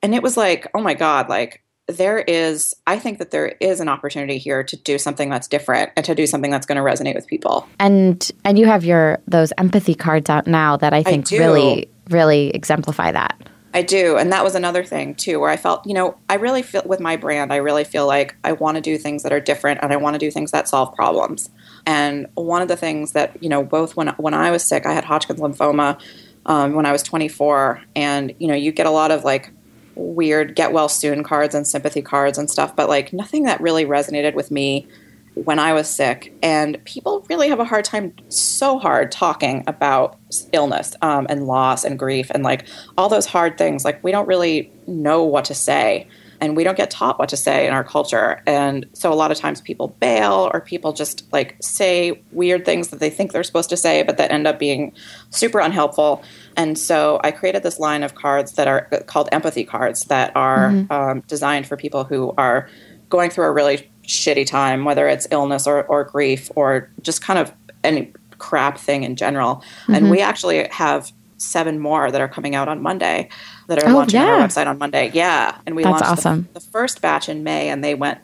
And 0.02 0.16
it 0.16 0.22
was 0.22 0.36
like, 0.36 0.66
oh 0.74 0.82
my 0.82 0.94
God, 0.94 1.28
like 1.28 1.62
there 1.86 2.18
is, 2.18 2.74
I 2.88 2.98
think 2.98 3.18
that 3.18 3.30
there 3.30 3.54
is 3.60 3.78
an 3.78 3.88
opportunity 3.88 4.38
here 4.38 4.64
to 4.64 4.76
do 4.76 4.98
something 4.98 5.30
that's 5.30 5.46
different 5.46 5.92
and 5.96 6.04
to 6.06 6.14
do 6.14 6.26
something 6.26 6.50
that's 6.50 6.66
going 6.66 6.76
to 6.76 6.82
resonate 6.82 7.14
with 7.14 7.28
people. 7.28 7.68
And, 7.78 8.28
and 8.44 8.58
you 8.58 8.66
have 8.66 8.84
your, 8.84 9.20
those 9.28 9.52
empathy 9.58 9.94
cards 9.94 10.28
out 10.28 10.48
now 10.48 10.76
that 10.76 10.92
I 10.92 11.04
think 11.04 11.32
I 11.32 11.36
really, 11.36 11.88
really 12.08 12.50
exemplify 12.50 13.12
that. 13.12 13.48
I 13.74 13.82
do. 13.82 14.16
And 14.16 14.32
that 14.32 14.44
was 14.44 14.54
another 14.54 14.84
thing 14.84 15.14
too, 15.14 15.40
where 15.40 15.48
I 15.48 15.56
felt, 15.56 15.86
you 15.86 15.94
know, 15.94 16.16
I 16.28 16.34
really 16.34 16.62
feel 16.62 16.82
with 16.84 17.00
my 17.00 17.16
brand, 17.16 17.52
I 17.52 17.56
really 17.56 17.84
feel 17.84 18.06
like 18.06 18.36
I 18.44 18.52
want 18.52 18.76
to 18.76 18.80
do 18.80 18.98
things 18.98 19.22
that 19.22 19.32
are 19.32 19.40
different 19.40 19.80
and 19.82 19.92
I 19.92 19.96
want 19.96 20.14
to 20.14 20.18
do 20.18 20.30
things 20.30 20.50
that 20.50 20.68
solve 20.68 20.94
problems. 20.94 21.48
And 21.86 22.26
one 22.34 22.60
of 22.60 22.68
the 22.68 22.76
things 22.76 23.12
that, 23.12 23.42
you 23.42 23.48
know, 23.48 23.62
both 23.62 23.96
when, 23.96 24.08
when 24.18 24.34
I 24.34 24.50
was 24.50 24.64
sick, 24.64 24.84
I 24.84 24.92
had 24.92 25.04
Hodgkin's 25.04 25.40
lymphoma 25.40 26.00
um, 26.44 26.74
when 26.74 26.84
I 26.84 26.92
was 26.92 27.02
24. 27.02 27.82
And, 27.96 28.34
you 28.38 28.46
know, 28.46 28.54
you 28.54 28.72
get 28.72 28.86
a 28.86 28.90
lot 28.90 29.10
of 29.10 29.24
like 29.24 29.50
weird 29.94 30.54
get 30.54 30.72
well 30.72 30.88
soon 30.88 31.22
cards 31.22 31.54
and 31.54 31.66
sympathy 31.66 32.02
cards 32.02 32.38
and 32.38 32.50
stuff, 32.50 32.76
but 32.76 32.88
like 32.88 33.12
nothing 33.12 33.44
that 33.44 33.60
really 33.60 33.84
resonated 33.84 34.34
with 34.34 34.50
me 34.50 34.86
when 35.34 35.58
I 35.58 35.72
was 35.72 35.88
sick, 35.88 36.32
and 36.42 36.82
people 36.84 37.24
really 37.30 37.48
have 37.48 37.58
a 37.58 37.64
hard 37.64 37.84
time, 37.84 38.14
so 38.28 38.78
hard 38.78 39.10
talking 39.10 39.64
about 39.66 40.18
illness 40.52 40.94
um, 41.00 41.26
and 41.30 41.46
loss 41.46 41.84
and 41.84 41.98
grief 41.98 42.30
and 42.30 42.42
like 42.42 42.66
all 42.98 43.08
those 43.08 43.26
hard 43.26 43.56
things. 43.56 43.84
Like, 43.84 44.02
we 44.04 44.12
don't 44.12 44.28
really 44.28 44.70
know 44.86 45.24
what 45.24 45.46
to 45.46 45.54
say, 45.54 46.06
and 46.40 46.54
we 46.54 46.64
don't 46.64 46.76
get 46.76 46.90
taught 46.90 47.18
what 47.18 47.30
to 47.30 47.36
say 47.36 47.66
in 47.66 47.72
our 47.72 47.84
culture. 47.84 48.42
And 48.46 48.84
so, 48.92 49.10
a 49.10 49.14
lot 49.14 49.30
of 49.30 49.38
times, 49.38 49.62
people 49.62 49.96
bail 50.00 50.50
or 50.52 50.60
people 50.60 50.92
just 50.92 51.32
like 51.32 51.56
say 51.62 52.20
weird 52.32 52.66
things 52.66 52.88
that 52.88 53.00
they 53.00 53.10
think 53.10 53.32
they're 53.32 53.44
supposed 53.44 53.70
to 53.70 53.76
say, 53.76 54.02
but 54.02 54.18
that 54.18 54.30
end 54.30 54.46
up 54.46 54.58
being 54.58 54.92
super 55.30 55.60
unhelpful. 55.60 56.22
And 56.58 56.78
so, 56.78 57.20
I 57.24 57.30
created 57.30 57.62
this 57.62 57.78
line 57.78 58.02
of 58.02 58.14
cards 58.14 58.52
that 58.52 58.68
are 58.68 58.82
called 59.06 59.30
empathy 59.32 59.64
cards 59.64 60.04
that 60.04 60.36
are 60.36 60.70
mm-hmm. 60.70 60.92
um, 60.92 61.20
designed 61.26 61.66
for 61.66 61.78
people 61.78 62.04
who 62.04 62.34
are 62.36 62.68
going 63.08 63.30
through 63.30 63.44
a 63.44 63.52
really 63.52 63.90
shitty 64.06 64.46
time, 64.46 64.84
whether 64.84 65.08
it's 65.08 65.26
illness 65.30 65.66
or, 65.66 65.84
or 65.84 66.04
grief 66.04 66.50
or 66.56 66.90
just 67.02 67.22
kind 67.22 67.38
of 67.38 67.52
any 67.84 68.12
crap 68.38 68.78
thing 68.78 69.04
in 69.04 69.16
general. 69.16 69.56
Mm-hmm. 69.56 69.94
And 69.94 70.10
we 70.10 70.20
actually 70.20 70.66
have 70.68 71.12
seven 71.42 71.78
more 71.78 72.10
that 72.10 72.20
are 72.20 72.28
coming 72.28 72.54
out 72.54 72.68
on 72.68 72.82
Monday 72.82 73.28
that 73.68 73.82
are 73.82 73.88
oh, 73.88 73.94
launching 73.94 74.20
yeah. 74.20 74.26
on 74.26 74.40
our 74.40 74.48
website 74.48 74.66
on 74.66 74.78
Monday. 74.78 75.10
Yeah, 75.12 75.58
and 75.66 75.76
we 75.76 75.82
That's 75.82 76.00
launched 76.00 76.18
awesome. 76.18 76.48
the, 76.52 76.60
the, 76.60 76.66
first 76.66 77.00
batch 77.00 77.28
in 77.28 77.42
May, 77.42 77.68
and 77.68 77.82
they 77.82 77.94
went 77.94 78.20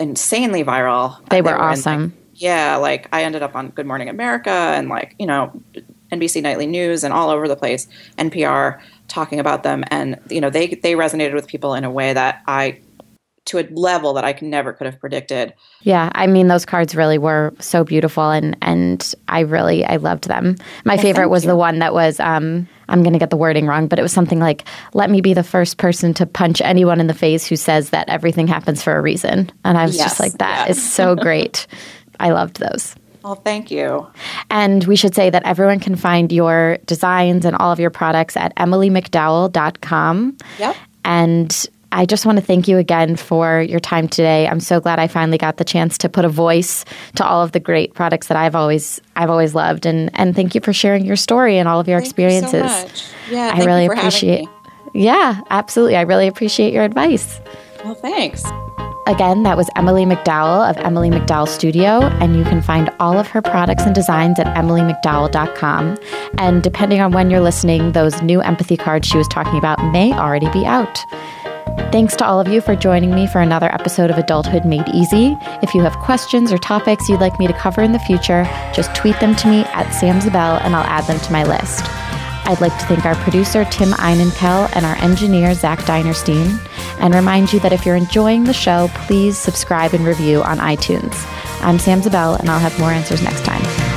insanely 0.00 0.64
viral. 0.64 1.18
They, 1.28 1.36
they 1.36 1.42
were, 1.42 1.52
were, 1.52 1.60
awesome. 1.60 2.02
like, 2.02 2.12
yeah, 2.34 2.76
like 2.76 3.08
I 3.12 3.22
ended 3.24 3.42
up 3.42 3.54
on 3.54 3.68
Good 3.70 3.86
Morning 3.86 4.08
America 4.08 4.50
and 4.50 4.88
like 4.88 5.14
you 5.18 5.26
know 5.26 5.60
NBC 6.12 6.42
Nightly 6.42 6.66
News 6.66 7.04
and 7.04 7.12
all 7.12 7.30
over 7.30 7.48
the 7.48 7.56
place, 7.56 7.86
NPR 8.16 8.80
talking 9.08 9.40
about 9.40 9.62
them, 9.62 9.84
and 9.90 10.18
you 10.28 10.40
know 10.40 10.50
they 10.50 10.68
they 10.68 10.94
resonated 10.94 11.34
with 11.34 11.46
people 11.46 11.74
in 11.74 11.84
a 11.84 11.90
way 11.90 12.12
that 12.12 12.42
I 12.46 12.80
to 13.48 13.58
a 13.58 13.66
level 13.70 14.14
that 14.14 14.24
I 14.24 14.38
never 14.40 14.72
could 14.72 14.86
have 14.86 15.00
predicted. 15.00 15.54
Yeah, 15.82 16.10
I 16.14 16.26
mean 16.26 16.48
those 16.48 16.64
cards 16.64 16.94
really 16.94 17.18
were 17.18 17.54
so 17.58 17.84
beautiful 17.84 18.30
and 18.30 18.56
and 18.62 19.14
I 19.28 19.40
really 19.40 19.84
I 19.84 19.96
loved 19.96 20.28
them. 20.28 20.56
My 20.84 20.94
well, 20.94 21.02
favorite 21.02 21.28
was 21.28 21.44
you. 21.44 21.50
the 21.50 21.56
one 21.56 21.78
that 21.80 21.92
was 21.92 22.20
um 22.20 22.68
I'm 22.90 23.02
going 23.02 23.12
to 23.12 23.18
get 23.18 23.28
the 23.28 23.36
wording 23.36 23.66
wrong, 23.66 23.86
but 23.86 23.98
it 23.98 24.02
was 24.02 24.12
something 24.12 24.38
like 24.38 24.64
let 24.94 25.10
me 25.10 25.20
be 25.20 25.34
the 25.34 25.42
first 25.42 25.78
person 25.78 26.14
to 26.14 26.26
punch 26.26 26.60
anyone 26.60 27.00
in 27.00 27.06
the 27.06 27.14
face 27.14 27.46
who 27.46 27.56
says 27.56 27.90
that 27.90 28.08
everything 28.08 28.46
happens 28.46 28.82
for 28.82 28.96
a 28.96 29.02
reason. 29.02 29.50
And 29.64 29.76
I 29.76 29.84
was 29.84 29.96
yes, 29.96 30.10
just 30.10 30.20
like 30.20 30.32
that 30.38 30.70
is 30.70 30.82
so 30.82 31.14
great. 31.16 31.66
I 32.20 32.30
loved 32.30 32.58
those. 32.58 32.94
Well, 33.22 33.34
thank 33.34 33.70
you. 33.70 34.06
And 34.50 34.84
we 34.84 34.96
should 34.96 35.14
say 35.14 35.28
that 35.30 35.42
everyone 35.44 35.80
can 35.80 35.96
find 35.96 36.32
your 36.32 36.78
designs 36.86 37.44
and 37.44 37.56
all 37.56 37.72
of 37.72 37.80
your 37.80 37.90
products 37.90 38.36
at 38.36 38.54
emilymcdowell.com. 38.56 40.36
Yep. 40.58 40.76
And 41.04 41.68
I 41.90 42.04
just 42.04 42.26
want 42.26 42.38
to 42.38 42.44
thank 42.44 42.68
you 42.68 42.76
again 42.78 43.16
for 43.16 43.62
your 43.62 43.80
time 43.80 44.08
today. 44.08 44.46
I'm 44.46 44.60
so 44.60 44.80
glad 44.80 44.98
I 44.98 45.06
finally 45.06 45.38
got 45.38 45.56
the 45.56 45.64
chance 45.64 45.96
to 45.98 46.08
put 46.08 46.24
a 46.24 46.28
voice 46.28 46.84
to 47.16 47.24
all 47.24 47.42
of 47.42 47.52
the 47.52 47.60
great 47.60 47.94
products 47.94 48.26
that 48.28 48.36
I've 48.36 48.54
always 48.54 49.00
I've 49.16 49.30
always 49.30 49.54
loved 49.54 49.86
and 49.86 50.10
and 50.14 50.36
thank 50.36 50.54
you 50.54 50.60
for 50.60 50.72
sharing 50.72 51.04
your 51.04 51.16
story 51.16 51.58
and 51.58 51.68
all 51.68 51.80
of 51.80 51.88
your 51.88 51.98
thank 51.98 52.08
experiences. 52.08 52.82
You 52.82 52.88
so 52.88 53.34
yeah, 53.34 53.52
I 53.54 53.64
really 53.64 53.86
appreciate. 53.86 54.46
Yeah, 54.94 55.40
absolutely. 55.50 55.96
I 55.96 56.02
really 56.02 56.28
appreciate 56.28 56.72
your 56.72 56.84
advice. 56.84 57.40
Well, 57.84 57.94
thanks. 57.94 58.44
Again, 59.06 59.42
that 59.44 59.56
was 59.56 59.70
Emily 59.74 60.04
McDowell 60.04 60.68
of 60.68 60.76
Emily 60.84 61.08
McDowell 61.08 61.48
Studio, 61.48 62.02
and 62.20 62.36
you 62.36 62.44
can 62.44 62.60
find 62.60 62.90
all 63.00 63.16
of 63.16 63.26
her 63.28 63.40
products 63.40 63.84
and 63.84 63.94
designs 63.94 64.38
at 64.38 64.46
emilymcdowell.com. 64.48 65.96
And 66.36 66.62
depending 66.62 67.00
on 67.00 67.12
when 67.12 67.30
you're 67.30 67.40
listening, 67.40 67.92
those 67.92 68.20
new 68.20 68.42
empathy 68.42 68.76
cards 68.76 69.08
she 69.08 69.16
was 69.16 69.26
talking 69.28 69.56
about 69.56 69.82
may 69.92 70.12
already 70.12 70.50
be 70.50 70.66
out. 70.66 70.98
Thanks 71.90 72.14
to 72.16 72.26
all 72.26 72.38
of 72.38 72.48
you 72.48 72.60
for 72.60 72.76
joining 72.76 73.14
me 73.14 73.26
for 73.26 73.40
another 73.40 73.72
episode 73.72 74.10
of 74.10 74.18
Adulthood 74.18 74.64
Made 74.64 74.88
Easy. 74.88 75.38
If 75.62 75.74
you 75.74 75.82
have 75.82 75.96
questions 75.98 76.52
or 76.52 76.58
topics 76.58 77.08
you'd 77.08 77.20
like 77.20 77.38
me 77.38 77.46
to 77.46 77.52
cover 77.52 77.82
in 77.82 77.92
the 77.92 77.98
future, 77.98 78.44
just 78.74 78.94
tweet 78.94 79.18
them 79.20 79.34
to 79.36 79.48
me 79.48 79.60
at 79.60 79.86
samsabel 79.86 80.60
and 80.62 80.76
I'll 80.76 80.84
add 80.84 81.04
them 81.04 81.18
to 81.18 81.32
my 81.32 81.44
list. 81.44 81.82
I'd 82.46 82.60
like 82.60 82.76
to 82.78 82.86
thank 82.86 83.04
our 83.04 83.14
producer, 83.16 83.64
Tim 83.66 83.90
Einenkel, 83.90 84.70
and 84.74 84.86
our 84.86 84.96
engineer, 84.96 85.54
Zach 85.54 85.80
Dinerstein, 85.80 86.58
and 87.00 87.14
remind 87.14 87.52
you 87.52 87.60
that 87.60 87.72
if 87.72 87.84
you're 87.84 87.96
enjoying 87.96 88.44
the 88.44 88.54
show, 88.54 88.88
please 89.06 89.36
subscribe 89.36 89.92
and 89.92 90.04
review 90.04 90.42
on 90.42 90.58
iTunes. 90.58 91.14
I'm 91.62 91.78
Sam 91.78 92.00
Zabell, 92.00 92.38
and 92.38 92.48
I'll 92.48 92.58
have 92.58 92.78
more 92.78 92.90
answers 92.90 93.22
next 93.22 93.44
time. 93.44 93.87